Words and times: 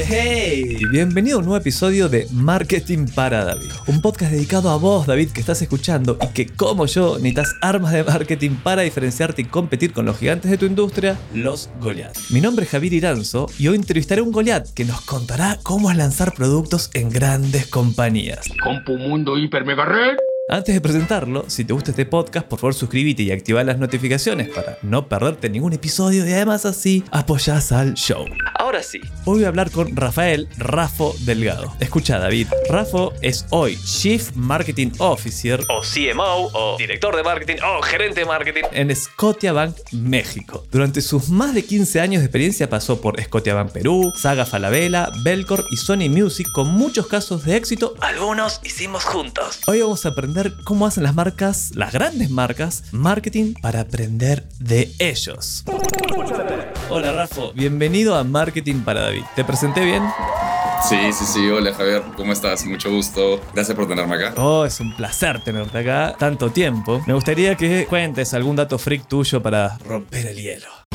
Hey, 0.00 0.78
bienvenido 0.92 1.36
a 1.36 1.38
un 1.40 1.46
nuevo 1.46 1.60
episodio 1.60 2.08
de 2.08 2.28
Marketing 2.32 3.06
para 3.16 3.44
David, 3.44 3.66
un 3.88 4.00
podcast 4.00 4.30
dedicado 4.30 4.70
a 4.70 4.76
vos, 4.76 5.08
David, 5.08 5.30
que 5.30 5.40
estás 5.40 5.60
escuchando 5.60 6.16
y 6.22 6.32
que, 6.32 6.46
como 6.46 6.86
yo, 6.86 7.16
necesitas 7.16 7.56
armas 7.60 7.92
de 7.92 8.04
marketing 8.04 8.52
para 8.62 8.82
diferenciarte 8.82 9.42
y 9.42 9.46
competir 9.46 9.92
con 9.92 10.06
los 10.06 10.16
gigantes 10.16 10.52
de 10.52 10.56
tu 10.56 10.66
industria, 10.66 11.18
los 11.34 11.68
Goliath. 11.80 12.16
Mi 12.30 12.40
nombre 12.40 12.64
es 12.64 12.70
Javier 12.70 12.92
Iranzo 12.92 13.48
y 13.58 13.66
hoy 13.66 13.74
entrevistaré 13.74 14.20
a 14.20 14.24
un 14.24 14.30
Goliath 14.30 14.72
que 14.72 14.84
nos 14.84 15.00
contará 15.00 15.58
cómo 15.64 15.90
es 15.90 15.96
lanzar 15.96 16.32
productos 16.32 16.90
en 16.94 17.10
grandes 17.10 17.66
compañías. 17.66 18.46
Compu 18.62 18.96
Mundo 18.96 19.36
Hiper 19.36 19.64
Mega 19.64 19.84
Red. 19.84 20.16
Antes 20.50 20.74
de 20.74 20.80
presentarlo, 20.80 21.44
si 21.46 21.66
te 21.66 21.74
gusta 21.74 21.90
este 21.90 22.06
podcast, 22.06 22.46
por 22.48 22.58
favor 22.58 22.72
suscríbete 22.72 23.22
y 23.22 23.32
activa 23.32 23.62
las 23.64 23.78
notificaciones 23.78 24.48
para 24.48 24.78
no 24.80 25.06
perderte 25.06 25.50
ningún 25.50 25.74
episodio 25.74 26.26
y 26.26 26.32
además 26.32 26.64
así 26.64 27.04
apoyás 27.10 27.70
al 27.70 27.92
show. 27.92 28.24
Ahora 28.54 28.82
sí, 28.82 28.98
hoy 29.26 29.40
voy 29.40 29.44
a 29.44 29.48
hablar 29.48 29.70
con 29.70 29.94
Rafael 29.94 30.48
Rafo 30.56 31.14
Delgado. 31.26 31.74
Escucha 31.80 32.18
David, 32.18 32.46
Rafo 32.70 33.12
es 33.20 33.44
hoy 33.50 33.76
Chief 33.84 34.30
Marketing 34.36 34.90
Officer 34.96 35.60
o 35.68 35.82
CMO 35.82 36.48
o 36.54 36.78
director 36.78 37.14
de 37.14 37.22
marketing 37.22 37.56
o 37.62 37.82
gerente 37.82 38.20
de 38.20 38.26
marketing 38.26 38.62
en 38.72 38.96
Scotiabank 38.96 39.76
México. 39.92 40.64
Durante 40.72 41.02
sus 41.02 41.28
más 41.28 41.52
de 41.52 41.62
15 41.62 42.00
años 42.00 42.20
de 42.20 42.26
experiencia 42.26 42.70
pasó 42.70 43.02
por 43.02 43.20
Scotiabank 43.22 43.70
Perú, 43.72 44.14
Saga 44.16 44.46
Falabella, 44.46 45.10
Belcor 45.22 45.66
y 45.70 45.76
Sony 45.76 46.08
Music 46.08 46.46
con 46.54 46.68
muchos 46.68 47.06
casos 47.06 47.44
de 47.44 47.54
éxito, 47.54 47.92
algunos 48.00 48.62
hicimos 48.64 49.04
juntos. 49.04 49.60
Hoy 49.66 49.82
vamos 49.82 50.06
a 50.06 50.08
aprender 50.08 50.37
cómo 50.64 50.86
hacen 50.86 51.02
las 51.02 51.14
marcas, 51.14 51.72
las 51.74 51.92
grandes 51.92 52.30
marcas, 52.30 52.84
marketing 52.92 53.54
para 53.60 53.80
aprender 53.80 54.48
de 54.58 54.92
ellos. 54.98 55.64
Hola 56.90 57.12
Rafo, 57.12 57.52
bienvenido 57.52 58.14
a 58.14 58.24
Marketing 58.24 58.80
para 58.82 59.02
David. 59.02 59.24
¿Te 59.34 59.44
presenté 59.44 59.84
bien? 59.84 60.02
Sí, 60.88 61.12
sí, 61.12 61.24
sí. 61.24 61.48
Hola 61.48 61.74
Javier, 61.74 62.02
¿cómo 62.16 62.32
estás? 62.32 62.64
Mucho 62.64 62.90
gusto. 62.90 63.40
Gracias 63.52 63.76
por 63.76 63.88
tenerme 63.88 64.14
acá. 64.14 64.40
Oh, 64.40 64.64
es 64.64 64.78
un 64.80 64.94
placer 64.94 65.42
tenerte 65.42 65.78
acá 65.78 66.14
tanto 66.18 66.50
tiempo. 66.50 67.02
Me 67.06 67.14
gustaría 67.14 67.56
que 67.56 67.86
cuentes 67.86 68.32
algún 68.32 68.56
dato 68.56 68.78
freak 68.78 69.08
tuyo 69.08 69.42
para 69.42 69.76
romper 69.78 70.26
el 70.28 70.36
hielo. 70.36 70.87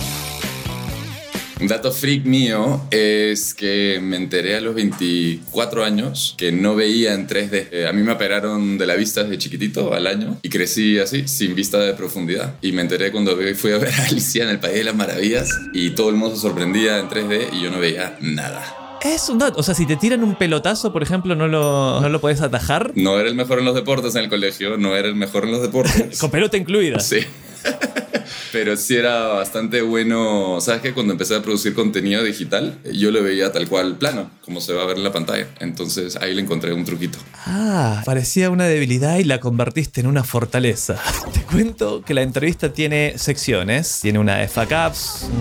Un 1.63 1.69
dato 1.69 1.93
freak 1.93 2.25
mío 2.25 2.81
es 2.91 3.53
que 3.53 3.97
me 4.03 4.17
enteré 4.17 4.57
a 4.57 4.59
los 4.59 4.75
24 4.75 5.85
años 5.85 6.35
que 6.37 6.51
no 6.51 6.75
veía 6.75 7.13
en 7.13 7.25
3D. 7.25 7.69
Eh, 7.71 7.87
a 7.87 7.93
mí 7.93 8.03
me 8.03 8.11
operaron 8.11 8.77
de 8.77 8.85
la 8.85 8.95
vista 8.95 9.23
desde 9.23 9.37
chiquitito 9.37 9.93
al 9.93 10.07
año 10.07 10.37
y 10.41 10.49
crecí 10.49 10.99
así, 10.99 11.25
sin 11.25 11.55
vista 11.55 11.79
de 11.79 11.93
profundidad. 11.93 12.55
Y 12.61 12.73
me 12.73 12.81
enteré 12.81 13.13
cuando 13.13 13.37
fui 13.55 13.71
a 13.71 13.77
ver 13.77 13.93
a 13.93 14.03
Alicia 14.07 14.43
en 14.43 14.49
el 14.49 14.59
País 14.59 14.75
de 14.75 14.83
las 14.83 14.93
Maravillas 14.93 15.57
y 15.71 15.91
todo 15.91 16.09
el 16.09 16.17
mundo 16.17 16.35
se 16.35 16.41
sorprendía 16.41 16.99
en 16.99 17.07
3D 17.07 17.53
y 17.53 17.61
yo 17.61 17.71
no 17.71 17.79
veía 17.79 18.17
nada. 18.19 18.99
Es 19.01 19.29
un 19.29 19.39
dato. 19.39 19.57
O 19.57 19.63
sea, 19.63 19.73
si 19.73 19.85
te 19.85 19.95
tiran 19.95 20.21
un 20.21 20.35
pelotazo, 20.35 20.91
por 20.91 21.01
ejemplo, 21.01 21.33
no 21.33 21.47
lo, 21.47 22.01
no 22.01 22.09
lo 22.09 22.19
puedes 22.19 22.41
atajar. 22.41 22.91
No 22.95 23.17
era 23.17 23.29
el 23.29 23.35
mejor 23.35 23.59
en 23.59 23.63
los 23.63 23.75
deportes 23.75 24.15
en 24.15 24.25
el 24.25 24.29
colegio, 24.29 24.75
no 24.75 24.97
era 24.97 25.07
el 25.07 25.15
mejor 25.15 25.45
en 25.45 25.51
los 25.51 25.61
deportes. 25.61 26.19
Con 26.19 26.29
pelota 26.29 26.57
incluida. 26.57 26.99
Sí. 26.99 27.19
Pero 28.51 28.75
sí 28.77 28.95
era 28.95 29.27
bastante 29.27 29.81
bueno. 29.81 30.59
¿Sabes 30.61 30.81
que 30.81 30.93
Cuando 30.93 31.13
empecé 31.13 31.35
a 31.35 31.41
producir 31.41 31.73
contenido 31.73 32.23
digital, 32.23 32.77
yo 32.91 33.11
lo 33.11 33.23
veía 33.23 33.51
tal 33.51 33.67
cual 33.67 33.97
plano, 33.97 34.29
como 34.41 34.61
se 34.61 34.73
va 34.73 34.83
a 34.83 34.85
ver 34.85 34.97
en 34.97 35.03
la 35.03 35.11
pantalla. 35.11 35.47
Entonces 35.59 36.15
ahí 36.17 36.33
le 36.33 36.41
encontré 36.41 36.73
un 36.73 36.85
truquito. 36.85 37.17
Ah, 37.45 38.01
parecía 38.05 38.49
una 38.49 38.65
debilidad 38.65 39.17
y 39.17 39.23
la 39.23 39.39
convertiste 39.39 40.01
en 40.01 40.07
una 40.07 40.23
fortaleza. 40.23 40.99
Te 41.33 41.41
cuento 41.41 42.01
que 42.03 42.13
la 42.13 42.21
entrevista 42.21 42.73
tiene 42.73 43.17
secciones. 43.17 43.99
Tiene 44.01 44.19
una 44.19 44.37
de 44.37 44.47
Fuck 44.47 44.73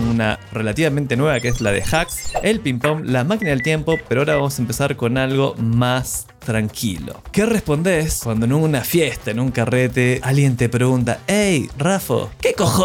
una 0.09 0.39
relativamente 0.51 1.15
nueva 1.15 1.39
que 1.39 1.47
es 1.47 1.61
la 1.61 1.71
de 1.71 1.81
Hacks, 1.81 2.33
el 2.43 2.59
ping 2.59 2.79
pong, 2.79 3.05
la 3.05 3.23
máquina 3.23 3.51
del 3.51 3.63
tiempo, 3.63 3.97
pero 4.07 4.21
ahora 4.21 4.35
vamos 4.35 4.57
a 4.59 4.61
empezar 4.61 4.95
con 4.95 5.17
algo 5.17 5.55
más 5.57 6.27
tranquilo. 6.45 7.21
¿Qué 7.31 7.45
respondes 7.45 8.21
cuando 8.23 8.45
en 8.45 8.53
una 8.53 8.81
fiesta, 8.81 9.31
en 9.31 9.39
un 9.39 9.51
carrete, 9.51 10.19
alguien 10.23 10.57
te 10.57 10.69
pregunta, 10.69 11.19
hey, 11.27 11.69
Rafo, 11.77 12.29
¿qué 12.41 12.53
cojones 12.53 12.82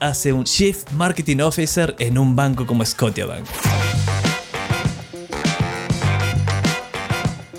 hace 0.00 0.32
un 0.32 0.44
Chief 0.44 0.78
Marketing 0.92 1.38
Officer 1.40 1.94
en 1.98 2.18
un 2.18 2.36
banco 2.36 2.66
como 2.66 2.84
Scotiabank? 2.84 3.46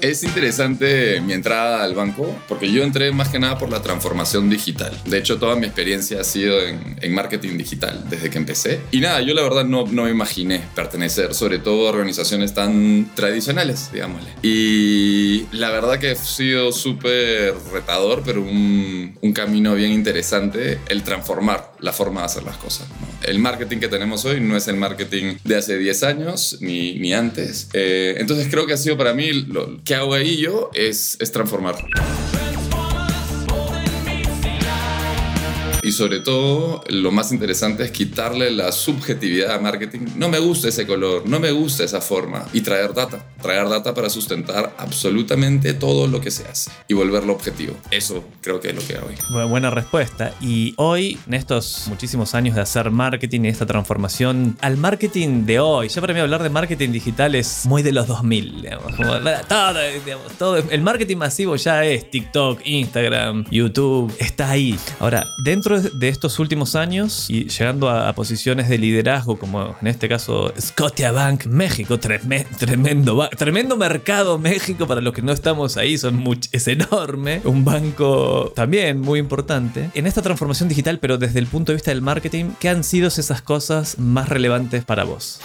Es 0.01 0.23
interesante 0.23 1.21
mi 1.21 1.33
entrada 1.33 1.83
al 1.83 1.93
banco 1.93 2.35
porque 2.47 2.71
yo 2.71 2.81
entré 2.81 3.11
más 3.11 3.29
que 3.29 3.37
nada 3.37 3.59
por 3.59 3.69
la 3.69 3.83
transformación 3.83 4.49
digital. 4.49 4.91
De 5.05 5.19
hecho, 5.19 5.37
toda 5.37 5.55
mi 5.55 5.67
experiencia 5.67 6.21
ha 6.21 6.23
sido 6.23 6.59
en, 6.59 7.13
marketing 7.13 7.55
digital 7.57 8.03
desde 8.09 8.31
que 8.31 8.39
empecé. 8.39 8.79
Y 8.89 8.99
nada, 8.99 9.21
yo 9.21 9.35
la 9.35 9.43
verdad 9.43 9.63
no, 9.63 9.85
no 9.85 10.05
me 10.05 10.09
imaginé 10.09 10.61
pertenecer 10.73 11.35
sobre 11.35 11.59
todo 11.59 11.87
a 11.87 11.91
organizaciones 11.91 12.55
tan 12.55 13.11
tradicionales, 13.13 13.91
digámosle. 13.93 14.29
Y 14.41 15.45
la 15.51 15.69
verdad 15.69 15.99
que 15.99 16.11
ha 16.11 16.15
sido 16.15 16.71
súper 16.71 17.53
retador, 17.71 18.23
pero 18.25 18.41
un, 18.41 19.15
un, 19.21 19.33
camino 19.33 19.75
bien 19.75 19.91
interesante 19.91 20.79
el 20.89 21.03
transformar 21.03 21.70
la 21.81 21.91
forma 21.91 22.21
de 22.21 22.25
hacer 22.27 22.43
las 22.43 22.57
cosas. 22.57 22.87
El 23.23 23.39
marketing 23.39 23.77
que 23.77 23.87
tenemos 23.87 24.25
hoy 24.25 24.39
no 24.39 24.55
es 24.55 24.67
el 24.67 24.77
marketing 24.77 25.35
de 25.43 25.55
hace 25.55 25.77
10 25.77 26.03
años 26.03 26.57
ni, 26.61 26.99
ni 26.99 27.13
antes. 27.13 27.69
Eh, 27.73 28.15
entonces 28.17 28.47
creo 28.49 28.65
que 28.65 28.73
ha 28.73 28.77
sido 28.77 28.97
para 28.97 29.13
mí 29.13 29.31
lo 29.33 29.83
que 29.83 29.95
hago 29.95 30.13
ahí 30.13 30.37
yo 30.37 30.69
es, 30.73 31.17
es 31.19 31.31
transformar. 31.31 31.75
Y 35.83 35.91
sobre 35.91 36.19
todo, 36.19 36.83
lo 36.89 37.11
más 37.11 37.31
interesante 37.31 37.83
es 37.83 37.91
quitarle 37.91 38.51
la 38.51 38.71
subjetividad 38.71 39.55
a 39.55 39.59
marketing. 39.59 40.01
No 40.15 40.29
me 40.29 40.39
gusta 40.39 40.67
ese 40.67 40.85
color, 40.85 41.27
no 41.27 41.39
me 41.39 41.51
gusta 41.51 41.83
esa 41.83 42.01
forma. 42.01 42.45
Y 42.53 42.61
traer 42.61 42.93
data. 42.93 43.25
Traer 43.41 43.67
data 43.67 43.93
para 43.93 44.09
sustentar 44.09 44.75
absolutamente 44.77 45.73
todo 45.73 46.07
lo 46.07 46.21
que 46.21 46.31
se 46.31 46.47
hace 46.47 46.71
y 46.87 46.93
volverlo 46.93 47.33
objetivo. 47.33 47.75
Eso 47.89 48.23
creo 48.41 48.59
que 48.59 48.69
es 48.69 48.75
lo 48.75 48.85
que 48.85 48.95
hago 48.95 49.07
hoy. 49.07 49.47
Buena 49.47 49.69
respuesta. 49.69 50.33
Y 50.41 50.73
hoy, 50.77 51.17
en 51.27 51.33
estos 51.33 51.85
muchísimos 51.87 52.35
años 52.35 52.55
de 52.55 52.61
hacer 52.61 52.91
marketing 52.91 53.41
y 53.45 53.47
esta 53.47 53.65
transformación 53.65 54.57
al 54.61 54.77
marketing 54.77 55.45
de 55.45 55.59
hoy, 55.59 55.89
ya 55.89 56.01
para 56.01 56.13
mí 56.13 56.19
hablar 56.19 56.43
de 56.43 56.49
marketing 56.49 56.91
digital 56.91 57.35
es 57.35 57.65
muy 57.65 57.81
de 57.81 57.91
los 57.91 58.07
2000. 58.07 58.61
Digamos, 58.61 58.95
todo, 59.47 59.73
todo. 60.37 60.57
El 60.69 60.81
marketing 60.81 61.17
masivo 61.17 61.55
ya 61.55 61.83
es 61.83 62.09
TikTok, 62.09 62.61
Instagram, 62.65 63.45
YouTube. 63.49 64.13
Está 64.19 64.51
ahí. 64.51 64.77
Ahora, 64.99 65.25
dentro 65.43 65.70
de 65.79 66.09
estos 66.09 66.39
últimos 66.39 66.75
años 66.75 67.29
y 67.29 67.45
llegando 67.47 67.89
a, 67.89 68.11
posiciones 68.13 68.69
de 68.69 68.77
liderazgo, 68.77 69.39
como 69.39 69.75
en 69.81 69.87
este 69.87 70.09
caso 70.09 70.53
Scotiabank 70.59 71.45
México, 71.45 71.97
tremendo, 71.99 73.29
tremendo 73.37 73.77
mercado 73.77 74.37
México 74.37 74.85
para 74.85 75.01
los 75.01 75.13
que 75.13 75.21
no 75.21 75.31
estamos 75.31 75.77
ahí, 75.77 75.97
son 75.97 76.23
es 76.51 76.67
enorme, 76.67 77.41
un 77.45 77.63
banco 77.63 78.51
también 78.55 78.99
muy 78.99 79.19
importante. 79.19 79.89
En 79.93 80.07
esta 80.07 80.21
transformación 80.21 80.69
digital, 80.69 80.99
pero 80.99 81.17
desde 81.17 81.39
el 81.39 81.47
punto 81.47 81.71
de 81.71 81.77
vista 81.77 81.91
del 81.91 82.01
marketing, 82.01 82.51
¿qué 82.59 82.69
han 82.69 82.83
sido 82.83 83.07
esas 83.07 83.41
cosas 83.41 83.97
más 83.99 84.29
relevantes 84.29 84.83
para 84.83 85.03
vos? 85.03 85.39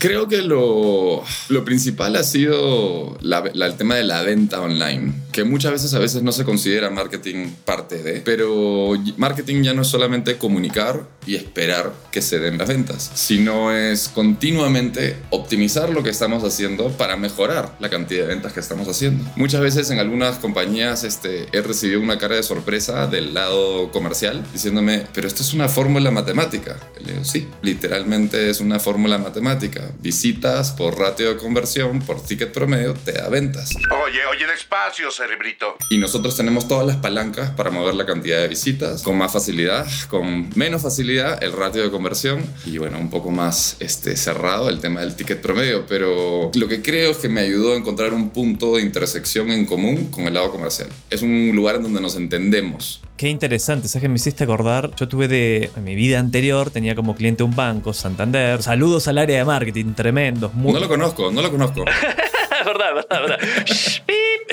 Creo 0.00 0.28
que 0.28 0.40
lo, 0.40 1.22
lo 1.50 1.64
principal 1.66 2.16
ha 2.16 2.22
sido 2.22 3.18
el 3.20 3.74
tema 3.76 3.96
de 3.96 4.04
la 4.04 4.22
venta 4.22 4.62
online, 4.62 5.12
que 5.32 5.44
muchas 5.44 5.72
veces 5.72 5.94
a 5.94 5.98
veces 5.98 6.22
no 6.22 6.32
se 6.32 6.44
considera 6.44 6.90
marketing 6.90 7.50
parte 7.64 8.02
de, 8.02 8.20
pero 8.20 8.92
marketing 9.16 9.62
ya 9.62 9.74
no 9.74 9.82
es 9.82 9.88
solamente 9.88 10.38
comunicar 10.38 11.06
y 11.26 11.36
esperar 11.36 11.92
que 12.10 12.22
se 12.22 12.38
den 12.38 12.58
las 12.58 12.68
ventas, 12.68 13.10
sino 13.14 13.72
es 13.72 14.08
continuamente 14.08 15.16
optimizar 15.30 15.90
lo 15.90 16.02
que 16.02 16.10
estamos 16.10 16.42
haciendo 16.44 16.90
para 16.90 17.16
mejorar 17.16 17.76
la 17.80 17.90
cantidad 17.90 18.22
de 18.22 18.28
ventas 18.28 18.52
que 18.52 18.60
estamos 18.60 18.88
haciendo. 18.88 19.24
Muchas 19.36 19.60
veces 19.60 19.90
en 19.90 19.98
algunas 19.98 20.38
compañías 20.38 21.04
este, 21.04 21.46
he 21.52 21.60
recibido 21.60 22.00
una 22.00 22.18
cara 22.18 22.36
de 22.36 22.42
sorpresa 22.42 23.06
del 23.06 23.34
lado 23.34 23.90
comercial 23.90 24.44
diciéndome, 24.52 25.06
pero 25.12 25.28
esto 25.28 25.42
es 25.42 25.52
una 25.52 25.68
fórmula 25.68 26.10
matemática. 26.10 26.76
Le 27.04 27.12
digo, 27.12 27.24
sí, 27.24 27.48
literalmente 27.62 28.50
es 28.50 28.60
una 28.60 28.78
fórmula 28.78 29.18
matemática 29.18 29.90
visitas 30.00 30.72
por 30.72 30.98
ratio 30.98 31.30
de 31.30 31.36
conversión, 31.36 32.00
por 32.00 32.22
ticket 32.22 32.52
promedio, 32.52 32.94
te 32.94 33.12
da 33.12 33.28
ventas. 33.28 33.70
Oye, 34.04 34.24
oye, 34.26 34.46
despacio, 34.46 35.10
cerebrito. 35.20 35.76
Y 35.90 35.98
nosotros 35.98 36.36
tenemos 36.36 36.66
todas 36.66 36.86
las 36.86 36.96
palancas 36.96 37.50
para 37.50 37.70
mover 37.70 37.94
la 37.94 38.06
cantidad 38.06 38.40
de 38.40 38.48
visitas 38.48 39.02
con 39.02 39.18
más 39.18 39.32
facilidad, 39.32 39.86
con 40.08 40.50
menos 40.56 40.82
facilidad 40.82 41.42
el 41.42 41.52
ratio 41.52 41.82
de 41.82 41.90
conversión 41.90 42.42
y 42.64 42.78
bueno, 42.78 42.98
un 42.98 43.10
poco 43.10 43.30
más 43.30 43.76
este, 43.80 44.16
cerrado 44.16 44.68
el 44.68 44.80
tema 44.80 45.00
del 45.00 45.14
ticket 45.14 45.40
promedio. 45.40 45.84
Pero 45.86 46.50
lo 46.54 46.68
que 46.68 46.82
creo 46.82 47.10
es 47.10 47.18
que 47.18 47.28
me 47.28 47.40
ayudó 47.40 47.74
a 47.74 47.76
encontrar 47.76 48.14
un 48.14 48.30
punto 48.30 48.76
de 48.76 48.82
intersección 48.82 49.50
en 49.50 49.66
común 49.66 50.10
con 50.10 50.24
el 50.24 50.34
lado 50.34 50.50
comercial. 50.50 50.88
Es 51.10 51.22
un 51.22 51.52
lugar 51.54 51.76
en 51.76 51.82
donde 51.82 52.00
nos 52.00 52.16
entendemos. 52.16 53.02
Qué 53.16 53.28
interesante, 53.28 53.86
¿sabes 53.86 54.02
que 54.02 54.08
me 54.08 54.16
hiciste 54.16 54.44
acordar? 54.44 54.94
Yo 54.96 55.06
tuve 55.06 55.28
de. 55.28 55.70
En 55.76 55.84
mi 55.84 55.94
vida 55.94 56.18
anterior 56.18 56.70
tenía 56.70 56.94
como 56.94 57.14
cliente 57.14 57.42
un 57.42 57.54
banco, 57.54 57.92
Santander. 57.92 58.62
Saludos 58.62 59.08
al 59.08 59.18
área 59.18 59.36
de 59.36 59.44
marketing, 59.44 59.92
tremendos. 59.92 60.54
No 60.54 60.80
lo 60.80 60.88
conozco, 60.88 61.30
no 61.30 61.42
lo 61.42 61.50
conozco. 61.50 61.84
verdad, 62.64 62.94
verdad, 62.94 63.20
verdad. 63.20 63.38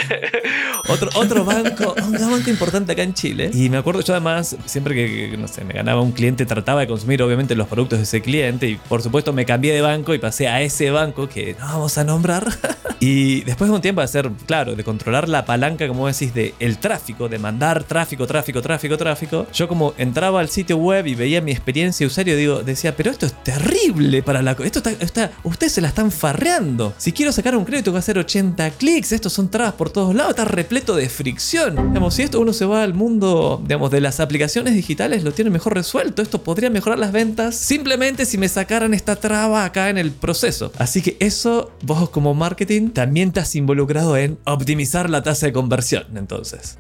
otro, 0.89 1.09
otro 1.15 1.45
banco, 1.45 1.95
un 2.05 2.13
banco 2.13 2.49
importante 2.49 2.91
acá 2.91 3.03
en 3.03 3.13
Chile. 3.13 3.51
Y 3.53 3.69
me 3.69 3.77
acuerdo 3.77 4.01
yo 4.01 4.13
además, 4.13 4.55
siempre 4.65 4.95
que, 4.95 5.37
no 5.37 5.47
sé, 5.47 5.63
me 5.63 5.73
ganaba 5.73 6.01
un 6.01 6.11
cliente, 6.11 6.45
trataba 6.45 6.81
de 6.81 6.87
consumir 6.87 7.21
obviamente 7.21 7.55
los 7.55 7.67
productos 7.67 7.99
de 7.99 8.03
ese 8.03 8.21
cliente. 8.21 8.67
Y 8.67 8.75
por 8.75 9.01
supuesto 9.01 9.33
me 9.33 9.45
cambié 9.45 9.73
de 9.73 9.81
banco 9.81 10.13
y 10.13 10.19
pasé 10.19 10.47
a 10.47 10.61
ese 10.61 10.91
banco 10.91 11.27
que 11.27 11.55
no 11.59 11.65
vamos 11.65 11.97
a 11.97 12.03
nombrar. 12.03 12.47
y 12.99 13.41
después 13.41 13.69
de 13.69 13.75
un 13.75 13.81
tiempo 13.81 14.01
de 14.01 14.05
hacer, 14.05 14.29
claro, 14.45 14.75
de 14.75 14.83
controlar 14.83 15.29
la 15.29 15.45
palanca, 15.45 15.87
como 15.87 16.07
decís, 16.07 16.33
de 16.33 16.53
el 16.59 16.77
tráfico, 16.77 17.29
de 17.29 17.39
mandar 17.39 17.83
tráfico, 17.83 18.27
tráfico, 18.27 18.61
tráfico, 18.61 18.97
tráfico. 18.97 19.47
Yo 19.53 19.67
como 19.67 19.93
entraba 19.97 20.39
al 20.39 20.49
sitio 20.49 20.77
web 20.77 21.07
y 21.07 21.15
veía 21.15 21.41
mi 21.41 21.51
experiencia 21.51 22.05
de 22.05 22.07
usuario, 22.07 22.35
digo, 22.35 22.63
decía, 22.63 22.95
pero 22.95 23.11
esto 23.11 23.25
es 23.25 23.43
terrible 23.43 24.23
para 24.23 24.41
la... 24.41 24.51
Esto 24.51 24.79
está, 24.79 24.91
está, 24.91 25.31
ustedes 25.43 25.73
se 25.73 25.81
la 25.81 25.89
están 25.89 26.11
farreando. 26.11 26.93
Si 26.97 27.11
quiero 27.11 27.31
sacar 27.31 27.55
un 27.55 27.65
crédito 27.65 27.91
va 27.91 27.97
a 27.97 27.99
hacer 27.99 28.17
80 28.17 28.71
clics, 28.71 29.11
estos 29.11 29.33
son 29.33 29.49
trabas 29.49 29.73
todos 29.97 30.13
lados, 30.13 30.29
está 30.29 30.45
repleto 30.45 30.95
de 30.95 31.09
fricción. 31.09 31.75
Digamos, 31.87 32.13
si 32.13 32.21
esto 32.21 32.39
uno 32.39 32.53
se 32.53 32.65
va 32.65 32.83
al 32.83 32.93
mundo, 32.93 33.59
digamos, 33.63 33.89
de 33.89 33.99
las 33.99 34.19
aplicaciones 34.19 34.75
digitales, 34.75 35.23
lo 35.23 35.31
tiene 35.31 35.49
mejor 35.49 35.73
resuelto. 35.73 36.21
Esto 36.21 36.43
podría 36.43 36.69
mejorar 36.69 36.99
las 36.99 37.11
ventas 37.11 37.55
simplemente 37.55 38.27
si 38.27 38.37
me 38.37 38.47
sacaran 38.47 38.93
esta 38.93 39.15
traba 39.15 39.65
acá 39.65 39.89
en 39.89 39.97
el 39.97 40.11
proceso. 40.11 40.71
Así 40.77 41.01
que 41.01 41.17
eso, 41.19 41.71
vos 41.81 42.11
como 42.11 42.35
marketing, 42.35 42.89
también 42.89 43.29
estás 43.29 43.55
involucrado 43.55 44.15
en 44.17 44.37
optimizar 44.45 45.09
la 45.09 45.23
tasa 45.23 45.47
de 45.47 45.53
conversión, 45.53 46.05
entonces. 46.15 46.77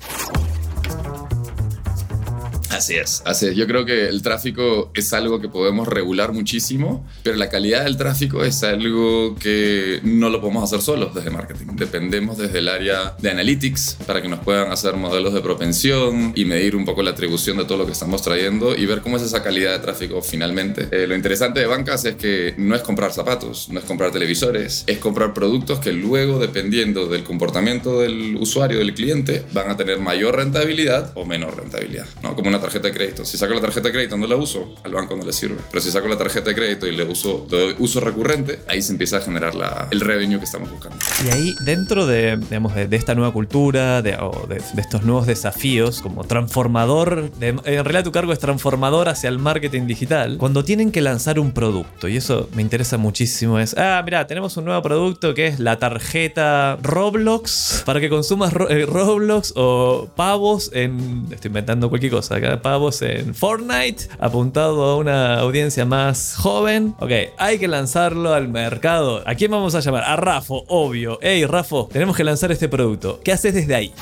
Así 2.69 2.95
es. 2.95 3.21
Así 3.25 3.47
es. 3.47 3.55
Yo 3.55 3.67
creo 3.67 3.85
que 3.85 4.07
el 4.07 4.21
tráfico 4.21 4.91
es 4.93 5.13
algo 5.13 5.39
que 5.39 5.49
podemos 5.49 5.87
regular 5.87 6.33
muchísimo, 6.33 7.07
pero 7.23 7.37
la 7.37 7.49
calidad 7.49 7.83
del 7.83 7.97
tráfico 7.97 8.43
es 8.43 8.63
algo 8.63 9.35
que 9.35 9.99
no 10.03 10.29
lo 10.29 10.41
podemos 10.41 10.63
hacer 10.63 10.81
solos 10.81 11.13
desde 11.15 11.29
marketing. 11.29 11.75
Dependemos 11.75 12.37
desde 12.37 12.59
el 12.59 12.67
área 12.67 13.15
de 13.19 13.31
analytics 13.31 13.97
para 14.05 14.21
que 14.21 14.27
nos 14.27 14.39
puedan 14.39 14.71
hacer 14.71 14.95
modelos 14.95 15.33
de 15.33 15.41
propensión 15.41 16.33
y 16.35 16.45
medir 16.45 16.75
un 16.75 16.85
poco 16.85 17.01
la 17.03 17.11
atribución 17.11 17.57
de 17.57 17.65
todo 17.65 17.77
lo 17.77 17.85
que 17.85 17.93
estamos 17.93 18.21
trayendo 18.21 18.75
y 18.75 18.85
ver 18.85 19.01
cómo 19.01 19.17
es 19.17 19.23
esa 19.23 19.43
calidad 19.43 19.71
de 19.71 19.79
tráfico 19.79 20.21
finalmente. 20.21 20.87
Eh, 20.91 21.07
lo 21.07 21.15
interesante 21.15 21.59
de 21.59 21.65
bancas 21.65 22.05
es 22.05 22.15
que 22.15 22.53
no 22.57 22.75
es 22.75 22.81
comprar 22.81 23.13
zapatos, 23.13 23.69
no 23.69 23.79
es 23.79 23.85
comprar 23.85 24.11
televisores, 24.11 24.83
es 24.87 24.97
comprar 24.97 25.33
productos 25.33 25.79
que 25.79 25.93
luego, 25.93 26.39
dependiendo 26.39 27.07
del 27.07 27.23
comportamiento 27.23 28.01
del 28.01 28.35
usuario, 28.35 28.79
del 28.79 28.93
cliente, 28.93 29.43
van 29.53 29.69
a 29.69 29.77
tener 29.77 29.99
mayor 29.99 30.35
rentabilidad 30.35 31.11
o 31.15 31.25
menor 31.25 31.57
rentabilidad. 31.57 32.05
¿no? 32.23 32.35
Como 32.35 32.49
una 32.49 32.59
tarjeta 32.67 32.87
de 32.89 32.93
crédito. 32.93 33.25
Si 33.25 33.37
saco 33.37 33.53
la 33.53 33.61
tarjeta 33.61 33.87
de 33.87 33.93
crédito 33.93 34.17
no 34.17 34.27
la 34.27 34.35
uso, 34.35 34.75
al 34.83 34.91
banco 34.91 35.15
no 35.15 35.23
le 35.23 35.31
sirve. 35.31 35.57
Pero 35.71 35.81
si 35.81 35.89
saco 35.89 36.07
la 36.07 36.17
tarjeta 36.17 36.49
de 36.49 36.55
crédito 36.55 36.85
y 36.85 36.95
le 36.95 37.03
uso, 37.05 37.47
uso 37.79 37.99
recurrente, 37.99 38.59
ahí 38.67 38.81
se 38.81 38.91
empieza 38.91 39.17
a 39.17 39.21
generar 39.21 39.55
la, 39.55 39.87
el 39.91 40.01
revenue 40.01 40.37
que 40.37 40.45
estamos 40.45 40.69
buscando. 40.69 40.97
Y 41.25 41.29
ahí, 41.29 41.55
dentro 41.61 42.05
de, 42.05 42.37
digamos, 42.37 42.75
de, 42.75 42.87
esta 42.91 43.15
nueva 43.15 43.31
cultura, 43.31 44.01
de, 44.01 44.11
de, 44.11 44.81
estos 44.81 45.03
nuevos 45.03 45.27
desafíos, 45.27 46.01
como 46.01 46.25
transformador, 46.25 47.31
en 47.39 47.63
realidad 47.63 48.03
tu 48.03 48.11
cargo 48.11 48.33
es 48.33 48.39
transformador 48.39 49.07
hacia 49.07 49.29
el 49.29 49.39
marketing 49.39 49.87
digital, 49.87 50.37
cuando 50.37 50.63
tienen 50.63 50.91
que 50.91 51.01
lanzar 51.01 51.39
un 51.39 51.51
producto, 51.51 52.07
y 52.07 52.17
eso 52.17 52.49
me 52.53 52.61
interesa 52.61 52.97
muchísimo, 52.97 53.59
es, 53.59 53.75
ah, 53.77 54.01
mira, 54.03 54.27
tenemos 54.27 54.57
un 54.57 54.65
nuevo 54.65 54.81
producto 54.81 55.33
que 55.33 55.47
es 55.47 55.59
la 55.59 55.79
tarjeta 55.79 56.77
Roblox, 56.81 57.83
para 57.85 57.99
que 57.99 58.09
consumas 58.09 58.53
eh, 58.69 58.85
Roblox 58.85 59.53
o 59.55 60.09
pavos 60.15 60.71
en, 60.73 61.27
estoy 61.31 61.49
inventando 61.49 61.89
cualquier 61.89 62.11
cosa 62.11 62.35
acá, 62.35 62.46
pavos 62.61 63.01
en 63.01 63.35
Fortnite, 63.35 64.07
apuntado 64.19 64.83
a 64.83 64.97
una 64.97 65.39
audiencia 65.39 65.85
más 65.85 66.35
joven. 66.37 66.95
Ok, 66.99 67.11
hay 67.37 67.59
que 67.59 67.67
lanzarlo 67.67 68.33
al 68.33 68.47
mercado. 68.47 69.23
¿A 69.25 69.35
quién 69.35 69.51
vamos 69.51 69.75
a 69.75 69.81
llamar? 69.81 70.03
A 70.03 70.15
Rafo, 70.15 70.63
obvio. 70.67 71.19
Hey, 71.21 71.45
Rafo, 71.45 71.89
tenemos 71.91 72.15
que 72.15 72.23
lanzar 72.23 72.51
este 72.51 72.69
producto. 72.69 73.19
¿Qué 73.23 73.31
haces 73.31 73.53
desde 73.53 73.75
ahí? 73.75 73.93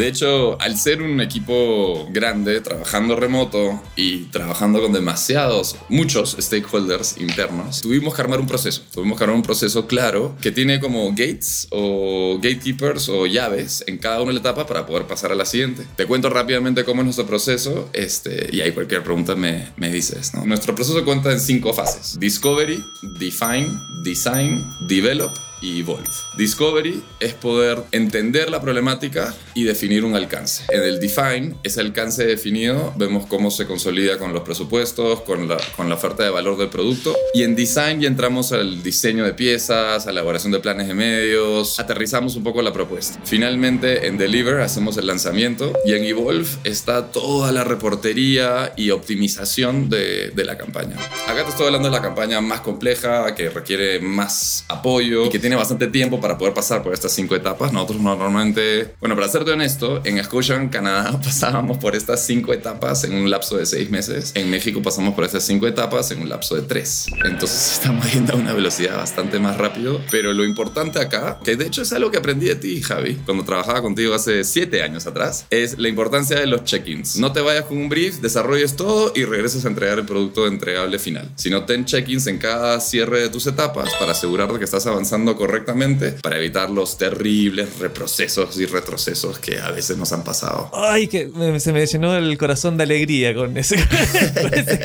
De 0.00 0.08
hecho, 0.08 0.58
al 0.62 0.78
ser 0.78 1.02
un 1.02 1.20
equipo 1.20 2.08
grande, 2.10 2.62
trabajando 2.62 3.16
remoto 3.16 3.82
y 3.96 4.20
trabajando 4.30 4.80
con 4.80 4.94
demasiados, 4.94 5.76
muchos 5.90 6.38
stakeholders 6.40 7.18
internos, 7.18 7.82
tuvimos 7.82 8.14
que 8.14 8.22
armar 8.22 8.40
un 8.40 8.46
proceso. 8.46 8.80
Tuvimos 8.94 9.18
que 9.18 9.24
armar 9.24 9.36
un 9.36 9.42
proceso 9.42 9.86
claro 9.86 10.34
que 10.40 10.52
tiene 10.52 10.80
como 10.80 11.10
gates 11.10 11.68
o 11.68 12.38
gatekeepers 12.40 13.10
o 13.10 13.26
llaves 13.26 13.84
en 13.88 13.98
cada 13.98 14.22
una 14.22 14.28
de 14.28 14.34
las 14.36 14.40
etapas 14.40 14.64
para 14.64 14.86
poder 14.86 15.06
pasar 15.06 15.32
a 15.32 15.34
la 15.34 15.44
siguiente. 15.44 15.86
Te 15.96 16.06
cuento 16.06 16.30
rápidamente 16.30 16.82
cómo 16.82 17.02
es 17.02 17.04
nuestro 17.04 17.26
proceso 17.26 17.90
este, 17.92 18.48
y 18.52 18.62
ahí 18.62 18.72
cualquier 18.72 19.02
pregunta 19.02 19.36
me, 19.36 19.68
me 19.76 19.90
dices. 19.90 20.32
¿no? 20.32 20.46
Nuestro 20.46 20.74
proceso 20.74 21.04
cuenta 21.04 21.30
en 21.30 21.40
cinco 21.40 21.74
fases. 21.74 22.18
Discovery, 22.18 22.82
Define, 23.02 23.68
Design, 24.02 24.64
Develop 24.88 25.49
y 25.60 25.80
Evolve. 25.80 26.08
Discovery 26.36 27.02
es 27.18 27.34
poder 27.34 27.82
entender 27.92 28.50
la 28.50 28.60
problemática 28.60 29.34
y 29.54 29.64
definir 29.64 30.04
un 30.04 30.14
alcance. 30.14 30.64
En 30.70 30.82
el 30.82 31.00
Define, 31.00 31.54
ese 31.62 31.80
alcance 31.80 32.24
definido, 32.24 32.92
vemos 32.96 33.26
cómo 33.26 33.50
se 33.50 33.66
consolida 33.66 34.18
con 34.18 34.32
los 34.32 34.42
presupuestos, 34.42 35.20
con 35.22 35.48
la, 35.48 35.58
con 35.76 35.88
la 35.88 35.94
oferta 35.96 36.22
de 36.22 36.30
valor 36.30 36.56
del 36.56 36.68
producto. 36.68 37.16
Y 37.34 37.42
en 37.42 37.56
Design 37.56 38.00
ya 38.00 38.08
entramos 38.08 38.52
al 38.52 38.82
diseño 38.82 39.24
de 39.24 39.34
piezas, 39.34 40.06
a 40.06 40.12
la 40.12 40.20
elaboración 40.20 40.52
de 40.52 40.60
planes 40.60 40.88
de 40.88 40.94
medios, 40.94 41.78
aterrizamos 41.80 42.36
un 42.36 42.44
poco 42.44 42.62
la 42.62 42.72
propuesta. 42.72 43.20
Finalmente, 43.24 44.06
en 44.06 44.18
Deliver 44.18 44.60
hacemos 44.60 44.96
el 44.96 45.06
lanzamiento 45.06 45.72
y 45.84 45.94
en 45.94 46.04
Evolve 46.04 46.48
está 46.64 47.10
toda 47.10 47.52
la 47.52 47.64
reportería 47.64 48.72
y 48.76 48.90
optimización 48.90 49.88
de, 49.88 50.30
de 50.30 50.44
la 50.44 50.56
campaña. 50.56 50.96
Acá 51.26 51.44
te 51.44 51.50
estoy 51.50 51.66
hablando 51.66 51.88
de 51.88 51.94
la 51.94 52.02
campaña 52.02 52.40
más 52.40 52.60
compleja, 52.60 53.34
que 53.34 53.48
requiere 53.50 54.00
más 54.00 54.64
apoyo 54.68 55.26
y 55.26 55.30
que 55.30 55.38
tiene 55.38 55.49
tiene 55.50 55.58
bastante 55.58 55.88
tiempo 55.88 56.20
para 56.20 56.38
poder 56.38 56.54
pasar 56.54 56.80
por 56.80 56.94
estas 56.94 57.10
cinco 57.10 57.34
etapas. 57.34 57.72
Nosotros 57.72 58.00
normalmente, 58.00 58.94
bueno, 59.00 59.16
para 59.16 59.28
serte 59.28 59.50
honesto, 59.50 60.00
en 60.04 60.22
Scotiabank 60.22 60.70
Canadá 60.70 61.20
pasábamos 61.24 61.78
por 61.78 61.96
estas 61.96 62.24
cinco 62.24 62.52
etapas 62.52 63.02
en 63.02 63.14
un 63.14 63.28
lapso 63.28 63.56
de 63.56 63.66
seis 63.66 63.90
meses. 63.90 64.30
En 64.36 64.48
México 64.48 64.80
pasamos 64.80 65.12
por 65.14 65.24
estas 65.24 65.42
cinco 65.42 65.66
etapas 65.66 66.12
en 66.12 66.22
un 66.22 66.28
lapso 66.28 66.54
de 66.54 66.62
tres. 66.62 67.06
Entonces 67.24 67.72
estamos 67.80 68.12
yendo 68.12 68.34
a 68.34 68.36
una 68.36 68.52
velocidad 68.52 68.96
bastante 68.96 69.40
más 69.40 69.58
rápido. 69.58 70.00
Pero 70.12 70.32
lo 70.32 70.44
importante 70.44 71.00
acá, 71.00 71.40
que 71.42 71.56
de 71.56 71.66
hecho 71.66 71.82
es 71.82 71.92
algo 71.92 72.12
que 72.12 72.18
aprendí 72.18 72.46
de 72.46 72.54
ti, 72.54 72.80
Javi, 72.80 73.16
cuando 73.26 73.42
trabajaba 73.42 73.82
contigo 73.82 74.14
hace 74.14 74.44
siete 74.44 74.84
años 74.84 75.08
atrás, 75.08 75.46
es 75.50 75.80
la 75.80 75.88
importancia 75.88 76.38
de 76.38 76.46
los 76.46 76.62
check-ins. 76.62 77.16
No 77.16 77.32
te 77.32 77.40
vayas 77.40 77.64
con 77.64 77.76
un 77.76 77.88
brief, 77.88 78.20
desarrolles 78.20 78.76
todo 78.76 79.12
y 79.16 79.24
regreses 79.24 79.64
a 79.64 79.68
entregar 79.68 79.98
el 79.98 80.06
producto 80.06 80.46
entregable 80.46 81.00
final. 81.00 81.28
Sino 81.34 81.64
ten 81.64 81.86
check-ins 81.86 82.28
en 82.28 82.38
cada 82.38 82.78
cierre 82.78 83.22
de 83.22 83.30
tus 83.30 83.48
etapas 83.48 83.90
para 83.98 84.12
asegurarte 84.12 84.60
que 84.60 84.64
estás 84.64 84.86
avanzando 84.86 85.36
correctamente 85.40 86.12
para 86.22 86.36
evitar 86.36 86.68
los 86.68 86.98
terribles 86.98 87.78
reprocesos 87.78 88.60
y 88.60 88.66
retrocesos 88.66 89.38
que 89.38 89.58
a 89.58 89.70
veces 89.70 89.96
nos 89.96 90.12
han 90.12 90.22
pasado. 90.22 90.70
Ay, 90.74 91.08
que 91.08 91.30
se 91.58 91.72
me 91.72 91.86
llenó 91.86 92.14
el 92.14 92.36
corazón 92.36 92.76
de 92.76 92.84
alegría 92.84 93.34
con 93.34 93.56
ese, 93.56 93.76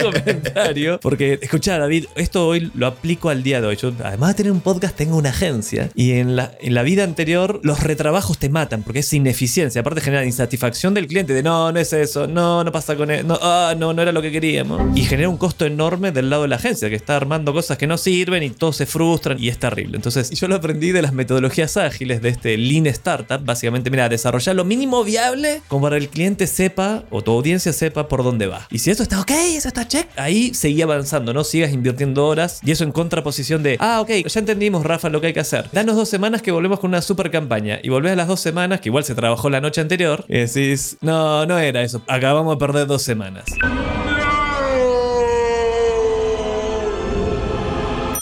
comentario. 0.02 1.00
Porque, 1.02 1.40
escucha, 1.42 1.78
David, 1.78 2.06
esto 2.16 2.48
hoy 2.48 2.72
lo 2.74 2.88
aplico 2.88 3.30
al 3.30 3.44
día 3.44 3.60
de 3.60 3.68
hoy. 3.68 3.76
Yo, 3.76 3.92
además 4.02 4.30
de 4.30 4.36
tener 4.36 4.52
un 4.54 4.62
podcast, 4.62 4.96
tengo 4.96 5.18
una 5.18 5.32
agencia. 5.32 5.90
Y 5.94 6.14
en 6.14 6.38
la, 6.38 6.54
en 6.62 6.74
la 6.74 6.84
vida 6.84 7.04
anterior, 7.04 7.60
los 7.64 7.84
retrabajos 7.84 8.38
te 8.38 8.48
matan 8.48 8.84
porque 8.84 9.00
es 9.00 9.12
ineficiencia. 9.12 9.82
Aparte, 9.82 10.00
genera 10.00 10.26
insatisfacción 10.26 10.94
del 10.94 11.08
cliente 11.08 11.34
de 11.34 11.44
no, 11.44 11.74
no 11.74 11.80
es 11.80 11.92
eso, 11.92 12.28
no, 12.28 12.64
no 12.64 12.72
pasa 12.72 12.96
con 12.96 13.12
él, 13.12 13.28
no, 13.28 13.38
ah, 13.42 13.76
no, 13.78 13.94
no 13.94 14.02
era 14.02 14.14
lo 14.14 14.22
que 14.22 14.32
queríamos. 14.32 14.98
Y 14.98 15.04
genera 15.04 15.28
un 15.28 15.38
costo 15.38 15.66
enorme 15.66 16.14
del 16.14 16.30
lado 16.30 16.44
de 16.44 16.48
la 16.48 16.56
agencia 16.56 16.90
que 16.90 16.96
está 16.96 17.18
armando 17.18 17.52
cosas 17.52 17.78
que 17.78 17.88
no 17.88 17.98
sirven 17.98 18.42
y 18.44 18.52
todos 18.52 18.78
se 18.78 18.86
frustran 18.86 19.38
y 19.38 19.50
es 19.50 19.60
terrible. 19.60 19.98
Entonces, 19.98 20.30
yo 20.30 20.45
lo 20.48 20.56
aprendí 20.56 20.92
de 20.92 21.02
las 21.02 21.14
metodologías 21.14 21.78
ágiles 21.78 22.22
de 22.22 22.30
este 22.30 22.58
Lean 22.58 22.88
Startup. 22.88 23.44
Básicamente, 23.44 23.90
mira, 23.90 24.10
desarrollar 24.10 24.56
lo 24.56 24.66
mínimo 24.66 25.04
viable 25.04 25.62
como 25.68 25.84
para 25.84 25.98
el 25.98 26.10
cliente 26.10 26.48
sepa 26.48 27.04
o 27.10 27.22
tu 27.22 27.32
audiencia 27.32 27.74
sepa 27.74 28.08
por 28.08 28.24
dónde 28.24 28.48
va. 28.48 28.68
Y 28.72 28.80
si 28.80 28.92
eso 28.92 29.04
está 29.04 29.22
ok, 29.22 29.32
eso 29.32 29.68
está 29.68 29.88
check, 29.88 30.08
ahí 30.18 30.54
seguí 30.54 30.82
avanzando, 30.82 31.34
no 31.34 31.44
sigas 31.44 31.72
invirtiendo 31.72 32.26
horas. 32.26 32.60
Y 32.64 32.72
eso 32.72 32.84
en 32.84 32.92
contraposición 32.92 33.64
de, 33.64 33.78
ah, 33.80 34.02
ok, 34.02 34.10
ya 34.28 34.40
entendimos, 34.40 34.84
Rafa, 34.84 35.10
lo 35.10 35.22
que 35.22 35.28
hay 35.28 35.34
que 35.34 35.40
hacer. 35.40 35.70
Danos 35.72 35.96
dos 35.96 36.10
semanas 36.10 36.42
que 36.42 36.52
volvemos 36.52 36.80
con 36.80 36.90
una 36.90 37.02
super 37.02 37.32
campaña. 37.32 37.80
Y 37.84 37.90
volvés 37.90 38.14
a 38.14 38.16
las 38.16 38.28
dos 38.28 38.40
semanas, 38.40 38.82
que 38.82 38.90
igual 38.90 39.04
se 39.04 39.16
trabajó 39.16 39.50
la 39.50 39.62
noche 39.62 39.82
anterior, 39.82 40.26
y 40.28 40.40
decís, 40.40 40.98
no, 41.02 41.46
no 41.46 41.60
era 41.60 41.82
eso. 41.82 42.02
Acabamos 42.08 42.56
de 42.56 42.60
perder 42.66 42.88
dos 42.88 43.02
semanas. 43.02 43.46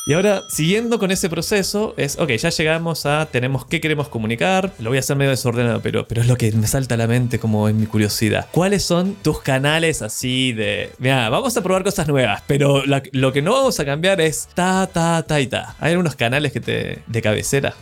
Y 0.06 0.12
ahora, 0.12 0.44
siguiendo 0.50 1.00
con 1.00 1.12
ese 1.12 1.30
proceso, 1.30 1.94
es, 1.96 2.20
ok, 2.20 2.32
ya 2.32 2.50
llegamos 2.50 3.06
a, 3.06 3.26
tenemos 3.28 3.66
qué 3.66 3.80
queremos 3.80 4.10
comunicar, 4.10 4.74
lo 4.80 4.90
voy 4.90 4.98
a 4.98 5.00
hacer 5.00 5.16
medio 5.16 5.32
desordenado, 5.32 5.80
pero, 5.82 6.06
pero 6.06 6.22
es 6.22 6.28
lo 6.28 6.36
que 6.36 6.52
me 6.52 6.68
salta 6.68 6.96
a 6.96 6.98
la 6.98 7.08
mente 7.08 7.40
como 7.40 7.70
en 7.70 7.80
mi 7.80 7.86
curiosidad. 7.86 8.48
¿Cuáles 8.52 8.84
son 8.84 9.16
tus 9.16 9.42
canales 9.42 10.02
así 10.02 10.52
de, 10.52 10.92
mira, 11.00 11.30
vamos 11.30 11.56
a 11.56 11.64
probar 11.64 11.86
cosas 11.86 12.10
nuevas, 12.10 12.44
pero 12.48 12.84
lo 12.86 13.32
que 13.32 13.42
no 13.42 13.54
vamos 13.54 13.80
a 13.80 13.86
cambiar 13.86 14.20
es 14.20 14.50
ta, 14.54 14.88
ta, 14.92 15.24
ta 15.24 15.40
y 15.40 15.48
ta? 15.48 15.78
¿Hay 15.80 15.92
algunos 15.92 16.16
canales 16.16 16.52
que 16.52 16.60
te, 16.60 17.00
de 17.08 17.22
cabecera? 17.22 17.74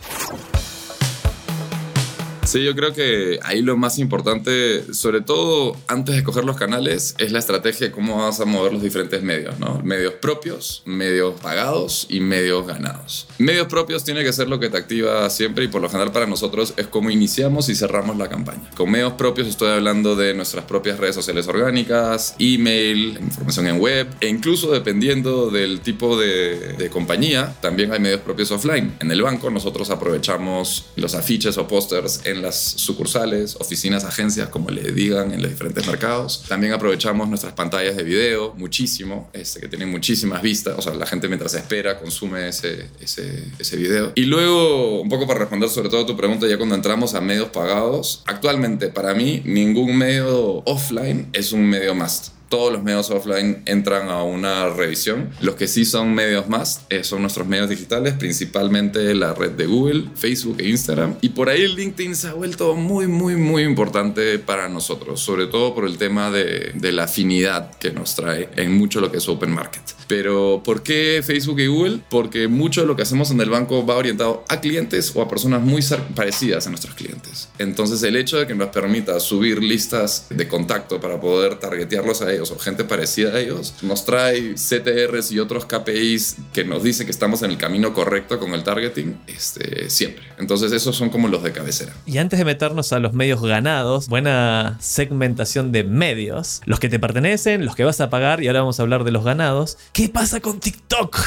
Sí, 2.44 2.64
yo 2.64 2.74
creo 2.74 2.92
que 2.92 3.38
ahí 3.44 3.62
lo 3.62 3.76
más 3.76 3.98
importante, 3.98 4.92
sobre 4.92 5.20
todo 5.20 5.76
antes 5.86 6.14
de 6.14 6.18
escoger 6.18 6.44
los 6.44 6.56
canales, 6.56 7.14
es 7.18 7.30
la 7.30 7.38
estrategia 7.38 7.86
de 7.86 7.92
cómo 7.92 8.18
vas 8.18 8.40
a 8.40 8.44
mover 8.44 8.72
los 8.72 8.82
diferentes 8.82 9.22
medios, 9.22 9.58
¿no? 9.60 9.80
Medios 9.84 10.14
propios, 10.14 10.82
medios 10.84 11.40
pagados 11.40 12.06
y 12.08 12.20
medios 12.20 12.66
ganados. 12.66 13.28
Medios 13.38 13.68
propios 13.68 14.02
tiene 14.04 14.24
que 14.24 14.32
ser 14.32 14.48
lo 14.48 14.58
que 14.58 14.68
te 14.68 14.76
activa 14.76 15.30
siempre 15.30 15.64
y 15.64 15.68
por 15.68 15.80
lo 15.80 15.88
general 15.88 16.12
para 16.12 16.26
nosotros 16.26 16.74
es 16.76 16.88
como 16.88 17.10
iniciamos 17.10 17.68
y 17.68 17.76
cerramos 17.76 18.16
la 18.18 18.28
campaña. 18.28 18.70
Con 18.76 18.90
medios 18.90 19.12
propios 19.14 19.46
estoy 19.46 19.70
hablando 19.70 20.16
de 20.16 20.34
nuestras 20.34 20.64
propias 20.64 20.98
redes 20.98 21.14
sociales 21.14 21.46
orgánicas, 21.46 22.34
email, 22.40 23.18
información 23.20 23.68
en 23.68 23.78
web 23.78 24.08
e 24.20 24.28
incluso 24.28 24.72
dependiendo 24.72 25.50
del 25.50 25.80
tipo 25.80 26.18
de, 26.18 26.74
de 26.74 26.90
compañía, 26.90 27.54
también 27.62 27.92
hay 27.92 28.00
medios 28.00 28.20
propios 28.20 28.50
offline. 28.50 28.94
En 29.00 29.10
el 29.12 29.22
banco 29.22 29.48
nosotros 29.48 29.90
aprovechamos 29.90 30.86
los 30.96 31.14
afiches 31.14 31.56
o 31.56 31.68
pósters 31.68 32.20
en 32.24 32.31
las 32.40 32.56
sucursales, 32.56 33.56
oficinas, 33.56 34.04
agencias, 34.04 34.48
como 34.48 34.70
le 34.70 34.92
digan, 34.92 35.32
en 35.32 35.42
los 35.42 35.50
diferentes 35.50 35.86
mercados. 35.86 36.44
También 36.48 36.72
aprovechamos 36.72 37.28
nuestras 37.28 37.52
pantallas 37.52 37.96
de 37.96 38.02
video 38.02 38.54
muchísimo, 38.54 39.28
este, 39.32 39.60
que 39.60 39.68
tienen 39.68 39.90
muchísimas 39.90 40.40
vistas. 40.40 40.74
O 40.78 40.82
sea, 40.82 40.94
la 40.94 41.06
gente 41.06 41.28
mientras 41.28 41.54
espera 41.54 41.98
consume 41.98 42.48
ese, 42.48 42.88
ese, 43.00 43.44
ese 43.58 43.76
video. 43.76 44.12
Y 44.14 44.24
luego, 44.24 45.02
un 45.02 45.08
poco 45.08 45.26
para 45.26 45.40
responder 45.40 45.68
sobre 45.68 45.88
todo 45.88 46.06
tu 46.06 46.16
pregunta, 46.16 46.46
ya 46.46 46.56
cuando 46.56 46.74
entramos 46.74 47.14
a 47.14 47.20
medios 47.20 47.50
pagados, 47.50 48.22
actualmente 48.26 48.88
para 48.88 49.14
mí 49.14 49.42
ningún 49.44 49.96
medio 49.96 50.62
offline 50.64 51.28
es 51.32 51.52
un 51.52 51.68
medio 51.68 51.94
must 51.94 52.28
todos 52.52 52.70
los 52.70 52.82
medios 52.82 53.10
offline 53.10 53.62
entran 53.64 54.10
a 54.10 54.22
una 54.24 54.68
revisión. 54.68 55.30
Los 55.40 55.54
que 55.54 55.66
sí 55.66 55.86
son 55.86 56.12
medios 56.12 56.50
más 56.50 56.84
eh, 56.90 57.02
son 57.02 57.22
nuestros 57.22 57.46
medios 57.46 57.70
digitales, 57.70 58.12
principalmente 58.12 59.14
la 59.14 59.32
red 59.32 59.52
de 59.52 59.64
Google, 59.64 60.04
Facebook 60.14 60.56
e 60.58 60.68
Instagram. 60.68 61.14
Y 61.22 61.30
por 61.30 61.48
ahí 61.48 61.66
LinkedIn 61.66 62.14
se 62.14 62.28
ha 62.28 62.34
vuelto 62.34 62.74
muy, 62.74 63.06
muy, 63.06 63.36
muy 63.36 63.62
importante 63.62 64.38
para 64.38 64.68
nosotros, 64.68 65.18
sobre 65.20 65.46
todo 65.46 65.74
por 65.74 65.86
el 65.86 65.96
tema 65.96 66.30
de, 66.30 66.72
de 66.74 66.92
la 66.92 67.04
afinidad 67.04 67.74
que 67.78 67.90
nos 67.90 68.16
trae 68.16 68.50
en 68.56 68.76
mucho 68.76 69.00
lo 69.00 69.10
que 69.10 69.16
es 69.16 69.28
Open 69.30 69.50
Market. 69.50 69.82
Pero 70.06 70.60
¿por 70.62 70.82
qué 70.82 71.22
Facebook 71.24 71.58
y 71.58 71.68
Google? 71.68 72.00
Porque 72.10 72.48
mucho 72.48 72.82
de 72.82 72.86
lo 72.86 72.96
que 72.96 73.02
hacemos 73.02 73.30
en 73.30 73.40
el 73.40 73.48
banco 73.48 73.86
va 73.86 73.96
orientado 73.96 74.44
a 74.50 74.60
clientes 74.60 75.12
o 75.14 75.22
a 75.22 75.28
personas 75.28 75.62
muy 75.62 75.82
parecidas 76.14 76.66
a 76.66 76.70
nuestros 76.70 76.94
clientes. 76.94 77.48
Entonces 77.58 78.02
el 78.02 78.16
hecho 78.16 78.38
de 78.38 78.46
que 78.46 78.54
nos 78.54 78.68
permita 78.68 79.18
subir 79.20 79.62
listas 79.62 80.26
de 80.28 80.46
contacto 80.46 81.00
para 81.00 81.18
poder 81.18 81.58
targetearlos 81.58 82.20
a 82.20 82.30
ellos, 82.30 82.41
o 82.50 82.58
gente 82.58 82.84
parecida 82.84 83.34
a 83.34 83.40
ellos, 83.40 83.74
nos 83.82 84.04
trae 84.04 84.54
CTRs 84.54 85.32
y 85.32 85.38
otros 85.38 85.66
KPIs 85.66 86.36
que 86.52 86.64
nos 86.64 86.82
dicen 86.82 87.06
que 87.06 87.12
estamos 87.12 87.42
en 87.42 87.50
el 87.50 87.58
camino 87.58 87.92
correcto 87.94 88.38
con 88.38 88.54
el 88.54 88.62
targeting 88.62 89.18
este, 89.26 89.90
siempre. 89.90 90.24
Entonces 90.38 90.72
esos 90.72 90.96
son 90.96 91.10
como 91.10 91.28
los 91.28 91.42
de 91.42 91.52
cabecera. 91.52 91.92
Y 92.06 92.18
antes 92.18 92.38
de 92.38 92.44
meternos 92.44 92.92
a 92.92 92.98
los 92.98 93.12
medios 93.12 93.42
ganados, 93.42 94.08
buena 94.08 94.78
segmentación 94.80 95.72
de 95.72 95.84
medios, 95.84 96.60
los 96.64 96.80
que 96.80 96.88
te 96.88 96.98
pertenecen, 96.98 97.64
los 97.64 97.76
que 97.76 97.84
vas 97.84 98.00
a 98.00 98.10
pagar 98.10 98.42
y 98.42 98.48
ahora 98.48 98.60
vamos 98.60 98.78
a 98.78 98.82
hablar 98.82 99.04
de 99.04 99.12
los 99.12 99.24
ganados. 99.24 99.78
¿Qué 99.92 100.08
pasa 100.08 100.40
con 100.40 100.60
TikTok? 100.60 101.18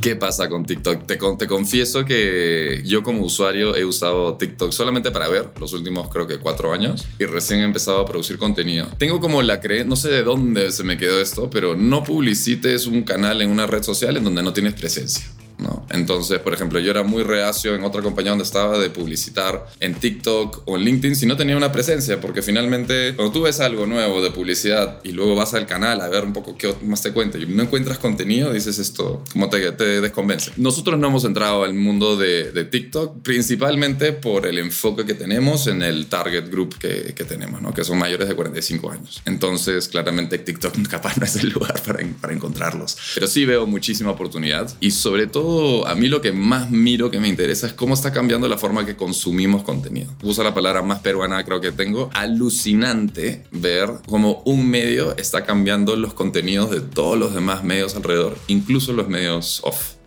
¿Qué 0.00 0.16
pasa 0.16 0.48
con 0.48 0.64
TikTok? 0.64 1.06
Te, 1.06 1.16
te, 1.16 1.46
confieso 1.46 2.04
que 2.04 2.82
yo 2.84 3.02
como 3.02 3.22
usuario 3.22 3.74
he 3.74 3.84
usado 3.84 4.36
TikTok 4.36 4.72
solamente 4.72 5.10
para 5.10 5.28
ver 5.28 5.50
los 5.58 5.72
últimos 5.72 6.08
creo 6.08 6.26
que 6.26 6.38
cuatro 6.38 6.72
años 6.72 7.06
y 7.18 7.24
recién 7.24 7.60
he 7.60 7.64
empezado 7.64 8.00
a 8.00 8.06
producir 8.06 8.38
contenido. 8.38 8.86
Tengo 8.98 9.20
como 9.20 9.42
la 9.42 9.60
creencia, 9.60 9.88
no 9.88 9.96
sé 9.96 10.10
de 10.10 10.22
dónde 10.22 10.70
se 10.72 10.84
me 10.84 10.96
quedó 10.96 11.20
esto, 11.20 11.50
pero 11.50 11.74
no 11.76 12.04
publicites 12.04 12.86
un 12.86 13.02
canal 13.02 13.42
en 13.42 13.50
una 13.50 13.66
red 13.66 13.82
social 13.82 14.16
en 14.16 14.24
donde 14.24 14.42
no 14.42 14.52
tienes 14.52 14.74
presencia. 14.74 15.24
¿No? 15.58 15.86
Entonces, 15.90 16.38
por 16.38 16.54
ejemplo, 16.54 16.78
yo 16.78 16.90
era 16.90 17.02
muy 17.02 17.22
reacio 17.22 17.74
en 17.74 17.84
otra 17.84 18.02
compañía 18.02 18.30
donde 18.30 18.44
estaba 18.44 18.78
de 18.78 18.90
publicitar 18.90 19.66
en 19.80 19.94
TikTok 19.94 20.62
o 20.66 20.76
en 20.76 20.82
LinkedIn 20.82 21.16
si 21.16 21.26
no 21.26 21.36
tenía 21.36 21.56
una 21.56 21.72
presencia, 21.72 22.20
porque 22.20 22.42
finalmente 22.42 23.14
cuando 23.16 23.32
tú 23.32 23.42
ves 23.42 23.60
algo 23.60 23.86
nuevo 23.86 24.22
de 24.22 24.30
publicidad 24.30 25.00
y 25.02 25.12
luego 25.12 25.34
vas 25.34 25.54
al 25.54 25.66
canal 25.66 26.00
a 26.00 26.08
ver 26.08 26.24
un 26.24 26.32
poco 26.32 26.56
qué 26.56 26.74
más 26.84 27.02
te 27.02 27.12
cuenta 27.12 27.38
y 27.38 27.46
no 27.46 27.62
encuentras 27.62 27.98
contenido, 27.98 28.52
dices 28.52 28.78
esto, 28.78 29.24
como 29.32 29.48
te, 29.48 29.72
te 29.72 30.00
desconvence. 30.00 30.52
Nosotros 30.56 30.98
no 30.98 31.08
hemos 31.08 31.24
entrado 31.24 31.64
al 31.64 31.74
mundo 31.74 32.16
de, 32.16 32.52
de, 32.52 32.64
TikTok 32.64 33.22
principalmente 33.22 34.12
por 34.12 34.46
el 34.46 34.58
enfoque 34.58 35.06
que 35.06 35.14
tenemos 35.14 35.66
en 35.66 35.82
el 35.82 36.06
target 36.06 36.50
group 36.50 36.78
que, 36.78 37.14
que 37.14 37.24
tenemos, 37.24 37.62
¿no? 37.62 37.72
que 37.72 37.82
son 37.82 37.98
mayores 37.98 38.28
de 38.28 38.34
45 38.34 38.90
años. 38.90 39.22
Entonces, 39.24 39.88
claramente 39.88 40.38
TikTok 40.38 40.74
capaz 40.88 41.16
no 41.16 41.24
es 41.24 41.36
el 41.36 41.50
lugar 41.50 41.80
para, 41.82 42.06
para 42.20 42.32
encontrarlos. 42.32 42.96
Pero 43.14 43.26
sí 43.26 43.44
veo 43.44 43.66
muchísima 43.66 44.10
oportunidad 44.10 44.70
y 44.80 44.90
sobre 44.90 45.26
todo 45.26 45.47
a 45.86 45.94
mí 45.94 46.08
lo 46.08 46.20
que 46.20 46.32
más 46.32 46.70
miro 46.70 47.10
que 47.10 47.20
me 47.20 47.28
interesa 47.28 47.66
es 47.66 47.72
cómo 47.72 47.94
está 47.94 48.12
cambiando 48.12 48.48
la 48.48 48.58
forma 48.58 48.86
que 48.86 48.96
consumimos 48.96 49.62
contenido. 49.62 50.10
Uso 50.22 50.42
la 50.42 50.54
palabra 50.54 50.82
más 50.82 51.00
peruana 51.00 51.44
creo 51.44 51.60
que 51.60 51.72
tengo. 51.72 52.10
Alucinante 52.14 53.44
ver 53.50 53.90
cómo 54.06 54.42
un 54.44 54.68
medio 54.68 55.16
está 55.16 55.44
cambiando 55.44 55.96
los 55.96 56.14
contenidos 56.14 56.70
de 56.70 56.80
todos 56.80 57.18
los 57.18 57.34
demás 57.34 57.64
medios 57.64 57.94
alrededor, 57.96 58.36
incluso 58.48 58.92
los 58.92 59.08
medios 59.08 59.60
off. 59.64 59.97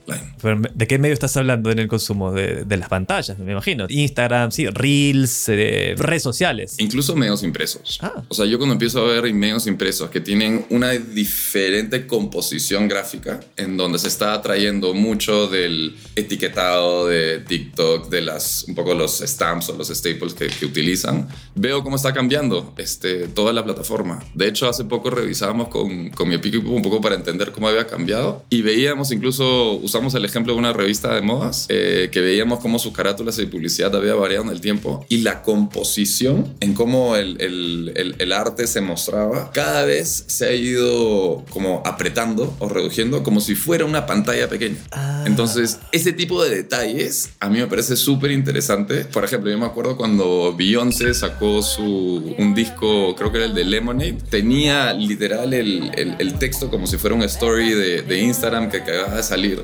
¿De 0.73 0.87
qué 0.87 0.97
medio 0.97 1.13
estás 1.13 1.35
hablando 1.37 1.71
en 1.71 1.79
el 1.79 1.87
consumo? 1.87 2.31
De, 2.31 2.65
las 2.77 2.89
pantallas, 2.89 3.37
me 3.37 3.51
imagino. 3.51 3.85
Instagram, 3.89 4.51
sí, 4.51 4.67
Reels, 4.67 5.49
eh, 5.49 5.95
redes 5.97 6.23
sociales. 6.23 6.75
Incluso 6.79 7.15
medios 7.15 7.43
impresos. 7.43 7.99
Ah. 8.01 8.23
O 8.27 8.33
sea, 8.33 8.45
yo 8.45 8.57
cuando 8.57 8.73
empiezo 8.73 9.01
a 9.01 9.07
ver 9.07 9.31
medios 9.33 9.67
impresos 9.67 10.09
que 10.09 10.19
tienen 10.19 10.65
una 10.69 10.91
diferente 10.91 12.07
composición 12.07 12.87
gráfica, 12.87 13.39
en 13.57 13.77
donde 13.77 13.99
se 13.99 14.07
está 14.07 14.33
atrayendo 14.33 14.93
mucho 14.93 15.47
del 15.47 15.95
etiquetado 16.15 17.07
de 17.07 17.39
TikTok, 17.39 18.09
de 18.09 18.21
las, 18.21 18.65
un 18.67 18.75
poco 18.75 18.93
los 18.93 19.19
stamps 19.19 19.69
o 19.69 19.77
los 19.77 19.89
staples 19.89 20.33
que, 20.33 20.65
utilizan, 20.65 21.27
veo 21.55 21.83
cómo 21.83 21.95
está 21.95 22.13
cambiando 22.13 22.73
este, 22.77 23.27
toda 23.27 23.53
la 23.53 23.63
plataforma. 23.63 24.23
De 24.33 24.47
hecho, 24.47 24.67
hace 24.69 24.85
poco 24.85 25.09
revisábamos 25.09 25.67
con, 25.69 26.09
con 26.09 26.29
mi 26.29 26.35
equipo 26.35 26.69
un 26.69 26.81
poco 26.81 27.01
para 27.01 27.15
entender 27.15 27.51
cómo 27.51 27.67
había 27.67 27.87
cambiado 27.87 28.45
y 28.49 28.61
veíamos 28.61 29.11
incluso, 29.11 29.73
usamos 29.73 30.00
el 30.09 30.25
ejemplo 30.25 30.53
de 30.53 30.59
una 30.59 30.73
revista 30.73 31.13
de 31.13 31.21
modas, 31.21 31.67
eh, 31.69 32.09
que 32.11 32.21
veíamos 32.21 32.59
cómo 32.59 32.79
sus 32.79 32.91
carátulas 32.91 33.37
y 33.39 33.45
publicidad 33.45 33.95
había 33.95 34.15
variado 34.15 34.43
en 34.45 34.49
el 34.49 34.61
tiempo 34.61 35.05
y 35.09 35.17
la 35.17 35.43
composición 35.43 36.55
en 36.59 36.73
cómo 36.73 37.15
el, 37.15 37.39
el, 37.39 38.15
el, 38.17 38.31
arte 38.31 38.65
se 38.65 38.81
mostraba, 38.81 39.51
cada 39.51 39.85
vez 39.85 40.23
se 40.27 40.45
ha 40.47 40.53
ido 40.53 41.45
como 41.49 41.83
apretando 41.85 42.55
o 42.59 42.67
reduciendo 42.67 43.23
como 43.23 43.41
si 43.41 43.55
fuera 43.55 43.85
una 43.85 44.05
pantalla 44.05 44.49
pequeña. 44.49 44.77
Ah. 44.91 45.23
Entonces, 45.27 45.79
ese 45.91 46.13
tipo 46.13 46.43
de 46.43 46.49
detalles 46.55 47.29
a 47.39 47.49
mí 47.49 47.59
me 47.59 47.67
parece 47.67 47.95
súper 47.95 48.31
interesante. 48.31 49.05
Por 49.05 49.23
ejemplo, 49.23 49.51
yo 49.51 49.57
me 49.57 49.65
acuerdo 49.65 49.97
cuando 49.97 50.55
Beyoncé 50.57 51.13
sacó 51.13 51.61
su, 51.61 52.35
un 52.37 52.53
disco, 52.55 53.15
creo 53.15 53.31
que 53.31 53.37
era 53.37 53.47
el 53.47 53.53
de 53.53 53.65
Lemonade, 53.65 54.17
tenía 54.29 54.93
literal 54.93 55.53
el, 55.53 55.91
el 55.95 56.33
texto 56.39 56.69
como 56.69 56.87
si 56.87 56.97
fuera 56.97 57.15
un 57.15 57.23
story 57.23 57.71
de, 57.73 58.01
de 58.01 58.19
Instagram 58.19 58.69
que 58.69 58.77
acababa 58.77 59.17
de 59.17 59.23
salir. 59.23 59.63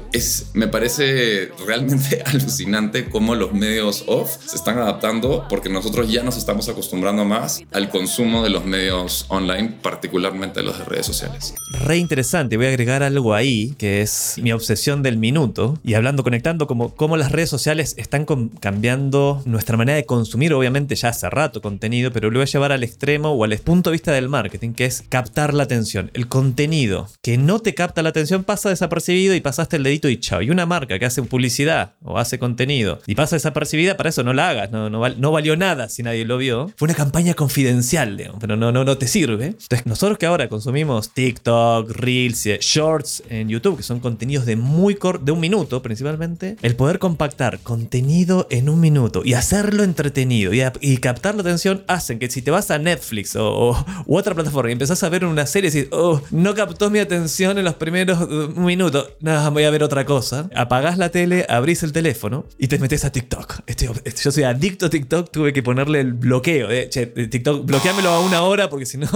Me 0.54 0.68
parece 0.68 1.52
realmente 1.68 2.24
alucinante 2.26 3.08
cómo 3.08 3.36
los 3.36 3.54
medios 3.54 4.04
off 4.08 4.38
se 4.44 4.56
están 4.56 4.80
adaptando 4.80 5.46
porque 5.48 5.70
nosotros 5.70 6.12
ya 6.12 6.24
nos 6.24 6.38
estamos 6.38 6.68
acostumbrando 6.70 7.24
más 7.24 7.62
al 7.72 7.90
consumo 7.90 8.44
de 8.44 8.50
los 8.50 8.66
medios 8.66 9.26
online, 9.28 9.76
particularmente 9.82 10.64
los 10.64 10.80
de 10.80 10.86
redes 10.86 11.06
sociales. 11.06 11.54
Re 11.84 11.98
interesante, 11.98 12.58
voy 12.58 12.66
a 12.66 12.70
agregar 12.70 13.04
algo 13.04 13.36
ahí 13.36 13.76
que 13.78 14.02
es 14.02 14.40
mi 14.42 14.52
obsesión 14.52 15.04
del 15.04 15.18
minuto 15.18 15.78
y 15.84 15.94
hablando, 15.94 16.24
conectando 16.24 16.66
como 16.66 16.96
cómo 16.96 17.16
las 17.16 17.32
redes 17.32 17.50
sociales 17.50 17.94
están 17.98 18.26
cambiando 18.60 19.44
nuestra 19.46 19.78
manera 19.78 19.98
de 19.98 20.06
consumir, 20.06 20.52
obviamente 20.54 20.96
ya 20.96 21.10
hace 21.10 21.30
rato 21.30 21.62
contenido, 21.62 22.12
pero 22.12 22.32
lo 22.32 22.40
voy 22.40 22.44
a 22.44 22.52
llevar 22.52 22.72
al 22.72 22.84
extremo 22.84 23.34
o 23.34 23.44
al 23.44 23.56
punto 23.60 23.92
de 23.92 23.96
vista 23.96 24.14
del 24.14 24.30
marketing, 24.30 24.74
que 24.74 24.86
es 24.86 25.04
captar 25.10 25.54
la 25.54 25.64
atención. 25.64 26.10
El 26.16 26.28
contenido 26.28 27.08
que 27.22 27.38
no 27.38 27.60
te 27.60 27.76
capta 27.76 28.02
la 28.02 28.10
atención 28.10 28.44
pasa 28.44 28.70
desapercibido 28.70 29.36
y 29.36 29.42
pasaste 29.42 29.78
el 29.78 29.84
dedito 29.84 30.07
y 30.10 30.20
chao. 30.20 30.42
Y 30.42 30.50
una 30.50 30.66
marca 30.66 31.00
que 31.00 31.06
hace 31.06 31.22
publicidad 31.24 31.94
o 32.04 32.18
hace 32.18 32.40
contenido 32.40 33.00
y 33.06 33.16
pasa 33.16 33.36
desapercibida, 33.36 33.98
para 33.98 34.10
eso 34.10 34.24
no 34.24 34.34
la 34.34 34.50
hagas, 34.50 34.72
no, 34.72 34.90
no, 34.90 35.32
valió 35.32 35.56
nada 35.56 35.90
si 35.90 36.04
nadie 36.04 36.26
lo 36.26 36.38
vio. 36.38 36.72
Fue 36.76 36.88
una 36.88 36.96
campaña 36.96 37.34
confidencial, 37.34 38.18
pero 38.40 38.56
no, 38.56 38.72
no, 38.72 38.84
no 38.84 38.98
te 38.98 39.08
sirve. 39.08 39.48
Entonces, 39.48 39.86
nosotros 39.86 40.18
que 40.18 40.26
ahora 40.26 40.48
consumimos 40.48 41.14
TikTok, 41.14 41.92
Reels, 41.92 42.44
Shorts 42.62 43.24
en 43.30 43.50
YouTube, 43.50 43.78
que 43.78 43.84
son 43.84 44.00
contenidos 44.00 44.46
de 44.46 44.56
muy 44.56 44.96
corto, 44.96 45.24
de 45.26 45.32
un 45.32 45.40
minuto 45.40 45.82
principalmente, 45.82 46.58
el 46.62 46.76
poder 46.76 47.00
compactar 47.00 47.60
contenido 47.60 48.48
en 48.50 48.70
un 48.70 48.80
minuto 48.80 49.22
y 49.24 49.34
hacerlo 49.34 49.84
entretenido 49.84 50.52
y, 50.54 50.98
captar 50.98 51.36
la 51.36 51.42
atención 51.42 51.84
hacen 51.88 52.20
que 52.20 52.30
si 52.30 52.42
te 52.42 52.52
vas 52.52 52.72
a 52.72 52.80
Netflix 52.80 53.36
o, 53.36 53.86
u 54.06 54.18
otra 54.18 54.34
plataforma 54.34 54.70
y 54.70 54.74
empezás 54.74 55.04
a 55.04 55.10
ver 55.10 55.26
una 55.26 55.46
serie 55.46 55.70
y 55.70 55.72
dices, 55.72 55.90
oh, 55.92 56.22
no 56.32 56.54
captó 56.56 56.90
mi 56.90 57.00
atención 57.00 57.58
en 57.58 57.66
los 57.66 57.76
primeros 57.76 58.22
uh, 58.22 58.60
minutos, 58.60 59.10
nada, 59.20 59.50
voy 59.50 59.64
a 59.64 59.70
ver 59.70 59.84
otra 59.84 59.97
cosa. 60.06 60.50
Apagás 60.56 60.98
la 60.98 61.10
tele, 61.10 61.46
abrís 61.50 61.84
el 61.84 61.92
teléfono 61.92 62.46
y 62.58 62.68
te 62.68 62.80
metes 62.80 63.06
a 63.06 63.12
TikTok. 63.12 63.62
yo 63.78 64.32
soy 64.32 64.44
adicto 64.44 64.88
a 64.88 64.90
TikTok, 64.90 65.32
tuve 65.32 65.54
que 65.54 65.64
ponerle 65.64 66.00
el 66.00 66.14
bloqueo. 66.14 66.70
Eh. 66.70 66.90
Che, 66.90 67.08
TikTok, 67.08 67.66
bloqueámelo 67.66 68.10
a 68.10 68.20
una 68.20 68.42
hora 68.44 68.70
porque 68.70 68.86
si 68.86 68.98
no, 68.98 69.08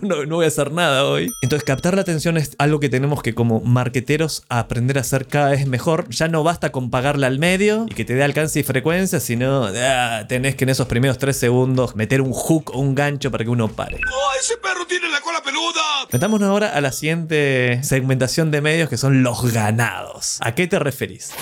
no, 0.00 0.24
no 0.26 0.36
voy 0.36 0.44
a 0.44 0.48
hacer 0.48 0.72
nada 0.72 1.04
hoy. 1.04 1.32
Entonces, 1.42 1.64
captar 1.64 1.94
la 1.94 2.02
atención 2.02 2.36
es 2.36 2.52
algo 2.58 2.80
que 2.80 2.88
tenemos 2.88 3.22
que 3.22 3.34
como 3.34 3.60
marqueteros 3.60 4.44
aprender 4.48 4.98
a 4.98 5.02
hacer 5.02 5.26
cada 5.26 5.50
vez 5.50 5.66
mejor. 5.66 6.08
Ya 6.10 6.28
no 6.28 6.42
basta 6.42 6.72
con 6.72 6.90
pagarle 6.90 7.26
al 7.26 7.38
medio 7.38 7.86
y 7.88 7.94
que 7.94 8.04
te 8.04 8.14
dé 8.14 8.22
alcance 8.22 8.60
y 8.60 8.62
frecuencia, 8.62 9.20
sino 9.20 9.68
ah, 9.74 10.24
tenés 10.28 10.56
que 10.56 10.64
en 10.64 10.70
esos 10.70 10.86
primeros 10.86 11.18
tres 11.18 11.36
segundos 11.36 11.96
meter 11.96 12.20
un 12.20 12.32
hook 12.32 12.70
o 12.74 12.80
un 12.80 12.94
gancho 12.94 13.30
para 13.30 13.44
que 13.44 13.50
uno 13.50 13.68
pare. 13.68 14.00
¡Oh, 14.12 14.30
ese 14.38 14.56
perro 14.56 14.86
tiene 14.86 15.08
la 15.08 15.20
cola 15.20 15.42
peluda! 15.42 16.06
Metámonos 16.10 16.48
ahora 16.48 16.68
a 16.70 16.80
la 16.80 16.92
siguiente 16.92 17.82
segmentación 17.82 18.50
de 18.50 18.60
medios 18.60 18.88
que 18.88 18.96
son 18.96 19.22
los 19.22 19.52
ganados. 19.52 20.21
¿A 20.40 20.54
qué 20.54 20.66
te 20.66 20.78
referís? 20.78 21.32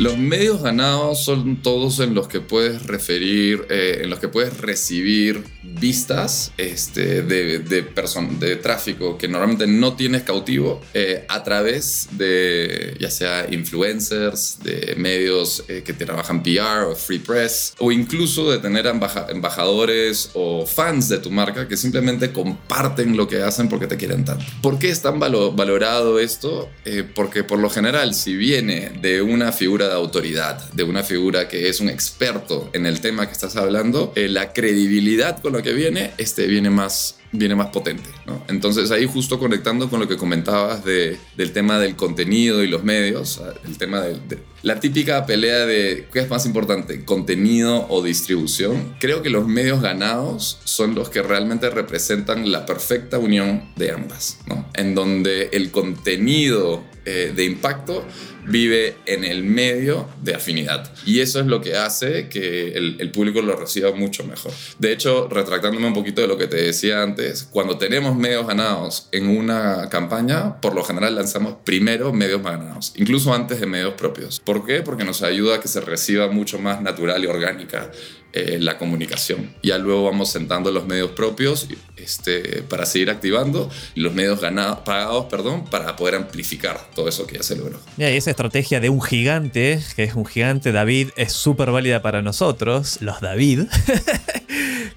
Los 0.00 0.16
medios 0.16 0.62
ganados 0.62 1.22
son 1.22 1.60
todos 1.60 2.00
en 2.00 2.14
los 2.14 2.26
que 2.26 2.40
puedes 2.40 2.86
referir, 2.86 3.66
eh, 3.68 4.00
en 4.02 4.08
los 4.08 4.18
que 4.18 4.28
puedes 4.28 4.56
recibir 4.56 5.44
vistas 5.62 6.52
este, 6.56 7.20
de, 7.20 7.58
de, 7.58 7.82
de 7.82 8.56
tráfico 8.56 9.18
que 9.18 9.28
normalmente 9.28 9.66
no 9.66 9.96
tienes 9.96 10.22
cautivo 10.22 10.80
eh, 10.94 11.26
a 11.28 11.44
través 11.44 12.08
de 12.12 12.96
ya 12.98 13.10
sea 13.10 13.46
influencers, 13.50 14.60
de 14.62 14.94
medios 14.96 15.64
eh, 15.68 15.82
que 15.84 15.92
trabajan 15.92 16.42
PR 16.42 16.84
o 16.88 16.96
free 16.96 17.18
press, 17.18 17.74
o 17.78 17.92
incluso 17.92 18.50
de 18.50 18.58
tener 18.58 18.86
embajadores 18.86 20.30
o 20.32 20.64
fans 20.64 21.10
de 21.10 21.18
tu 21.18 21.30
marca 21.30 21.68
que 21.68 21.76
simplemente 21.76 22.32
comparten 22.32 23.18
lo 23.18 23.28
que 23.28 23.42
hacen 23.42 23.68
porque 23.68 23.86
te 23.86 23.98
quieren 23.98 24.24
tanto. 24.24 24.46
¿Por 24.62 24.78
qué 24.78 24.88
es 24.88 25.02
tan 25.02 25.20
valorado 25.20 26.18
esto? 26.18 26.70
Eh, 26.86 27.04
porque 27.14 27.44
por 27.44 27.58
lo 27.58 27.68
general, 27.68 28.14
si 28.14 28.34
viene 28.34 28.92
de 29.00 29.20
una 29.22 29.52
figura 29.52 29.89
de 29.90 29.96
autoridad, 29.96 30.70
de 30.72 30.82
una 30.82 31.02
figura 31.02 31.48
que 31.48 31.68
es 31.68 31.80
un 31.80 31.88
experto 31.88 32.70
en 32.72 32.86
el 32.86 33.00
tema 33.00 33.26
que 33.26 33.32
estás 33.32 33.56
hablando, 33.56 34.12
la 34.16 34.52
credibilidad 34.52 35.40
con 35.40 35.52
lo 35.52 35.62
que 35.62 35.72
viene, 35.72 36.12
este 36.18 36.46
viene 36.46 36.70
más, 36.70 37.16
viene 37.32 37.54
más 37.54 37.68
potente. 37.68 38.08
Entonces 38.48 38.90
ahí 38.90 39.06
justo 39.06 39.38
conectando 39.38 39.88
con 39.88 40.00
lo 40.00 40.08
que 40.08 40.16
comentabas 40.16 40.84
de, 40.84 41.18
del 41.36 41.52
tema 41.52 41.78
del 41.78 41.96
contenido 41.96 42.62
y 42.62 42.68
los 42.68 42.84
medios, 42.84 43.40
el 43.64 43.78
tema 43.78 44.00
de, 44.00 44.38
la 44.62 44.78
típica 44.78 45.24
pelea 45.26 45.66
de 45.66 46.08
qué 46.12 46.20
es 46.20 46.28
más 46.28 46.46
importante, 46.46 47.04
contenido 47.04 47.86
o 47.88 48.02
distribución, 48.02 48.94
creo 49.00 49.22
que 49.22 49.30
los 49.30 49.46
medios 49.46 49.80
ganados 49.80 50.58
son 50.64 50.94
los 50.94 51.08
que 51.08 51.22
realmente 51.22 51.70
representan 51.70 52.50
la 52.50 52.66
perfecta 52.66 53.18
unión 53.18 53.72
de 53.76 53.92
ambas, 53.92 54.38
en 54.74 54.94
donde 54.94 55.48
el 55.52 55.70
contenido 55.70 56.82
eh, 57.06 57.32
de 57.34 57.44
impacto 57.44 58.04
vive 58.46 58.96
en 59.06 59.24
el 59.24 59.42
medio 59.42 60.08
de 60.22 60.34
afinidad. 60.34 60.90
Y 61.04 61.20
eso 61.20 61.40
es 61.40 61.46
lo 61.46 61.60
que 61.60 61.76
hace 61.76 62.28
que 62.28 62.72
el, 62.72 63.10
público 63.10 63.42
lo 63.42 63.56
reciba 63.56 63.92
mucho 63.92 64.24
mejor. 64.24 64.52
De 64.78 64.92
hecho, 64.92 65.28
retractándome 65.28 65.86
un 65.86 65.94
poquito 65.94 66.20
de 66.20 66.28
lo 66.28 66.38
que 66.38 66.46
te 66.46 66.56
decía 66.56 67.02
antes, 67.02 67.48
cuando 67.50 67.76
tenemos 67.76 68.16
medios 68.16 68.46
ganados 68.46 69.08
en 69.10 69.28
una 69.28 69.88
campaña, 69.88 70.60
por 70.60 70.74
lo 70.74 70.84
general 70.84 71.16
lanzamos 71.16 71.56
primero 71.64 72.12
medios 72.12 72.42
ganados, 72.42 72.92
incluso 72.96 73.34
antes 73.34 73.60
de 73.60 73.66
medios 73.66 73.94
propios. 73.94 74.40
¿Por 74.40 74.64
qué? 74.64 74.82
Porque 74.82 75.04
nos 75.04 75.22
ayuda 75.22 75.56
a 75.56 75.60
que 75.60 75.68
se 75.68 75.80
reciba 75.80 76.28
mucho 76.28 76.58
más 76.58 76.80
natural 76.80 77.22
y 77.24 77.26
orgánica 77.26 77.90
eh, 78.32 78.58
la 78.60 78.78
comunicación. 78.78 79.54
Ya 79.62 79.78
luego 79.78 80.04
vamos 80.04 80.30
sentando 80.30 80.70
los 80.70 80.86
medios 80.86 81.10
propios 81.10 81.68
este, 81.96 82.62
para 82.62 82.86
seguir 82.86 83.10
activando 83.10 83.70
los 83.94 84.14
medios 84.14 84.40
ganados, 84.40 84.80
pagados 84.80 85.26
perdón, 85.26 85.64
para 85.64 85.96
poder 85.96 86.14
amplificar 86.14 86.90
todo 86.94 87.08
eso 87.08 87.26
que 87.26 87.36
ya 87.36 87.42
se 87.42 87.56
logró. 87.56 87.80
y 87.96 88.04
esa 88.04 88.30
estrategia 88.30 88.80
de 88.80 88.88
un 88.88 89.02
gigante, 89.02 89.80
que 89.96 90.04
es 90.04 90.14
un 90.14 90.26
gigante 90.26 90.72
David, 90.72 91.08
es 91.16 91.32
súper 91.32 91.70
válida 91.70 92.02
para 92.02 92.22
nosotros, 92.22 92.98
los 93.00 93.20
David. 93.20 93.62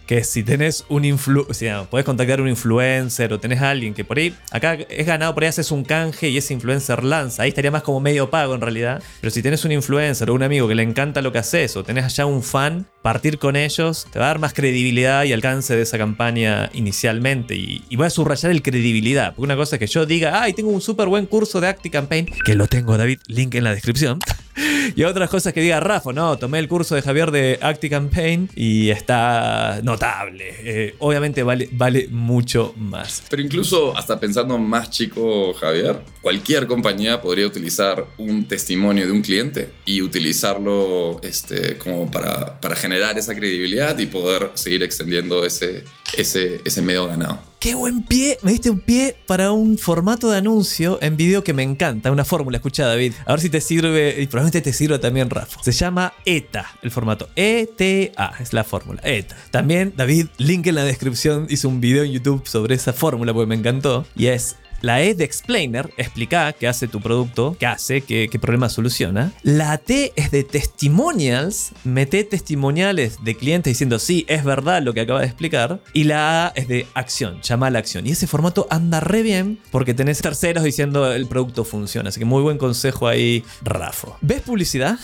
que 0.06 0.24
si 0.24 0.44
tenés 0.44 0.86
un 0.90 1.06
influencer, 1.06 1.86
puedes 1.90 2.06
contactar 2.06 2.40
a 2.40 2.44
un 2.44 2.50
influencer 2.50 3.32
o 3.34 3.40
tenés 3.40 3.62
a 3.62 3.70
alguien 3.70 3.94
que 3.94 4.04
por 4.04 4.18
ahí, 4.18 4.36
acá 4.52 4.74
es 4.74 5.06
ganado, 5.06 5.34
por 5.34 5.44
ahí 5.44 5.50
haces 5.50 5.72
un 5.72 5.84
canje 5.84 6.30
y 6.30 6.38
ese 6.38 6.54
influencer 6.54 7.04
lanza, 7.04 7.44
ahí 7.44 7.50
estaría 7.50 7.72
más 7.72 7.84
como 7.84 8.00
medio 8.00 8.30
pago 8.30 8.56
en 8.56 8.62
realidad, 8.62 9.02
pero 9.22 9.32
si 9.32 9.42
tenés 9.42 9.66
un 9.66 9.72
influencer 9.72 10.30
o 10.30 10.34
un 10.34 10.44
amigo 10.44 10.68
que 10.68 10.76
le 10.76 10.84
encanta 10.84 11.22
lo 11.22 11.32
que 11.32 11.40
haces 11.40 11.76
o 11.78 11.84
tenés 11.84 12.06
allá 12.06 12.26
un 12.26 12.44
fan, 12.44 12.86
partir 13.02 13.38
con 13.38 13.56
ellos 13.56 14.08
te 14.12 14.18
va 14.18 14.26
a 14.26 14.28
dar 14.30 14.40
más 14.40 14.54
credibilidad 14.54 15.26
y 15.26 15.34
alcance 15.34 15.76
de 15.76 15.84
esa 15.84 15.98
campaña 15.98 16.70
inicialmente. 16.74 17.56
Y, 17.56 17.84
voy 17.96 18.08
a 18.08 18.10
subrayar 18.10 18.52
el 18.52 18.64
credibilidad, 18.64 19.36
porque 19.36 19.46
una 19.46 19.56
cosa 19.56 19.76
es 19.76 19.80
que 19.80 19.88
yo 19.88 20.06
diga, 20.06 20.42
ay, 20.42 20.54
tengo 20.54 20.72
un 20.72 20.82
súper 20.82 21.08
buen 21.08 21.26
curso 21.26 21.62
de 21.62 21.68
ActiCampaign, 21.68 22.28
que 22.46 22.56
lo 22.56 22.68
tengo 22.68 22.98
David, 22.98 23.20
link 23.28 23.54
en 23.56 23.66
la 23.66 23.74
descripción. 23.74 24.20
y 24.96 25.04
otras 25.04 25.30
cosas 25.30 25.54
que 25.54 25.62
diga 25.62 25.80
Rafa, 25.80 26.14
no, 26.14 26.38
tomé 26.38 26.60
el 26.60 26.68
curso 26.68 26.96
de 26.96 27.02
Javier 27.02 27.32
de 27.32 27.60
ActiCampaign 27.62 28.50
y 28.56 28.90
está 28.90 29.80
notable. 29.94 30.56
Eh, 30.64 30.96
obviamente 31.00 31.44
vale, 31.44 31.70
vale 31.72 32.08
mucho 32.10 32.74
más. 32.78 33.24
Pero 33.30 33.42
incluso 33.42 33.96
hasta 33.96 34.20
pensando 34.20 34.58
más 34.58 34.90
chico, 34.90 35.54
Javier, 35.54 36.02
cualquier 36.22 36.68
compañía 36.68 37.22
podría 37.22 37.48
utilizar 37.48 38.06
un 38.18 38.48
testimonio 38.48 39.06
de 39.06 39.12
un 39.12 39.22
cliente 39.22 39.70
y 39.86 40.02
utilizarlo 40.02 41.20
este, 41.22 41.78
como 41.78 42.10
para, 42.10 42.60
para 42.60 42.76
generar 42.76 43.18
esa 43.18 43.36
credibilidad 43.36 43.98
y 44.00 44.06
poder 44.08 44.52
seguir 44.56 44.84
extendiendo 44.84 45.46
ese, 45.46 45.84
ese, 46.18 46.62
ese 46.66 46.82
medio 46.82 47.08
ganado. 47.08 47.40
Qué 47.60 47.76
buen 47.76 48.04
pie, 48.04 48.38
me 48.42 48.52
diste 48.52 48.70
un 48.70 48.82
pie 48.82 49.16
para 49.26 49.54
un 49.54 49.78
formato 49.78 50.30
de 50.30 50.38
anuncio 50.38 51.00
en 51.02 51.16
video 51.16 51.46
que 51.46 51.54
me 51.54 51.64
encanta, 51.64 52.12
una 52.12 52.26
fórmula, 52.26 52.58
escucha 52.58 52.86
David, 52.86 53.14
a 53.26 53.32
ver 53.32 53.40
si 53.40 53.50
te 53.50 53.62
sirve 53.62 54.22
y 54.22 54.28
probablemente 54.28 54.62
te 54.62 54.74
sirva 54.74 55.00
también 55.00 55.30
Rafa. 55.30 55.64
Se 55.64 55.72
llama 55.72 56.12
ETA, 56.26 56.70
el 56.82 56.92
formato 56.92 57.30
ETA 57.38 58.34
es 58.42 58.52
la 58.52 58.66
fórmula, 58.66 59.02
ETA. 59.06 59.38
También 59.50 59.94
David, 59.96 60.28
link 60.40 60.68
en 60.68 60.76
la 60.76 60.84
descripción, 60.84 61.48
hizo 61.50 61.70
un 61.70 61.80
video 61.80 62.04
en 62.04 62.12
YouTube 62.12 62.46
sobre 62.46 62.76
esa 62.76 62.92
fórmula 62.92 63.34
porque 63.34 63.48
me 63.48 63.56
encantó 63.56 64.06
y 64.14 64.26
es 64.26 64.58
la 64.84 65.02
E 65.02 65.16
de 65.16 65.24
explainer, 65.24 65.92
explica 65.96 66.52
qué 66.52 66.68
hace 66.68 66.90
tu 66.90 67.00
producto, 67.00 67.56
qué 67.58 67.66
hace, 67.66 68.02
qué, 68.02 68.30
problema 68.40 68.68
soluciona. 68.68 69.32
La 69.42 69.78
T 69.78 70.12
es 70.18 70.30
de 70.30 70.44
testimonials, 70.44 71.72
mete 71.86 72.26
testimoniales 72.26 73.24
de 73.24 73.36
clientes 73.36 73.72
diciendo 73.72 73.98
sí, 73.98 74.26
es 74.28 74.44
verdad 74.44 74.84
lo 74.84 74.94
que 74.94 75.00
acaba 75.00 75.22
de 75.22 75.28
explicar. 75.28 75.80
Y 75.94 76.04
la 76.04 76.48
A 76.48 76.52
es 76.56 76.68
de 76.68 76.86
acción, 76.96 77.42
llama 77.42 77.68
a 77.68 77.70
la 77.70 77.80
acción. 77.80 78.06
Y 78.06 78.12
ese 78.12 78.28
formato 78.28 78.68
anda 78.70 79.00
re 79.00 79.24
bien 79.24 79.58
porque 79.72 79.94
tenés 79.94 80.22
terceros 80.22 80.66
diciendo 80.66 81.14
el 81.14 81.28
producto 81.28 81.64
funciona. 81.64 82.10
Así 82.10 82.20
que 82.20 82.26
muy 82.26 82.42
buen 82.42 82.58
consejo 82.58 83.08
ahí, 83.08 83.46
Rafo. 83.62 84.18
¿Ves 84.20 84.42
publicidad? 84.42 85.00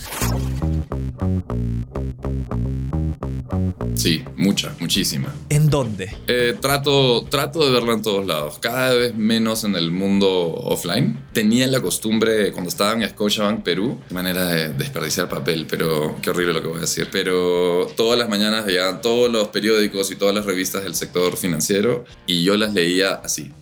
Sí, 4.00 4.24
mucha, 4.34 4.74
muchísima. 4.80 5.30
¿En 5.50 5.68
dónde? 5.68 6.10
Eh, 6.26 6.56
trato, 6.58 7.26
trato 7.28 7.62
de 7.62 7.70
verla 7.70 7.92
en 7.92 8.00
todos 8.00 8.26
lados, 8.26 8.58
cada 8.58 8.94
vez 8.94 9.14
menos 9.14 9.64
en 9.64 9.76
el 9.76 9.90
mundo 9.90 10.30
offline. 10.30 11.22
Tenía 11.34 11.66
la 11.66 11.82
costumbre 11.82 12.50
cuando 12.52 12.70
estaba 12.70 12.94
en 12.94 13.06
Scotiabank, 13.06 13.62
Perú, 13.62 14.00
manera 14.08 14.46
de 14.46 14.72
desperdiciar 14.72 15.28
papel, 15.28 15.66
pero 15.68 16.16
qué 16.22 16.30
horrible 16.30 16.54
lo 16.54 16.62
que 16.62 16.68
voy 16.68 16.78
a 16.78 16.80
decir. 16.80 17.08
Pero 17.12 17.92
todas 17.94 18.18
las 18.18 18.30
mañanas 18.30 18.64
veían 18.64 19.02
todos 19.02 19.30
los 19.30 19.48
periódicos 19.48 20.10
y 20.10 20.16
todas 20.16 20.34
las 20.34 20.46
revistas 20.46 20.82
del 20.82 20.94
sector 20.94 21.36
financiero 21.36 22.06
y 22.26 22.42
yo 22.42 22.56
las 22.56 22.72
leía 22.72 23.20
así 23.22 23.52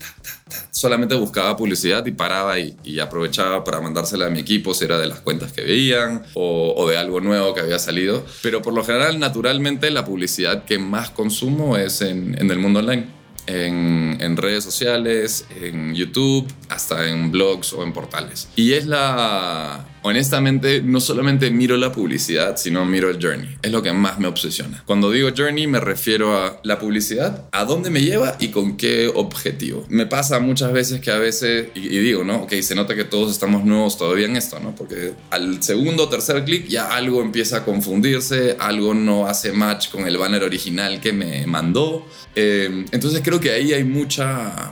solamente 0.70 1.14
buscaba 1.14 1.56
publicidad 1.56 2.04
y 2.06 2.12
paraba 2.12 2.58
y, 2.58 2.98
aprovechaba 3.00 3.62
para 3.64 3.80
mandársela 3.80 4.26
a 4.26 4.30
mi 4.30 4.40
equipo 4.40 4.74
si 4.74 4.84
era 4.84 4.98
de 4.98 5.06
las 5.06 5.20
cuentas 5.20 5.52
que 5.52 5.62
veían 5.62 6.22
o, 6.34 6.88
de 6.88 6.96
algo 6.96 7.20
nuevo 7.20 7.54
que 7.54 7.60
había 7.60 7.78
salido. 7.78 8.24
Pero 8.42 8.60
por 8.62 8.74
lo 8.74 8.84
general, 8.84 9.18
naturalmente, 9.18 9.90
la 9.90 10.04
publicidad 10.04 10.64
que 10.64 10.78
más 10.78 11.10
consumo 11.10 11.76
es 11.76 12.00
en, 12.02 12.36
el 12.38 12.58
mundo 12.58 12.80
online. 12.80 13.06
En, 13.46 14.18
en, 14.20 14.36
redes 14.36 14.62
sociales, 14.62 15.46
en 15.62 15.94
YouTube, 15.94 16.46
hasta 16.68 17.08
en 17.08 17.30
blogs 17.30 17.72
o 17.72 17.82
en 17.82 17.94
portales. 17.94 18.48
Y 18.56 18.72
es 18.72 18.84
la, 18.86 19.86
honestamente 20.02 20.82
no 20.82 21.00
solamente 21.00 21.50
miro 21.50 21.76
la 21.76 21.92
publicidad, 21.92 22.56
sino 22.56 22.84
miro 22.84 23.10
el 23.10 23.22
journey. 23.22 23.56
Es 23.62 23.70
lo 23.70 23.82
que 23.82 23.92
más 23.92 24.18
me 24.18 24.26
obsesiona. 24.26 24.82
Cuando 24.86 25.10
digo 25.10 25.30
journey 25.36 25.66
me 25.66 25.80
refiero 25.80 26.36
a 26.36 26.60
la 26.62 26.78
publicidad, 26.78 27.48
a 27.52 27.64
dónde 27.64 27.90
me 27.90 28.00
lleva 28.00 28.36
y 28.38 28.48
con 28.48 28.76
qué 28.76 29.10
objetivo. 29.14 29.86
Me 29.88 30.06
pasa 30.06 30.38
muchas 30.40 30.72
veces 30.72 31.00
que 31.00 31.10
a 31.10 31.18
veces, 31.18 31.68
y, 31.74 31.88
digo, 31.88 32.24
¿no? 32.24 32.42
Ok, 32.42 32.54
se 32.60 32.74
nota 32.74 32.94
que 32.94 33.04
todos 33.04 33.32
estamos 33.32 33.64
nuevos 33.64 33.98
todavía 33.98 34.26
en 34.26 34.36
esto, 34.36 34.58
¿no? 34.60 34.74
Porque 34.74 35.12
al 35.30 35.62
segundo 35.62 36.04
o 36.04 36.08
tercer 36.08 36.44
clic 36.44 36.66
ya 36.66 36.94
algo 36.94 37.22
empieza 37.22 37.58
a 37.58 37.64
confundirse, 37.64 38.56
algo 38.58 38.94
no 38.94 39.26
hace 39.26 39.52
match 39.52 39.90
con 39.90 40.06
el 40.06 40.16
banner 40.16 40.42
original 40.42 41.00
que 41.00 41.12
me 41.12 41.46
mandó. 41.46 42.06
Eh, 42.34 42.84
entonces 42.92 43.20
creo 43.24 43.40
que 43.40 43.52
ahí 43.52 43.72
hay 43.72 43.84
mucha, 43.84 44.70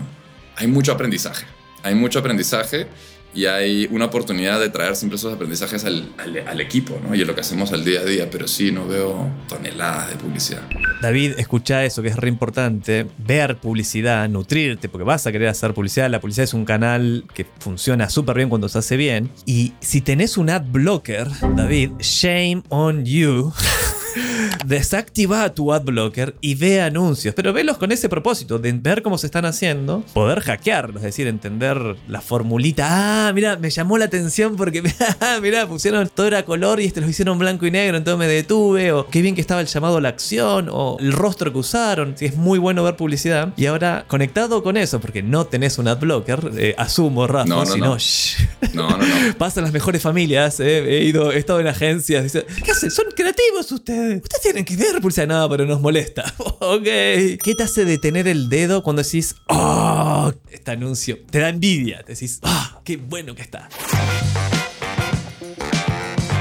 hay 0.56 0.66
mucho 0.66 0.92
aprendizaje. 0.92 1.46
Hay 1.82 1.94
mucho 1.94 2.18
aprendizaje 2.18 2.88
y 3.36 3.44
hay 3.44 3.86
una 3.92 4.06
oportunidad 4.06 4.58
de 4.58 4.70
traer 4.70 4.96
siempre 4.96 5.16
esos 5.16 5.32
aprendizajes 5.32 5.84
al, 5.84 6.08
al, 6.46 6.60
equipo, 6.60 6.98
¿no? 7.06 7.14
Y 7.14 7.20
es 7.20 7.26
lo 7.26 7.34
que 7.34 7.42
hacemos 7.42 7.70
al 7.72 7.84
día 7.84 8.00
a 8.00 8.04
día, 8.04 8.30
pero 8.30 8.48
sí, 8.48 8.72
no 8.72 8.88
veo 8.88 9.28
toneladas 9.46 10.08
de 10.08 10.16
publicidad. 10.16 10.62
David, 11.02 11.34
escucha 11.36 11.84
eso, 11.84 12.02
que 12.02 12.08
es 12.08 12.16
re 12.16 12.30
importante, 12.30 13.06
ver 13.18 13.58
publicidad, 13.58 14.26
nutrirte, 14.30 14.88
porque 14.88 15.04
vas 15.04 15.26
a 15.26 15.32
querer 15.32 15.48
hacer 15.48 15.74
publicidad, 15.74 16.10
la 16.10 16.20
publicidad 16.20 16.44
es 16.44 16.54
un 16.54 16.64
canal 16.64 17.24
que 17.34 17.46
funciona 17.58 18.08
súper 18.08 18.36
bien 18.36 18.48
cuando 18.48 18.70
se 18.70 18.78
hace 18.78 18.96
bien, 18.96 19.30
y 19.44 19.74
si 19.80 20.00
tenés 20.00 20.38
un 20.38 20.48
ad 20.48 20.62
blocker, 20.66 21.28
David, 21.54 21.90
shame 22.00 22.62
on 22.70 23.04
you. 23.04 23.52
desactiva 24.66 25.54
tu 25.54 25.72
ad 25.72 25.82
blocker 25.82 26.34
y 26.40 26.54
ve 26.54 26.80
anuncios, 26.80 27.34
pero 27.34 27.52
velos 27.52 27.78
con 27.78 27.92
ese 27.92 28.08
propósito 28.08 28.58
de 28.58 28.72
ver 28.72 29.02
cómo 29.02 29.18
se 29.18 29.26
están 29.26 29.44
haciendo, 29.44 30.04
poder 30.12 30.40
hackearlos, 30.40 30.96
es 30.96 31.02
decir, 31.02 31.26
entender 31.26 31.96
la 32.08 32.20
formulita. 32.20 33.28
Ah, 33.28 33.32
mira, 33.32 33.56
me 33.56 33.70
llamó 33.70 33.98
la 33.98 34.06
atención 34.06 34.56
porque, 34.56 34.82
mira, 35.42 35.66
pusieron 35.66 36.08
todo 36.08 36.26
era 36.26 36.44
color 36.44 36.80
y 36.80 36.86
este 36.86 37.00
lo 37.00 37.08
hicieron 37.08 37.38
blanco 37.38 37.66
y 37.66 37.70
negro, 37.70 37.96
entonces 37.96 38.18
me 38.18 38.26
detuve, 38.26 38.92
o 38.92 39.06
qué 39.06 39.22
bien 39.22 39.34
que 39.34 39.40
estaba 39.40 39.60
el 39.60 39.66
llamado 39.66 39.98
a 39.98 40.00
la 40.00 40.08
acción, 40.08 40.68
o 40.70 40.96
el 41.00 41.12
rostro 41.12 41.52
que 41.52 41.58
usaron. 41.58 42.14
Sí, 42.16 42.26
es 42.26 42.36
muy 42.36 42.58
bueno 42.58 42.82
ver 42.84 42.96
publicidad. 42.96 43.52
Y 43.56 43.66
ahora, 43.66 44.04
conectado 44.08 44.62
con 44.62 44.76
eso, 44.76 45.00
porque 45.00 45.22
no 45.22 45.46
tenés 45.46 45.78
un 45.78 45.88
ad 45.88 45.98
blocker, 45.98 46.50
eh, 46.56 46.74
asumo, 46.78 47.26
Rafa, 47.26 47.48
no, 47.48 47.64
no, 47.64 47.66
si 47.66 47.80
no, 47.80 47.96
no, 48.74 48.88
no, 48.90 48.98
no. 48.98 49.06
Pasan 49.38 49.64
las 49.64 49.72
mejores 49.72 50.02
familias, 50.02 50.60
eh, 50.60 50.98
he 50.98 51.04
ido, 51.04 51.32
he 51.32 51.38
estado 51.38 51.60
en 51.60 51.66
agencias, 51.66 52.22
dice, 52.22 52.46
¿qué 52.64 52.72
hacen? 52.72 52.90
Son 52.90 53.06
creativos 53.14 53.70
ustedes. 53.72 54.05
Ustedes 54.14 54.42
tienen 54.42 54.64
que 54.64 54.76
ver 54.76 55.00
pulsa 55.00 55.26
nada, 55.26 55.48
pero 55.48 55.66
nos 55.66 55.80
molesta. 55.80 56.24
ok. 56.38 56.82
¿Qué 56.82 57.54
te 57.56 57.62
hace 57.62 57.84
detener 57.84 58.28
el 58.28 58.48
dedo 58.48 58.82
cuando 58.82 59.02
decís, 59.02 59.36
oh, 59.48 60.32
este 60.50 60.70
anuncio? 60.70 61.18
Te 61.30 61.40
da 61.40 61.48
envidia. 61.48 62.02
Te 62.02 62.12
decís, 62.12 62.40
ah, 62.42 62.80
qué 62.84 62.96
bueno 62.96 63.34
que 63.34 63.42
está. 63.42 63.68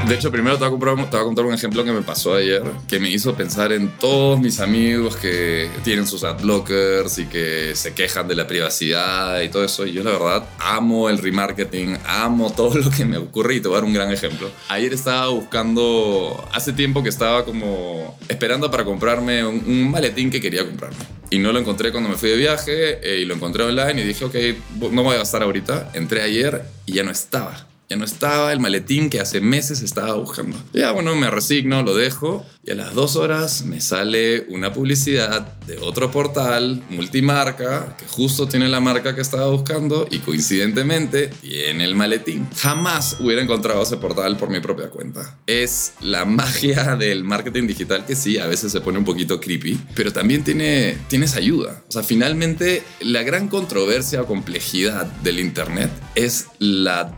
De 0.08 0.14
hecho, 0.14 0.32
primero 0.32 0.56
te 0.60 0.68
voy, 0.68 0.90
a 0.90 0.92
a 0.92 1.24
contar, 1.24 1.46
un 1.46 1.54
ejemplo 1.54 1.84
que 1.84 1.92
me 1.92 2.04
pasó 2.04 2.36
ayer, 2.36 2.62
que 2.88 3.00
me 3.00 3.10
hizo 3.10 3.34
pensar 3.34 3.72
en 3.72 3.90
todos 3.98 4.40
mis 4.40 4.60
amigos 4.60 5.16
que 5.16 5.68
tienen 5.84 6.06
sus 6.06 6.24
adblockers 6.24 7.18
y 7.18 7.26
que 7.26 7.76
se 7.76 7.96
quejan 7.96 8.28
de 8.28 8.36
la 8.36 8.46
privacidad 8.46 9.42
y 9.42 9.50
todo 9.50 9.64
eso. 9.64 9.84
Y 9.88 9.94
yo 9.94 10.04
la 10.04 10.12
verdad 10.12 10.46
amo 10.60 11.10
el 11.10 11.18
remarketing, 11.18 11.98
amo 12.06 12.54
todo 12.54 12.78
lo 12.78 12.92
que 12.92 13.04
me 13.04 13.18
ocurre 13.18 13.56
y 13.56 13.62
te 13.62 13.68
voy 13.68 13.78
a 13.78 13.80
dar 13.80 13.86
un 13.86 13.94
gran 13.94 14.12
ejemplo. 14.12 14.52
Ayer 14.70 14.94
estaba 14.94 15.30
buscando, 15.30 16.48
hace 16.54 16.72
tiempo 16.72 17.02
que 17.02 17.10
estaba 17.10 17.44
como 17.44 18.16
esperando 18.30 18.70
para 18.70 18.86
comprarme 18.86 19.44
un, 19.44 19.90
maletín 19.90 20.30
que 20.30 20.40
quería 20.40 20.66
comprarme. 20.66 21.04
Y 21.32 21.40
no 21.40 21.52
lo 21.52 21.58
encontré 21.58 21.92
cuando 21.92 22.10
me 22.10 22.16
fui 22.16 22.30
de 22.30 22.38
viaje 22.38 23.00
eh, 23.02 23.22
y 23.22 23.26
lo 23.26 23.34
encontré 23.34 23.64
online 23.64 24.04
y 24.04 24.06
dije, 24.06 24.24
ok, 24.24 24.36
no 24.92 25.02
voy 25.02 25.16
a 25.16 25.20
gastar 25.20 25.42
ahorita. 25.42 25.90
Entré 25.94 26.22
ayer 26.22 26.62
y 26.86 26.94
ya 26.94 27.04
no 27.04 27.10
estaba. 27.10 27.66
Ya 27.90 27.98
no 27.98 28.06
estaba 28.06 28.52
el 28.52 28.60
maletín 28.60 29.10
que 29.10 29.20
hace 29.20 29.42
meses 29.42 29.82
estaba 29.82 30.14
buscando. 30.16 30.58
Ya 30.74 30.92
bueno, 30.92 31.16
me 31.16 31.30
resigno, 31.30 31.84
lo 31.84 31.96
dejo 31.96 32.46
y 32.64 32.72
a 32.72 32.76
las 32.76 32.96
dos 32.96 33.16
horas 33.16 33.64
me 33.64 33.80
sale 33.80 34.48
una 34.50 34.74
publicidad 34.74 35.60
de 35.68 35.78
otro 35.78 36.10
portal 36.10 36.82
multimarca 36.90 37.96
que 37.98 38.06
justo 38.08 38.48
tiene 38.48 38.70
la 38.70 38.80
marca 38.80 39.14
que 39.14 39.22
estaba 39.22 39.50
buscando 39.50 40.08
y 40.10 40.20
coincidentemente 40.20 41.28
tiene 41.42 41.84
el 41.84 41.94
maletín. 41.96 42.48
Jamás 42.58 43.18
hubiera 43.20 43.42
encontrado 43.42 43.84
ese 43.84 43.98
portal 43.98 44.38
por 44.38 44.50
mi 44.50 44.60
propia 44.62 44.90
cuenta. 44.90 45.38
Es 45.46 45.94
la 46.02 46.26
magia 46.26 46.96
del 46.96 47.24
marketing 47.24 47.68
digital 47.68 48.06
que 48.06 48.16
sí, 48.16 48.40
a 48.40 48.48
veces 48.48 48.72
se 48.72 48.82
pone 48.82 48.98
un 48.98 49.06
poquito 49.06 49.40
creepy, 49.40 49.80
pero 49.94 50.12
también 50.12 50.44
tiene, 50.44 50.98
tienes 51.08 51.36
ayuda. 51.36 51.84
O 51.88 51.92
sea, 51.92 52.02
finalmente 52.02 52.84
la 53.00 53.22
gran 53.24 53.48
controversia 53.48 54.24
o 54.24 54.26
complejidad 54.26 55.06
del 55.06 55.40
Internet 55.40 55.92
es 56.16 56.48
la 56.60 57.18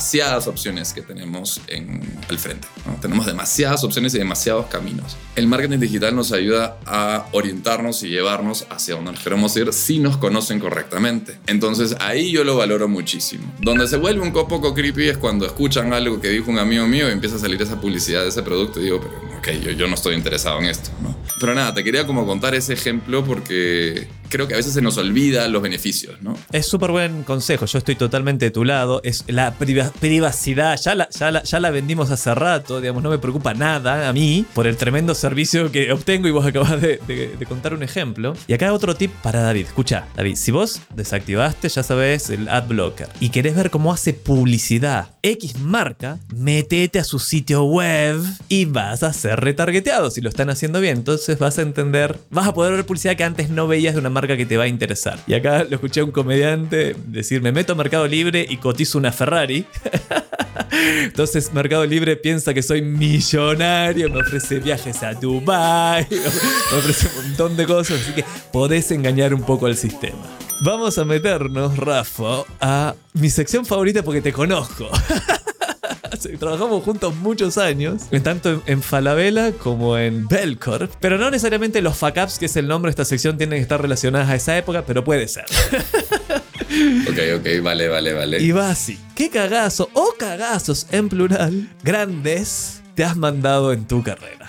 demasiadas 0.00 0.46
opciones 0.46 0.94
que 0.94 1.02
tenemos 1.02 1.60
en, 1.66 2.00
al 2.30 2.38
frente. 2.38 2.66
Tenemos 3.02 3.26
demasiadas 3.26 3.84
opciones 3.84 4.14
y 4.14 4.18
demasiados 4.18 4.64
caminos. 4.68 5.18
El 5.36 5.46
marketing 5.46 5.78
digital 5.78 6.16
nos 6.16 6.32
ayuda 6.32 6.78
a 6.86 7.26
orientarnos 7.32 8.02
y 8.02 8.08
llevarnos 8.08 8.66
hacia 8.70 8.94
donde 8.94 9.12
nos 9.12 9.20
queremos 9.20 9.54
ir 9.58 9.74
si 9.74 9.98
nos 9.98 10.16
conocen 10.16 10.58
correctamente. 10.58 11.38
Entonces 11.46 11.96
ahí 12.00 12.32
yo 12.32 12.44
lo 12.44 12.56
valoro 12.56 12.88
muchísimo. 12.88 13.44
Donde 13.60 13.86
se 13.88 13.98
vuelve 13.98 14.22
un 14.22 14.32
poco 14.32 14.72
creepy 14.72 15.10
es 15.10 15.18
cuando 15.18 15.44
escuchan 15.44 15.92
algo 15.92 16.18
que 16.18 16.30
dijo 16.30 16.50
un 16.50 16.58
amigo 16.58 16.86
mío 16.86 17.06
y 17.10 17.12
empieza 17.12 17.36
a 17.36 17.38
salir 17.38 17.60
esa 17.60 17.78
publicidad 17.78 18.22
de 18.22 18.30
ese 18.30 18.42
producto 18.42 18.80
y 18.80 18.84
digo, 18.84 19.02
pero 19.02 19.38
ok, 19.38 19.62
yo, 19.62 19.70
yo 19.72 19.86
no 19.86 19.96
estoy 19.96 20.14
interesado 20.14 20.60
en 20.60 20.64
esto. 20.64 20.88
¿no? 21.02 21.14
Pero 21.38 21.54
nada, 21.54 21.74
te 21.74 21.84
quería 21.84 22.06
como 22.06 22.24
contar 22.24 22.54
ese 22.54 22.72
ejemplo 22.72 23.22
porque 23.22 24.08
creo 24.30 24.48
que 24.48 24.54
a 24.54 24.56
veces 24.56 24.72
se 24.72 24.80
nos 24.80 24.96
olvida 24.96 25.46
los 25.48 25.60
beneficios, 25.60 26.22
¿no? 26.22 26.38
Es 26.52 26.66
súper 26.66 26.90
buen 26.90 27.24
consejo, 27.24 27.66
yo 27.66 27.78
estoy 27.78 27.96
totalmente 27.96 28.46
de 28.46 28.50
tu 28.50 28.64
lado. 28.64 29.00
Es 29.04 29.24
la 29.26 29.54
privacidad, 29.54 30.80
ya 30.80 30.94
la, 30.94 31.08
ya, 31.10 31.60
la, 31.60 31.70
vendimos 31.70 32.10
hace 32.10 32.34
rato, 32.34 32.80
digamos, 32.80 33.02
no 33.02 33.10
me 33.10 33.18
preocupa 33.18 33.52
nada 33.52 34.08
a 34.08 34.12
mí 34.12 34.46
por 34.54 34.66
el 34.66 34.76
tremendo 34.76 35.14
servicio 35.14 35.70
que 35.70 35.92
obtengo 35.92 36.28
y 36.28 36.30
vos 36.30 36.46
acabas 36.50 36.80
de, 36.80 37.00
contar 37.48 37.74
un 37.74 37.82
ejemplo. 37.82 38.34
Y 38.46 38.54
acá 38.54 38.72
otro 38.72 38.94
tip 38.94 39.10
para 39.22 39.42
David. 39.42 39.66
Escucha, 39.66 40.06
David, 40.16 40.36
si 40.36 40.52
vos 40.52 40.80
desactivaste, 40.94 41.68
ya 41.68 41.82
sabes, 41.82 42.30
el 42.30 42.48
ad 42.48 42.68
blocker 42.68 43.08
y 43.18 43.30
querés 43.30 43.56
ver 43.56 43.70
cómo 43.70 43.92
hace 43.92 44.14
publicidad 44.14 45.08
X 45.22 45.58
marca, 45.58 46.18
metete 46.34 46.98
a 47.00 47.04
su 47.04 47.18
sitio 47.18 47.64
web 47.64 48.22
y 48.48 48.64
vas 48.66 49.02
a 49.02 49.12
ser 49.12 49.40
retargeteado 49.40 50.10
si 50.10 50.20
lo 50.20 50.28
están 50.28 50.50
haciendo 50.50 50.80
bien. 50.80 50.98
Entonces 50.98 51.38
vas 51.38 51.58
a 51.58 51.62
entender, 51.62 52.18
vas 52.30 52.46
a 52.46 52.54
poder 52.54 52.74
ver 52.74 52.86
publicidad 52.86 53.16
que 53.16 53.24
antes 53.24 53.50
no 53.50 53.66
veías 53.66 53.94
de 53.94 54.00
una 54.00 54.10
marca 54.10 54.19
que 54.26 54.46
te 54.46 54.56
va 54.56 54.64
a 54.64 54.68
interesar. 54.68 55.18
Y 55.26 55.34
acá 55.34 55.64
lo 55.64 55.76
escuché 55.76 56.00
a 56.00 56.04
un 56.04 56.10
comediante 56.10 56.96
decir, 57.06 57.42
me 57.42 57.52
meto 57.52 57.72
a 57.72 57.76
Mercado 57.76 58.06
Libre 58.06 58.46
y 58.48 58.56
cotizo 58.56 58.98
una 58.98 59.12
Ferrari. 59.12 59.66
Entonces 61.02 61.52
Mercado 61.52 61.84
Libre 61.84 62.16
piensa 62.16 62.54
que 62.54 62.62
soy 62.62 62.82
millonario, 62.82 64.08
me 64.10 64.20
ofrece 64.20 64.60
viajes 64.60 65.02
a 65.02 65.14
Dubai, 65.14 66.06
me 66.10 66.78
ofrece 66.78 67.08
un 67.08 67.28
montón 67.28 67.56
de 67.56 67.66
cosas, 67.66 68.00
así 68.00 68.12
que 68.12 68.24
podés 68.52 68.90
engañar 68.90 69.34
un 69.34 69.42
poco 69.42 69.66
al 69.66 69.76
sistema. 69.76 70.22
Vamos 70.62 70.98
a 70.98 71.04
meternos, 71.04 71.76
Rafa, 71.76 72.44
a 72.60 72.94
mi 73.14 73.30
sección 73.30 73.64
favorita 73.64 74.02
porque 74.02 74.20
te 74.20 74.32
conozco. 74.32 74.88
Trabajamos 76.38 76.82
juntos 76.82 77.14
muchos 77.16 77.58
años, 77.58 78.02
tanto 78.22 78.62
en 78.66 78.82
Falabella 78.82 79.52
como 79.52 79.98
en 79.98 80.28
Belcorp. 80.28 80.92
Pero 81.00 81.18
no 81.18 81.30
necesariamente 81.30 81.80
los 81.82 81.96
fuck 81.96 82.16
ups, 82.22 82.38
que 82.38 82.46
es 82.46 82.56
el 82.56 82.68
nombre 82.68 82.88
de 82.88 82.92
esta 82.92 83.04
sección, 83.04 83.38
tienen 83.38 83.58
que 83.58 83.62
estar 83.62 83.80
relacionadas 83.80 84.28
a 84.28 84.34
esa 84.34 84.56
época, 84.56 84.84
pero 84.86 85.04
puede 85.04 85.28
ser. 85.28 85.44
ok, 87.08 87.18
ok, 87.38 87.62
vale, 87.62 87.88
vale, 87.88 88.12
vale. 88.12 88.40
Y 88.40 88.52
va 88.52 88.70
así. 88.70 88.98
¿Qué 89.14 89.30
cagazo 89.30 89.88
o 89.92 90.14
cagazos 90.18 90.86
en 90.90 91.08
plural 91.08 91.68
grandes 91.82 92.82
te 92.94 93.04
has 93.04 93.16
mandado 93.16 93.72
en 93.72 93.86
tu 93.86 94.02
carrera? 94.02 94.39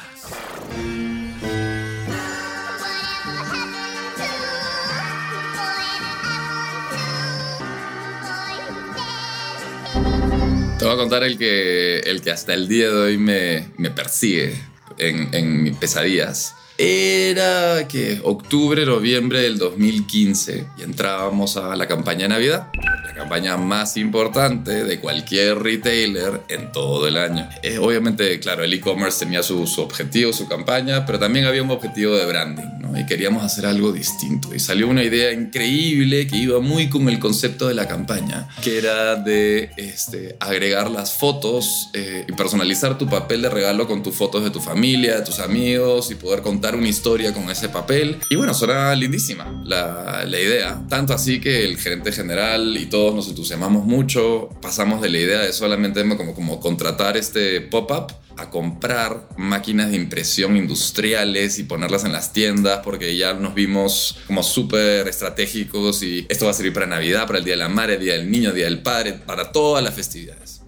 Voy 10.92 11.00
a 11.00 11.04
contar 11.04 11.24
el 11.24 11.38
que, 11.38 12.00
el 12.00 12.22
que 12.22 12.32
hasta 12.32 12.54
el 12.54 12.68
día 12.68 12.90
de 12.90 12.98
hoy 12.98 13.18
me, 13.18 13.70
me 13.78 13.92
persigue 13.92 14.54
en, 14.98 15.34
en 15.34 15.64
mis 15.64 15.78
pesadillas. 15.78 16.54
Era 16.84 17.88
que 17.88 18.20
octubre, 18.24 18.84
noviembre 18.88 19.42
del 19.42 19.60
2015 19.60 20.66
y 20.80 20.82
entrábamos 20.82 21.56
a 21.56 21.76
la 21.76 21.88
campaña 21.88 22.24
de 22.24 22.30
Navidad, 22.30 22.70
la 23.06 23.14
campaña 23.14 23.56
más 23.56 23.98
importante 23.98 24.84
de 24.84 25.00
cualquier 25.00 25.60
retailer 25.60 26.42
en 26.50 26.72
todo 26.72 27.08
el 27.08 27.18
año. 27.18 27.48
Eh, 27.62 27.78
obviamente, 27.78 28.40
claro, 28.40 28.64
el 28.64 28.74
e-commerce 28.74 29.20
tenía 29.20 29.44
su, 29.44 29.68
su, 29.68 29.82
objetivo, 29.82 30.34
su 30.34 30.48
campaña, 30.48 31.06
pero 31.06 31.20
también 31.20 31.46
había 31.46 31.62
un 31.62 31.70
objetivo 31.70 32.16
de 32.16 32.26
branding. 32.26 32.80
¿no? 32.80 33.00
Y 33.00 33.06
queríamos 33.06 33.44
hacer 33.44 33.68
algo 33.68 33.92
distinto. 33.92 34.56
Y 34.56 34.60
salió 34.60 34.88
una 34.88 35.04
idea 35.04 35.32
increíble 35.34 36.26
que 36.26 36.38
iba 36.38 36.60
muy 36.62 36.90
con 36.90 37.08
el 37.10 37.20
concepto 37.20 37.68
de 37.68 37.76
la 37.76 37.88
campaña, 37.88 38.48
que 38.64 38.80
era 38.80 39.18
de 39.18 39.70
este, 39.78 40.36
agregar 40.40 40.90
las 40.90 41.14
fotos 41.14 41.90
eh, 41.94 42.26
y 42.28 42.32
personalizar 42.32 42.98
tu 42.98 43.08
papel 43.08 43.44
de 43.44 43.50
regalo 43.50 43.88
con 43.88 44.02
tus 44.02 44.16
fotos 44.16 44.44
de 44.44 44.50
tu 44.50 44.62
familia, 44.62 45.18
de 45.18 45.26
tus 45.26 45.40
amigos 45.40 46.10
y 46.10 46.16
poder 46.16 46.42
contar 46.42 46.71
una 46.76 46.88
historia 46.88 47.34
con 47.34 47.50
ese 47.50 47.70
papel. 47.70 48.18
Y 48.30 48.36
bueno, 48.36 48.54
sonaba 48.54 48.96
lindísima 48.96 49.62
la, 49.66 50.26
la 50.26 50.40
idea. 50.40 50.82
Tanto 50.90 51.14
así 51.14 51.40
que 51.40 51.66
el 51.66 51.78
gerente 51.78 52.12
general 52.12 52.78
y 52.78 52.86
todos 52.86 53.14
nos 53.14 53.28
entusiasmamos 53.28 53.86
mucho. 53.86 54.50
Pasamos 54.62 55.02
de 55.02 55.10
la 55.10 55.20
idea 55.20 55.40
de 55.40 55.54
solamente 55.54 56.02
como, 56.18 56.34
como 56.34 56.60
contratar 56.60 57.18
este 57.18 57.62
pop-up 57.62 58.14
a 58.38 58.50
comprar 58.50 59.28
máquinas 59.38 59.92
de 59.92 59.98
impresión 59.98 60.58
industriales 60.58 61.60
y 61.60 61.64
ponerlas 61.64 62.06
en 62.06 62.12
las 62.12 62.34
tiendas 62.34 62.82
porque 62.84 63.16
ya 63.16 63.34
nos 63.34 63.54
vimos 63.54 64.18
como 64.28 64.42
súper 64.42 65.08
estratégicos 65.08 66.02
y 66.04 66.26
esto 66.30 66.46
va 66.46 66.52
a 66.52 66.54
servir 66.54 66.74
para 66.74 66.88
Navidad, 66.88 67.28
para 67.28 67.40
el 67.40 67.46
Día 67.46 67.54
de 67.54 67.60
la 67.60 67.70
Madre, 67.70 67.96
el 67.96 68.02
Día 68.02 68.14
del 68.14 68.32
Niño, 68.32 68.50
el 68.50 68.56
Día 68.56 68.66
del 68.66 68.82
Padre, 68.82 69.14
para 69.14 69.52
todas 69.52 69.84
las 69.84 69.94
festividades. 69.94 70.61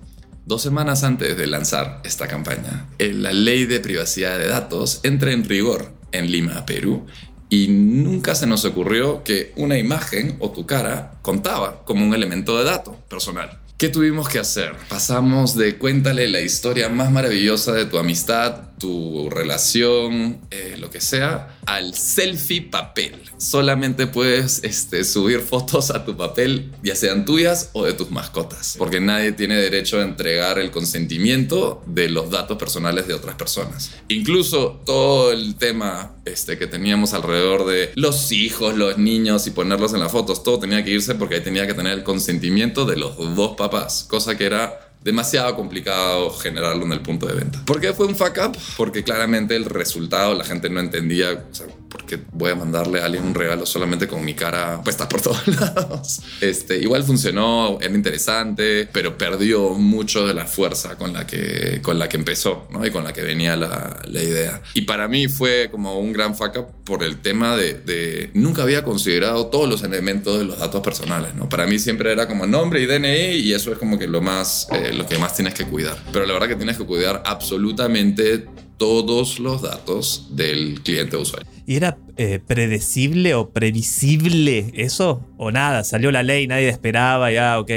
Dos 0.45 0.61
semanas 0.61 1.05
antes 1.05 1.37
de 1.37 1.47
lanzar 1.47 2.01
esta 2.03 2.27
campaña, 2.27 2.87
eh, 2.99 3.13
la 3.13 3.31
ley 3.31 3.65
de 3.65 3.79
privacidad 3.79 4.37
de 4.37 4.47
datos 4.47 4.99
entra 5.03 5.31
en 5.31 5.45
rigor 5.45 5.93
en 6.11 6.29
Lima, 6.29 6.65
Perú, 6.65 7.05
y 7.49 7.69
nunca 7.69 8.35
se 8.35 8.45
nos 8.45 8.65
ocurrió 8.65 9.23
que 9.23 9.53
una 9.55 9.77
imagen 9.77 10.35
o 10.39 10.51
tu 10.51 10.65
cara 10.65 11.13
contaba 11.21 11.85
como 11.85 12.05
un 12.05 12.13
elemento 12.13 12.57
de 12.57 12.65
dato 12.65 12.97
personal. 13.07 13.57
¿Qué 13.77 13.87
tuvimos 13.87 14.27
que 14.27 14.39
hacer? 14.39 14.75
Pasamos 14.89 15.55
de 15.55 15.77
cuéntale 15.77 16.27
la 16.27 16.41
historia 16.41 16.89
más 16.89 17.09
maravillosa 17.09 17.71
de 17.71 17.85
tu 17.85 17.97
amistad, 17.97 18.72
tu 18.83 19.29
relación, 19.29 20.41
eh, 20.51 20.75
lo 20.77 20.89
que 20.89 20.99
sea, 20.99 21.57
al 21.65 21.95
selfie 21.95 22.63
papel. 22.63 23.15
Solamente 23.37 24.07
puedes 24.07 24.61
este, 24.65 25.05
subir 25.05 25.39
fotos 25.39 25.89
a 25.89 26.03
tu 26.03 26.17
papel, 26.17 26.73
ya 26.83 26.93
sean 26.93 27.23
tuyas 27.23 27.69
o 27.71 27.85
de 27.85 27.93
tus 27.93 28.11
mascotas, 28.11 28.75
porque 28.77 28.99
nadie 28.99 29.31
tiene 29.31 29.55
derecho 29.55 29.99
a 29.99 30.03
entregar 30.03 30.59
el 30.59 30.69
consentimiento 30.69 31.81
de 31.85 32.09
los 32.09 32.29
datos 32.29 32.57
personales 32.57 33.07
de 33.07 33.13
otras 33.13 33.35
personas. 33.35 33.91
Incluso 34.09 34.81
todo 34.85 35.31
el 35.31 35.55
tema 35.55 36.17
este, 36.25 36.57
que 36.57 36.67
teníamos 36.67 37.13
alrededor 37.13 37.65
de 37.65 37.93
los 37.95 38.33
hijos, 38.33 38.75
los 38.75 38.97
niños 38.97 39.47
y 39.47 39.51
ponerlos 39.51 39.93
en 39.93 40.01
las 40.01 40.11
fotos, 40.11 40.43
todo 40.43 40.59
tenía 40.59 40.83
que 40.83 40.91
irse 40.91 41.15
porque 41.15 41.35
ahí 41.35 41.41
tenía 41.41 41.65
que 41.65 41.73
tener 41.73 41.93
el 41.93 42.03
consentimiento 42.03 42.85
de 42.85 42.97
los 42.97 43.15
dos 43.15 43.55
papás, 43.55 44.05
cosa 44.09 44.37
que 44.37 44.43
era 44.43 44.82
demasiado 45.03 45.55
complicado 45.55 46.31
generarlo 46.31 46.85
en 46.85 46.93
el 46.93 47.01
punto 47.01 47.25
de 47.27 47.33
venta. 47.33 47.61
¿Por 47.65 47.81
qué 47.81 47.93
fue 47.93 48.07
un 48.07 48.15
fuck 48.15 48.37
up? 48.45 48.57
Porque 48.77 49.03
claramente 49.03 49.55
el 49.55 49.65
resultado 49.65 50.33
la 50.33 50.43
gente 50.43 50.69
no 50.69 50.79
entendía, 50.79 51.45
¿por 51.93 52.05
qué 52.05 52.19
voy 52.31 52.49
a 52.49 52.55
mandarle 52.55 53.01
a 53.01 53.05
alguien 53.05 53.23
un 53.23 53.35
regalo 53.35 53.67
solamente 53.67 54.07
con 54.07 54.25
mi 54.25 54.33
cara 54.33 54.81
puesta 54.83 55.07
por 55.07 55.21
todos 55.21 55.47
lados? 55.47 56.21
Este, 56.41 56.79
igual 56.79 57.03
funcionó, 57.03 57.77
era 57.79 57.93
interesante, 57.93 58.89
pero 58.91 59.15
perdió 59.17 59.69
mucho 59.75 60.25
de 60.25 60.33
la 60.33 60.45
fuerza 60.45 60.97
con 60.97 61.13
la 61.13 61.27
que, 61.27 61.79
con 61.83 61.99
la 61.99 62.09
que 62.09 62.17
empezó 62.17 62.67
¿no? 62.71 62.83
y 62.85 62.89
con 62.89 63.03
la 63.03 63.13
que 63.13 63.21
venía 63.21 63.55
la, 63.55 64.01
la 64.05 64.23
idea. 64.23 64.61
Y 64.73 64.81
para 64.81 65.07
mí 65.07 65.27
fue 65.27 65.69
como 65.69 65.99
un 65.99 66.11
gran 66.11 66.31
up 66.31 66.67
por 66.83 67.03
el 67.03 67.21
tema 67.21 67.55
de, 67.55 67.75
de, 67.75 68.31
nunca 68.33 68.63
había 68.63 68.83
considerado 68.83 69.47
todos 69.47 69.69
los 69.69 69.83
elementos 69.83 70.39
de 70.39 70.45
los 70.45 70.57
datos 70.57 70.81
personales. 70.81 71.35
¿no? 71.35 71.47
Para 71.47 71.67
mí 71.67 71.77
siempre 71.77 72.11
era 72.11 72.27
como 72.27 72.47
nombre 72.47 72.81
y 72.81 72.87
DNI 72.87 73.35
y 73.35 73.53
eso 73.53 73.71
es 73.71 73.77
como 73.77 73.99
que 73.99 74.07
lo 74.07 74.19
más... 74.19 74.67
Eh, 74.71 74.91
lo 74.93 75.05
que 75.05 75.17
más 75.19 75.35
tienes 75.35 75.53
que 75.53 75.65
cuidar. 75.65 75.97
Pero 76.11 76.25
la 76.25 76.33
verdad 76.33 76.47
que 76.47 76.55
tienes 76.55 76.77
que 76.77 76.85
cuidar 76.85 77.21
absolutamente 77.25 78.45
todos 78.77 79.39
los 79.39 79.61
datos 79.61 80.27
del 80.31 80.81
cliente 80.81 81.17
usuario. 81.17 81.49
¿Y 81.65 81.77
era 81.77 81.97
eh, 82.17 82.39
predecible 82.45 83.33
o 83.35 83.49
previsible 83.49 84.71
eso? 84.73 85.25
¿O 85.37 85.51
nada? 85.51 85.85
¿Salió 85.85 86.11
la 86.11 86.21
ley, 86.21 86.45
nadie 86.45 86.67
esperaba, 86.67 87.31
ya, 87.31 87.57
ok? 87.59 87.71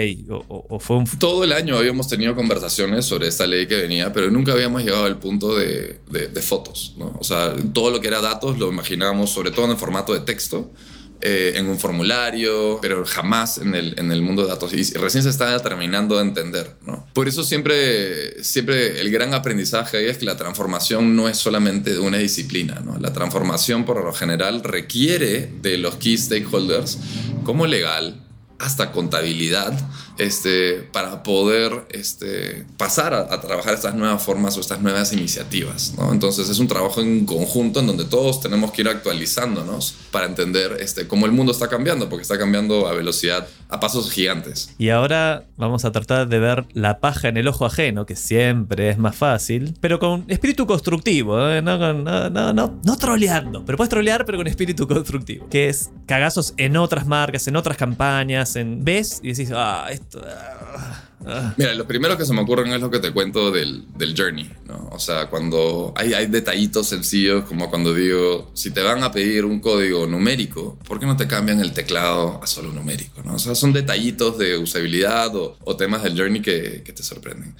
O, 0.48 0.80
fue 0.80 0.96
un... 0.96 1.06
Todo 1.06 1.44
el 1.44 1.52
año 1.52 1.76
habíamos 1.76 2.08
tenido 2.08 2.34
conversaciones 2.34 3.04
sobre 3.04 3.28
esta 3.28 3.46
ley 3.46 3.68
que 3.68 3.76
venía, 3.76 4.12
pero 4.12 4.30
nunca 4.30 4.52
habíamos 4.52 4.82
llegado 4.82 5.04
al 5.04 5.18
punto 5.18 5.56
de, 5.56 6.00
de, 6.10 6.28
de 6.28 6.42
fotos, 6.42 6.94
¿no? 6.98 7.16
O 7.20 7.24
sea, 7.24 7.54
todo 7.72 7.90
lo 7.90 8.00
que 8.00 8.08
era 8.08 8.20
datos 8.20 8.58
lo 8.58 8.68
imaginábamos 8.68 9.30
sobre 9.30 9.52
todo 9.52 9.66
en 9.66 9.72
el 9.72 9.76
formato 9.76 10.12
de 10.12 10.20
texto 10.20 10.72
eh, 11.20 11.54
en 11.56 11.66
un 11.68 11.78
formulario, 11.78 12.78
pero 12.82 13.04
jamás 13.06 13.58
en 13.58 13.74
el, 13.74 13.98
en 13.98 14.12
el 14.12 14.22
mundo 14.22 14.42
de 14.42 14.48
datos. 14.48 14.72
Y 14.72 14.82
recién 14.94 15.22
se 15.22 15.30
está 15.30 15.58
terminando 15.60 16.16
de 16.16 16.22
entender, 16.22 16.76
¿no? 16.84 17.06
Por 17.14 17.26
eso 17.26 17.42
siempre, 17.42 18.44
siempre 18.44 19.00
el 19.00 19.10
gran 19.10 19.32
aprendizaje 19.32 20.10
es 20.10 20.18
que 20.18 20.26
la 20.26 20.36
transformación 20.36 21.16
no 21.16 21.28
es 21.28 21.38
solamente 21.38 21.92
de 21.92 22.00
una 22.00 22.18
disciplina, 22.18 22.82
¿no? 22.84 22.98
La 22.98 23.12
transformación 23.12 23.84
por 23.84 24.04
lo 24.04 24.12
general 24.12 24.62
requiere 24.62 25.50
de 25.62 25.78
los 25.78 25.96
key 25.96 26.18
stakeholders 26.18 26.98
como 27.44 27.66
legal, 27.66 28.22
hasta 28.58 28.92
contabilidad, 28.92 29.72
este, 30.18 30.88
para 30.92 31.22
poder 31.22 31.86
este, 31.90 32.64
pasar 32.76 33.14
a, 33.14 33.40
trabajar 33.40 33.74
estas 33.74 33.94
nuevas 33.94 34.22
formas 34.22 34.56
o 34.56 34.60
estas 34.60 34.80
nuevas 34.80 35.12
iniciativas. 35.12 35.94
¿no? 35.96 36.12
Entonces 36.12 36.48
es 36.48 36.58
un 36.58 36.68
trabajo 36.68 37.00
en 37.00 37.26
conjunto 37.26 37.80
en 37.80 37.86
donde 37.86 38.04
todos 38.04 38.40
tenemos 38.40 38.72
que 38.72 38.82
ir 38.82 38.88
actualizándonos 38.88 39.94
para 40.10 40.26
entender 40.26 40.76
este, 40.80 41.06
cómo 41.06 41.26
el 41.26 41.32
mundo 41.32 41.52
está 41.52 41.68
cambiando, 41.68 42.08
porque 42.08 42.22
está 42.22 42.38
cambiando 42.38 42.86
a 42.86 42.94
velocidad, 42.94 43.46
a 43.68 43.80
pasos 43.80 44.10
gigantes. 44.10 44.74
Y 44.78 44.90
ahora 44.90 45.44
vamos 45.56 45.84
a 45.84 45.92
tratar 45.92 46.28
de 46.28 46.38
ver 46.38 46.66
la 46.72 47.00
paja 47.00 47.28
en 47.28 47.36
el 47.36 47.48
ojo 47.48 47.66
ajeno, 47.66 48.06
que 48.06 48.16
siempre 48.16 48.90
es 48.90 48.98
más 48.98 49.16
fácil, 49.16 49.74
pero 49.80 49.98
con 49.98 50.24
espíritu 50.28 50.66
constructivo, 50.66 51.48
¿eh? 51.48 51.62
no, 51.62 51.78
no, 51.78 51.92
no, 52.30 52.52
no, 52.52 52.80
no 52.82 52.96
troleando, 52.96 53.64
pero 53.64 53.76
puedes 53.76 53.90
trolear 53.90 54.24
pero 54.24 54.38
con 54.38 54.46
espíritu 54.46 54.86
constructivo, 54.86 55.48
que 55.48 55.68
es 55.68 55.90
cagazos 56.06 56.54
en 56.56 56.76
otras 56.76 57.06
marcas, 57.06 57.46
en 57.48 57.56
otras 57.56 57.76
campañas, 57.76 58.56
en 58.56 58.84
ves 58.84 59.20
y 59.22 59.28
decís, 59.28 59.50
ah. 59.54 59.88
Ah, 60.14 61.04
ah". 61.26 61.54
Mira, 61.56 61.74
lo 61.74 61.86
primero 61.86 62.16
que 62.16 62.24
se 62.24 62.32
me 62.32 62.40
ocurren 62.40 62.72
es 62.72 62.80
lo 62.80 62.90
que 62.90 62.98
te 62.98 63.12
cuento 63.12 63.50
del, 63.50 63.84
del 63.96 64.14
journey, 64.16 64.50
¿no? 64.66 64.88
O 64.92 64.98
sea, 64.98 65.28
cuando 65.28 65.92
hay, 65.96 66.14
hay 66.14 66.26
detallitos 66.26 66.88
sencillos, 66.88 67.44
como 67.44 67.68
cuando 67.70 67.92
digo, 67.92 68.50
si 68.54 68.70
te 68.70 68.82
van 68.82 69.02
a 69.02 69.12
pedir 69.12 69.44
un 69.44 69.60
código 69.60 70.06
numérico, 70.06 70.78
¿por 70.86 71.00
qué 71.00 71.06
no 71.06 71.16
te 71.16 71.26
cambian 71.26 71.60
el 71.60 71.72
teclado 71.72 72.40
a 72.42 72.46
solo 72.46 72.72
numérico, 72.72 73.22
¿no? 73.24 73.34
O 73.34 73.38
sea, 73.38 73.54
son 73.54 73.72
detallitos 73.72 74.38
de 74.38 74.56
usabilidad 74.58 75.34
o, 75.34 75.56
o 75.64 75.76
temas 75.76 76.02
del 76.02 76.16
journey 76.16 76.40
que, 76.40 76.82
que 76.84 76.92
te 76.92 77.02
sorprenden 77.02 77.54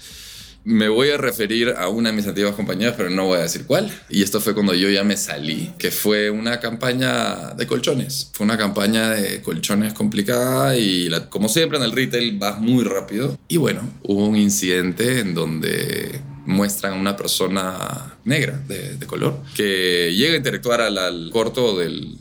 me 0.67 0.89
voy 0.89 1.11
a 1.11 1.17
referir 1.17 1.75
a 1.79 1.89
una 1.89 2.11
de 2.11 2.17
mis 2.17 2.27
antiguas 2.27 2.57
compañías, 2.57 2.95
pero 2.97 3.09
no 3.09 3.27
voy 3.27 3.39
a 3.39 3.43
decir 3.43 3.65
cuál. 3.67 3.89
Y 4.11 4.23
esto 4.25 4.41
fue 4.41 4.53
cuando 4.53 4.75
yo 4.75 4.91
ya 4.91 5.05
me 5.05 5.17
salí, 5.17 5.73
que 5.79 5.93
fue 5.93 6.29
una 6.29 6.59
campaña 6.59 7.55
de 7.55 7.69
colchones. 7.69 8.31
Fue 8.33 8.45
una 8.45 8.59
campaña 8.59 9.11
de 9.11 9.41
colchones 9.43 9.95
complicada 9.95 10.77
y 10.77 11.09
como 11.31 11.49
siempre 11.49 11.79
en 11.79 11.85
el 11.85 11.93
retail 11.93 12.37
vas 12.37 12.61
muy 12.61 12.83
rápido. 12.83 13.39
Y 13.47 13.59
bueno, 13.59 13.81
hubo 14.03 14.27
un 14.27 14.37
incidente 14.37 15.21
en 15.21 15.35
donde 15.35 16.21
muestran 16.47 16.95
a 16.95 16.97
una 16.97 17.17
persona 17.17 18.17
negra 18.25 18.61
de, 18.67 18.99
color 19.07 19.41
que 19.55 20.13
llega 20.17 20.35
a 20.35 20.37
interactuar 20.37 20.81
al, 20.81 21.31
corto 21.33 21.79
del, 21.79 22.17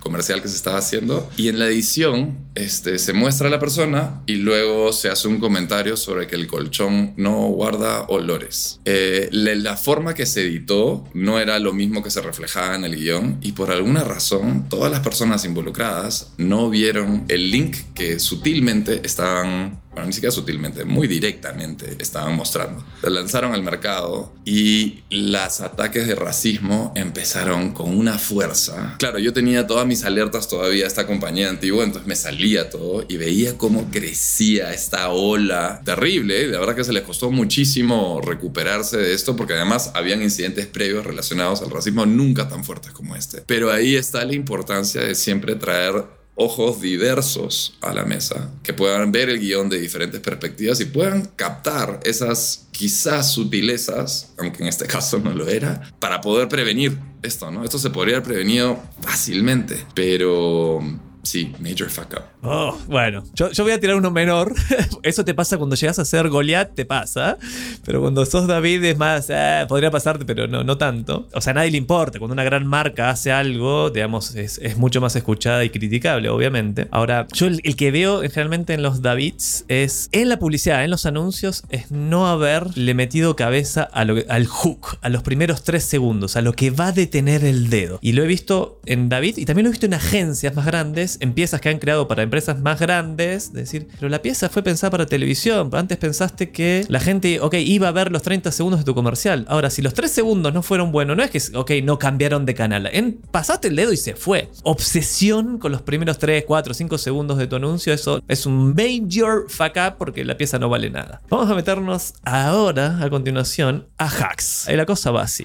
comercial 0.00 0.40
que 0.40 0.48
se 0.48 0.56
estaba 0.56 0.78
haciendo 0.78 1.30
y 1.36 1.48
en 1.48 1.58
la 1.58 1.66
edición 1.66 2.38
este, 2.54 2.98
se 2.98 3.12
muestra 3.12 3.48
a 3.48 3.50
la 3.50 3.60
persona 3.60 4.22
y 4.26 4.36
luego 4.36 4.92
se 4.94 5.10
hace 5.10 5.28
un 5.28 5.38
comentario 5.38 5.96
sobre 5.98 6.26
que 6.26 6.36
el 6.36 6.46
colchón 6.46 7.12
no 7.16 7.48
guarda 7.48 8.02
olores. 8.08 8.80
Eh, 8.86 9.28
la 9.30 9.76
forma 9.76 10.14
que 10.14 10.24
se 10.24 10.46
editó 10.46 11.04
no 11.12 11.38
era 11.38 11.58
lo 11.58 11.74
mismo 11.74 12.02
que 12.02 12.10
se 12.10 12.22
reflejaba 12.22 12.74
en 12.74 12.84
el 12.84 12.96
guion 12.96 13.38
y 13.42 13.52
por 13.52 13.70
alguna 13.70 14.02
razón 14.02 14.68
todas 14.68 14.90
las 14.90 15.00
personas 15.00 15.44
involucradas 15.44 16.32
no 16.38 16.70
vieron 16.70 17.24
el 17.28 17.50
link 17.50 17.76
que 17.94 18.18
sutilmente 18.18 19.02
estaban 19.04 19.80
bueno, 19.92 20.06
ni 20.06 20.12
siquiera 20.12 20.32
sutilmente, 20.32 20.84
muy 20.84 21.08
directamente 21.08 21.96
estaban 21.98 22.36
mostrando. 22.36 22.84
Se 23.00 23.10
lanzaron 23.10 23.54
al 23.54 23.62
mercado 23.62 24.32
y 24.44 25.02
los 25.10 25.60
ataques 25.60 26.06
de 26.06 26.14
racismo 26.14 26.92
empezaron 26.94 27.72
con 27.72 27.96
una 27.96 28.18
fuerza. 28.18 28.94
Claro, 28.98 29.18
yo 29.18 29.32
tenía 29.32 29.66
todas 29.66 29.86
mis 29.86 30.04
alertas 30.04 30.48
todavía 30.48 30.84
a 30.84 30.88
esta 30.88 31.06
compañía 31.06 31.48
antigua, 31.48 31.82
entonces 31.82 32.06
me 32.06 32.14
salía 32.14 32.70
todo 32.70 33.04
y 33.08 33.16
veía 33.16 33.58
cómo 33.58 33.90
crecía 33.90 34.72
esta 34.72 35.10
ola 35.10 35.80
terrible. 35.84 36.46
La 36.46 36.60
verdad 36.60 36.76
que 36.76 36.84
se 36.84 36.92
les 36.92 37.02
costó 37.02 37.30
muchísimo 37.30 38.20
recuperarse 38.20 38.96
de 38.96 39.12
esto 39.12 39.34
porque 39.34 39.54
además 39.54 39.90
habían 39.94 40.22
incidentes 40.22 40.66
previos 40.66 41.04
relacionados 41.04 41.62
al 41.62 41.70
racismo 41.70 42.06
nunca 42.06 42.48
tan 42.48 42.64
fuertes 42.64 42.92
como 42.92 43.16
este. 43.16 43.42
Pero 43.46 43.72
ahí 43.72 43.96
está 43.96 44.24
la 44.24 44.34
importancia 44.34 45.00
de 45.00 45.14
siempre 45.16 45.56
traer 45.56 46.19
ojos 46.34 46.80
diversos 46.80 47.76
a 47.80 47.92
la 47.92 48.04
mesa, 48.04 48.50
que 48.62 48.72
puedan 48.72 49.12
ver 49.12 49.28
el 49.28 49.38
guion 49.38 49.68
de 49.68 49.78
diferentes 49.78 50.20
perspectivas 50.20 50.80
y 50.80 50.86
puedan 50.86 51.26
captar 51.36 52.00
esas 52.04 52.68
quizás 52.70 53.32
sutilezas, 53.32 54.32
aunque 54.38 54.62
en 54.62 54.68
este 54.68 54.86
caso 54.86 55.18
no 55.18 55.34
lo 55.34 55.48
era, 55.48 55.92
para 55.98 56.20
poder 56.20 56.48
prevenir 56.48 56.98
esto, 57.22 57.50
¿no? 57.50 57.64
Esto 57.64 57.78
se 57.78 57.90
podría 57.90 58.16
haber 58.16 58.28
prevenido 58.28 58.82
fácilmente, 59.02 59.84
pero 59.94 60.80
Sí, 61.22 61.52
major 61.58 61.90
fuck 61.90 62.14
up. 62.14 62.22
Oh, 62.42 62.78
bueno, 62.86 63.22
yo, 63.34 63.50
voy 63.58 63.72
a 63.72 63.80
tirar 63.80 63.96
uno 63.96 64.10
menor. 64.10 64.54
Eso 65.02 65.24
te 65.24 65.34
pasa 65.34 65.58
cuando 65.58 65.76
llegas 65.76 65.98
a 65.98 66.04
ser 66.04 66.28
Goliath, 66.28 66.74
te 66.74 66.84
pasa. 66.84 67.36
Pero 67.84 68.00
cuando 68.00 68.24
sos 68.24 68.46
David 68.46 68.84
es 68.84 68.96
más, 68.96 69.26
eh, 69.28 69.66
podría 69.68 69.90
pasarte, 69.90 70.24
pero 70.24 70.46
no, 70.46 70.64
no 70.64 70.78
tanto. 70.78 71.28
O 71.34 71.40
sea, 71.40 71.50
a 71.50 71.54
nadie 71.54 71.70
le 71.72 71.78
importa. 71.78 72.18
Cuando 72.18 72.32
una 72.32 72.44
gran 72.44 72.66
marca 72.66 73.10
hace 73.10 73.32
algo, 73.32 73.90
digamos, 73.90 74.34
es, 74.34 74.60
mucho 74.78 75.00
más 75.00 75.14
escuchada 75.16 75.64
y 75.64 75.70
criticable, 75.70 76.30
obviamente. 76.30 76.88
Ahora, 76.90 77.26
yo 77.32 77.46
el, 77.46 77.76
que 77.76 77.90
veo 77.90 78.20
generalmente 78.20 78.72
en 78.74 78.82
los 78.82 79.02
Davids 79.02 79.64
es, 79.68 80.08
en 80.12 80.28
la 80.28 80.38
publicidad, 80.38 80.84
en 80.84 80.90
los 80.90 81.06
anuncios, 81.06 81.64
es 81.68 81.90
no 81.90 82.28
haberle 82.28 82.94
metido 82.94 83.36
cabeza 83.36 83.82
al 83.82 84.46
hook, 84.46 84.98
a 85.02 85.08
los 85.08 85.22
primeros 85.22 85.62
tres 85.62 85.84
segundos, 85.84 86.36
a 86.36 86.42
lo 86.42 86.54
que 86.54 86.70
va 86.70 86.88
a 86.88 86.92
detener 86.92 87.44
el 87.44 87.68
dedo. 87.68 87.98
Y 88.00 88.12
lo 88.12 88.22
he 88.22 88.26
visto 88.26 88.80
en 88.86 89.08
David 89.08 89.36
y 89.36 89.44
también 89.44 89.64
lo 89.64 89.70
he 89.70 89.72
visto 89.72 89.86
en 89.86 89.94
agencias 89.94 90.54
más 90.54 90.66
grandes, 90.66 91.09
en 91.20 91.32
piezas 91.32 91.60
que 91.60 91.68
han 91.68 91.78
creado 91.78 92.08
para 92.08 92.22
empresas 92.22 92.60
más 92.60 92.78
grandes. 92.80 93.52
Decir, 93.52 93.88
pero 93.98 94.08
la 94.08 94.22
pieza 94.22 94.48
fue 94.48 94.62
pensada 94.62 94.90
para 94.90 95.06
televisión. 95.06 95.70
Antes 95.72 95.98
pensaste 95.98 96.50
que 96.50 96.84
la 96.88 97.00
gente, 97.00 97.40
ok, 97.40 97.54
iba 97.54 97.88
a 97.88 97.92
ver 97.92 98.12
los 98.12 98.22
30 98.22 98.52
segundos 98.52 98.80
de 98.80 98.84
tu 98.84 98.94
comercial. 98.94 99.44
Ahora, 99.48 99.70
si 99.70 99.82
los 99.82 99.94
3 99.94 100.10
segundos 100.10 100.52
no 100.52 100.62
fueron 100.62 100.92
buenos, 100.92 101.16
no 101.16 101.22
es 101.22 101.30
que, 101.30 101.40
ok, 101.56 101.70
no 101.82 101.98
cambiaron 101.98 102.46
de 102.46 102.54
canal. 102.54 102.88
En, 102.92 103.14
pasaste 103.30 103.68
el 103.68 103.76
dedo 103.76 103.92
y 103.92 103.96
se 103.96 104.14
fue. 104.14 104.50
Obsesión 104.62 105.58
con 105.58 105.72
los 105.72 105.82
primeros 105.82 106.18
3, 106.18 106.44
4, 106.46 106.74
5 106.74 106.98
segundos 106.98 107.38
de 107.38 107.46
tu 107.46 107.56
anuncio, 107.56 107.92
eso 107.92 108.22
es 108.28 108.46
un 108.46 108.74
major 108.74 109.46
fuck 109.48 109.76
up 109.76 109.96
porque 109.98 110.24
la 110.24 110.36
pieza 110.36 110.58
no 110.58 110.68
vale 110.68 110.90
nada. 110.90 111.22
Vamos 111.28 111.50
a 111.50 111.54
meternos 111.54 112.14
ahora, 112.24 112.98
a 113.02 113.10
continuación, 113.10 113.86
a 113.98 114.06
hacks. 114.06 114.68
Ahí 114.68 114.76
la 114.76 114.86
cosa 114.86 115.10
va 115.10 115.22
así. 115.22 115.44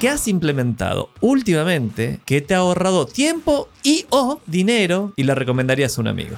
¿Qué 0.00 0.10
has 0.10 0.28
implementado 0.28 1.08
últimamente 1.20 2.20
que 2.26 2.42
te 2.42 2.52
ha 2.54 2.58
ahorrado 2.58 3.06
tiempo 3.06 3.70
y 3.82 4.04
o 4.10 4.42
dinero 4.46 5.14
y 5.16 5.22
le 5.22 5.34
recomendarías 5.34 5.96
a 5.96 6.02
un 6.02 6.08
amigo? 6.08 6.36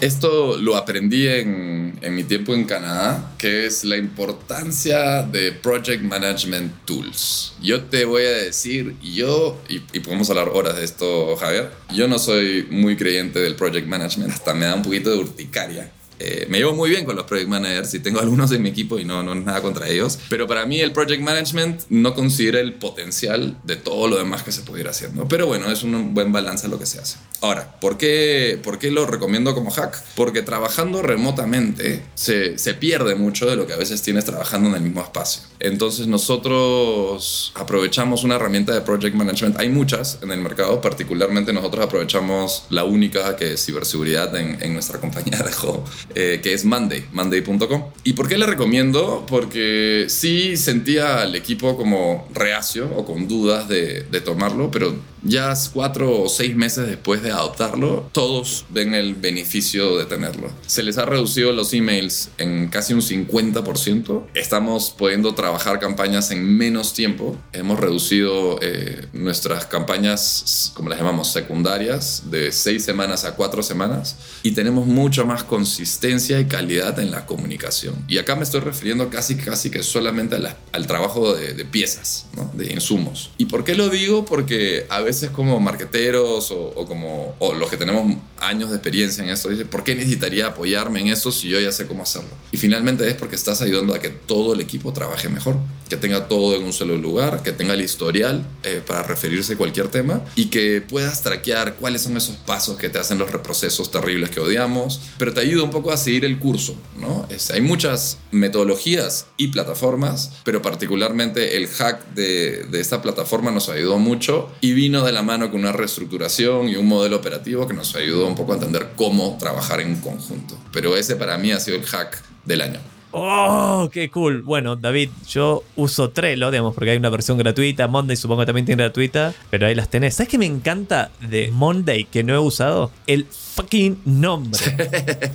Esto 0.00 0.56
lo 0.56 0.76
aprendí 0.76 1.28
en, 1.28 1.98
en, 2.00 2.14
mi 2.14 2.24
tiempo 2.24 2.54
en 2.54 2.64
Canadá, 2.64 3.34
que 3.36 3.66
es 3.66 3.84
la 3.84 3.98
importancia 3.98 5.22
de 5.22 5.52
Project 5.52 6.02
Management 6.02 6.72
Tools. 6.86 7.52
Yo 7.60 7.82
te 7.84 8.06
voy 8.06 8.22
a 8.22 8.30
decir, 8.30 8.96
yo, 9.02 9.60
y, 9.68 9.82
y, 9.92 10.00
podemos 10.00 10.30
hablar 10.30 10.48
horas 10.48 10.76
de 10.76 10.84
esto, 10.84 11.36
Javier, 11.36 11.70
yo 11.94 12.08
no 12.08 12.18
soy 12.18 12.66
muy 12.70 12.96
creyente 12.96 13.40
del 13.40 13.56
Project 13.56 13.86
Management, 13.86 14.32
hasta 14.32 14.54
me 14.54 14.64
da 14.64 14.74
un 14.74 14.82
poquito 14.82 15.10
de 15.10 15.18
urticaria. 15.18 15.92
Eh, 16.18 16.46
me 16.48 16.58
llevo 16.58 16.72
muy 16.72 16.90
bien 16.90 17.04
con 17.04 17.16
los 17.16 17.26
project 17.26 17.48
managers 17.48 17.94
y 17.94 18.00
tengo 18.00 18.20
algunos 18.26 18.50
en 18.52 18.62
mi 18.62 18.70
equipo 18.70 18.98
y 18.98 19.04
no, 19.04 19.22
no 19.22 19.34
es 19.34 19.44
nada 19.44 19.62
contra 19.62 19.88
ellos. 19.88 20.18
Pero 20.28 20.46
para 20.46 20.66
mí 20.66 20.80
el 20.80 20.92
project 20.92 21.22
management 21.22 21.82
no 21.88 22.14
considera 22.14 22.60
el 22.60 22.74
potencial 22.74 23.56
de 23.64 23.76
todo 23.76 24.08
lo 24.08 24.16
demás 24.16 24.42
que 24.42 24.52
se 24.52 24.62
pudiera 24.62 24.90
hacer. 24.90 25.12
¿no? 25.14 25.28
Pero 25.28 25.46
bueno, 25.46 25.70
es 25.70 25.82
un 25.82 26.14
buen 26.14 26.32
balance 26.32 26.68
lo 26.68 26.78
que 26.78 26.86
se 26.86 26.98
hace. 26.98 27.16
Ahora, 27.42 27.78
¿por 27.80 27.98
qué, 27.98 28.58
¿por 28.62 28.78
qué 28.78 28.90
lo 28.90 29.06
recomiendo 29.06 29.54
como 29.54 29.70
hack? 29.70 30.02
Porque 30.14 30.42
trabajando 30.42 31.02
remotamente 31.02 32.02
se, 32.14 32.58
se 32.58 32.74
pierde 32.74 33.14
mucho 33.14 33.46
de 33.46 33.56
lo 33.56 33.66
que 33.66 33.74
a 33.74 33.76
veces 33.76 34.02
tienes 34.02 34.24
trabajando 34.24 34.70
en 34.70 34.76
el 34.76 34.82
mismo 34.82 35.02
espacio. 35.02 35.42
Entonces 35.60 36.06
nosotros 36.06 37.52
aprovechamos 37.54 38.24
una 38.24 38.36
herramienta 38.36 38.72
de 38.72 38.80
project 38.80 39.14
management. 39.14 39.58
Hay 39.58 39.68
muchas 39.68 40.18
en 40.22 40.30
el 40.30 40.40
mercado, 40.40 40.80
particularmente 40.80 41.52
nosotros 41.52 41.84
aprovechamos 41.84 42.64
la 42.70 42.84
única 42.84 43.36
que 43.36 43.52
es 43.54 43.64
ciberseguridad 43.64 44.34
en, 44.36 44.62
en 44.62 44.72
nuestra 44.72 44.98
compañía 45.06 45.38
de 45.38 45.52
juego 45.52 45.84
eh, 46.14 46.40
que 46.42 46.52
es 46.52 46.64
Monday, 46.64 47.04
monday.com. 47.12 47.84
¿Y 48.04 48.12
por 48.12 48.28
qué 48.28 48.38
le 48.38 48.46
recomiendo? 48.46 49.24
Porque 49.28 50.06
sí 50.08 50.56
sentía 50.56 51.22
al 51.22 51.34
equipo 51.34 51.76
como 51.76 52.28
reacio 52.32 52.90
o 52.96 53.04
con 53.04 53.28
dudas 53.28 53.68
de 53.68 54.20
tomarlo, 54.24 54.70
pero 54.70 54.94
ya 55.28 55.52
cuatro 55.72 56.22
o 56.22 56.28
seis 56.28 56.56
meses 56.56 56.86
después 56.86 57.22
de 57.22 57.30
adoptarlo, 57.30 58.08
todos 58.12 58.64
ven 58.70 58.94
el 58.94 59.14
beneficio 59.14 59.96
de 59.96 60.04
tenerlo. 60.04 60.50
Se 60.66 60.82
les 60.82 60.98
ha 60.98 61.04
reducido 61.04 61.52
los 61.52 61.72
emails 61.72 62.30
en 62.38 62.68
casi 62.68 62.94
un 62.94 63.00
50%. 63.00 64.26
Estamos 64.34 64.94
pudiendo 64.96 65.34
trabajar 65.34 65.78
campañas 65.78 66.30
en 66.30 66.56
menos 66.56 66.92
tiempo. 66.94 67.36
Hemos 67.52 67.80
reducido 67.80 68.58
eh, 68.62 69.06
nuestras 69.12 69.66
campañas, 69.66 70.72
como 70.74 70.88
las 70.88 70.98
llamamos, 70.98 71.32
secundarias, 71.32 72.24
de 72.30 72.52
seis 72.52 72.84
semanas 72.84 73.24
a 73.24 73.34
cuatro 73.34 73.62
semanas. 73.62 74.16
Y 74.42 74.52
tenemos 74.52 74.86
mucho 74.86 75.26
más 75.26 75.44
consistencia 75.44 76.40
y 76.40 76.46
calidad 76.46 76.98
en 76.98 77.10
la 77.10 77.26
comunicación. 77.26 77.94
Y 78.08 78.18
acá 78.18 78.36
me 78.36 78.42
estoy 78.42 78.60
refiriendo 78.60 79.10
casi, 79.10 79.36
casi 79.36 79.70
que 79.70 79.82
solamente 79.82 80.36
al 80.72 80.86
trabajo 80.86 81.34
de, 81.34 81.64
piezas, 81.64 82.26
de 82.54 82.72
insumos. 82.72 83.30
¿Y 83.38 83.46
por 83.46 83.64
qué 83.64 83.74
lo 83.74 83.88
digo? 83.88 84.24
Porque 84.24 84.86
a 84.88 85.00
veces 85.00 85.15
como 85.32 85.60
marqueteros 85.60 86.50
o, 86.50 86.86
como 86.86 87.34
o 87.38 87.54
los 87.54 87.70
que 87.70 87.76
tenemos 87.76 88.16
años 88.40 88.70
de 88.70 88.76
experiencia 88.76 89.24
en 89.24 89.30
eso, 89.30 89.48
dice, 89.48 89.64
¿por 89.64 89.84
qué 89.84 89.94
necesitaría 89.94 90.46
apoyarme 90.46 91.00
en 91.00 91.08
eso 91.08 91.32
si 91.32 91.48
yo 91.48 91.60
ya 91.60 91.72
sé 91.72 91.86
cómo 91.86 92.02
hacerlo? 92.02 92.30
Y 92.52 92.56
finalmente 92.56 93.08
es 93.08 93.14
porque 93.14 93.36
estás 93.36 93.62
ayudando 93.62 93.94
a 93.94 93.98
que 93.98 94.10
todo 94.10 94.54
el 94.54 94.60
equipo 94.60 94.92
trabaje 94.92 95.28
mejor, 95.28 95.56
que 95.88 95.96
tenga 95.96 96.28
todo 96.28 96.56
en 96.56 96.64
un 96.64 96.72
solo 96.72 96.96
lugar, 96.96 97.42
que 97.42 97.52
tenga 97.52 97.74
el 97.74 97.80
historial 97.80 98.44
eh, 98.62 98.82
para 98.86 99.02
referirse 99.02 99.54
a 99.54 99.56
cualquier 99.56 99.88
tema 99.88 100.24
y 100.34 100.46
que 100.46 100.80
puedas 100.80 101.22
traquear 101.22 101.76
cuáles 101.76 102.02
son 102.02 102.16
esos 102.16 102.36
pasos 102.36 102.76
que 102.76 102.88
te 102.88 102.98
hacen 102.98 103.18
los 103.18 103.30
reprocesos 103.30 103.90
terribles 103.90 104.30
que 104.30 104.40
odiamos, 104.40 105.00
pero 105.18 105.32
te 105.32 105.40
ayuda 105.40 105.62
un 105.62 105.70
poco 105.70 105.92
a 105.92 105.96
seguir 105.96 106.24
el 106.24 106.38
curso, 106.38 106.76
¿no? 106.98 107.26
Es, 107.30 107.50
hay 107.50 107.60
muchas 107.60 108.18
metodologías 108.32 109.26
y 109.36 109.48
plataformas, 109.48 110.32
pero 110.44 110.60
particularmente 110.60 111.56
el 111.56 111.68
hack 111.68 112.14
de, 112.14 112.64
de 112.64 112.80
esta 112.80 113.00
plataforma 113.00 113.50
nos 113.50 113.68
ayudó 113.68 113.98
mucho 113.98 114.50
y 114.60 114.72
vino 114.72 115.04
de 115.04 115.12
la 115.12 115.22
mano 115.22 115.50
con 115.50 115.60
una 115.60 115.72
reestructuración 115.72 116.68
y 116.68 116.76
un 116.76 116.86
modelo 116.86 117.16
operativo 117.16 117.66
que 117.66 117.74
nos 117.74 117.94
ayudó 117.94 118.25
un 118.28 118.34
poco 118.34 118.52
a 118.52 118.56
entender 118.56 118.92
cómo 118.96 119.36
trabajar 119.38 119.80
en 119.80 119.96
conjunto. 119.96 120.58
Pero 120.72 120.96
ese 120.96 121.16
para 121.16 121.38
mí 121.38 121.52
ha 121.52 121.60
sido 121.60 121.76
el 121.76 121.84
hack 121.84 122.22
del 122.44 122.62
año. 122.62 122.80
¡Oh, 123.12 123.88
qué 123.90 124.10
cool! 124.10 124.42
Bueno, 124.42 124.76
David, 124.76 125.08
yo 125.26 125.64
uso 125.74 126.10
Trello, 126.10 126.50
digamos, 126.50 126.74
porque 126.74 126.90
hay 126.90 126.98
una 126.98 127.08
versión 127.08 127.38
gratuita. 127.38 127.88
Monday 127.88 128.16
supongo 128.16 128.44
también 128.44 128.66
tiene 128.66 128.82
gratuita, 128.82 129.32
pero 129.48 129.66
ahí 129.66 129.74
las 129.74 129.88
tenés. 129.88 130.16
¿Sabes 130.16 130.28
qué 130.28 130.36
me 130.36 130.44
encanta 130.44 131.10
de 131.20 131.50
Monday 131.50 132.04
que 132.04 132.22
no 132.22 132.34
he 132.34 132.38
usado? 132.38 132.90
El 133.06 133.26
fucking 133.56 134.02
nombre. 134.04 134.60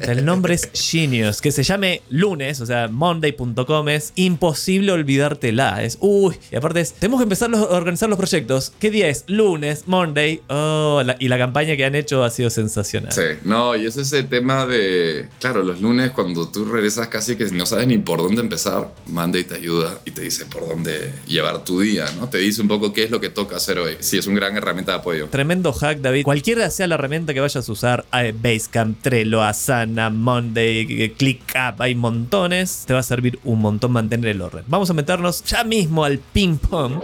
el 0.01 0.23
nombre 0.23 0.53
es 0.53 0.69
Genius. 0.73 1.41
Que 1.41 1.51
se 1.51 1.63
llame 1.63 2.03
lunes, 2.09 2.61
o 2.61 2.65
sea, 2.65 2.87
monday.com 2.87 3.89
es 3.89 4.13
imposible 4.15 4.91
olvidártela. 4.91 5.83
Es, 5.83 5.97
uy, 5.99 6.35
y 6.51 6.55
aparte 6.55 6.81
es, 6.81 6.93
tenemos 6.93 7.19
que 7.19 7.23
empezar 7.23 7.53
a 7.53 7.61
organizar 7.63 8.07
los 8.09 8.17
proyectos. 8.17 8.71
¿Qué 8.79 8.91
día 8.91 9.09
es? 9.09 9.23
Lunes, 9.27 9.83
Monday. 9.87 10.41
Oh, 10.49 11.01
y 11.19 11.27
la 11.27 11.37
campaña 11.39 11.75
que 11.75 11.83
han 11.83 11.95
hecho 11.95 12.23
ha 12.23 12.29
sido 12.29 12.51
sensacional. 12.51 13.11
Sí, 13.11 13.39
no, 13.43 13.75
y 13.75 13.87
es 13.87 13.97
ese 13.97 14.23
tema 14.23 14.67
de, 14.67 15.27
claro, 15.39 15.63
los 15.63 15.81
lunes 15.81 16.11
cuando 16.11 16.47
tú 16.47 16.65
regresas 16.65 17.07
casi 17.07 17.35
que 17.35 17.45
no 17.45 17.65
sabes 17.65 17.87
ni 17.87 17.97
por 17.97 18.19
dónde 18.19 18.41
empezar, 18.41 18.93
Monday 19.07 19.43
te 19.43 19.55
ayuda 19.55 19.99
y 20.05 20.11
te 20.11 20.21
dice 20.21 20.45
por 20.45 20.67
dónde 20.67 21.11
llevar 21.25 21.63
tu 21.63 21.79
día, 21.79 22.05
¿no? 22.19 22.29
Te 22.29 22.37
dice 22.37 22.61
un 22.61 22.67
poco 22.67 22.93
qué 22.93 23.03
es 23.03 23.11
lo 23.11 23.19
que 23.19 23.29
toca 23.29 23.57
hacer 23.57 23.79
hoy. 23.79 23.97
Sí, 23.99 24.19
es 24.19 24.27
una 24.27 24.35
gran 24.35 24.55
herramienta 24.55 24.91
de 24.91 24.97
apoyo. 24.99 25.27
Tremendo 25.27 25.73
hack, 25.73 25.99
David. 25.99 26.23
Cualquiera 26.23 26.69
sea 26.69 26.85
la 26.85 26.95
herramienta 26.95 27.33
que 27.33 27.39
vayas 27.39 27.67
a 27.67 27.71
usar, 27.71 28.05
Basecamp, 28.11 29.01
Trello, 29.01 29.41
Asana, 29.41 30.09
Monday, 30.09 31.13
ClickUp, 31.17 31.79
hay 31.79 31.95
montones. 31.95 32.83
Te 32.85 32.93
va 32.93 32.99
a 32.99 33.03
servir 33.03 33.39
un 33.43 33.59
montón 33.59 33.91
mantener 33.91 34.29
el 34.29 34.41
orden. 34.41 34.63
Vamos 34.67 34.89
a 34.89 34.93
meternos 34.93 35.43
ya 35.43 35.63
mismo 35.63 36.03
al 36.03 36.19
ping 36.19 36.57
pong. 36.57 37.01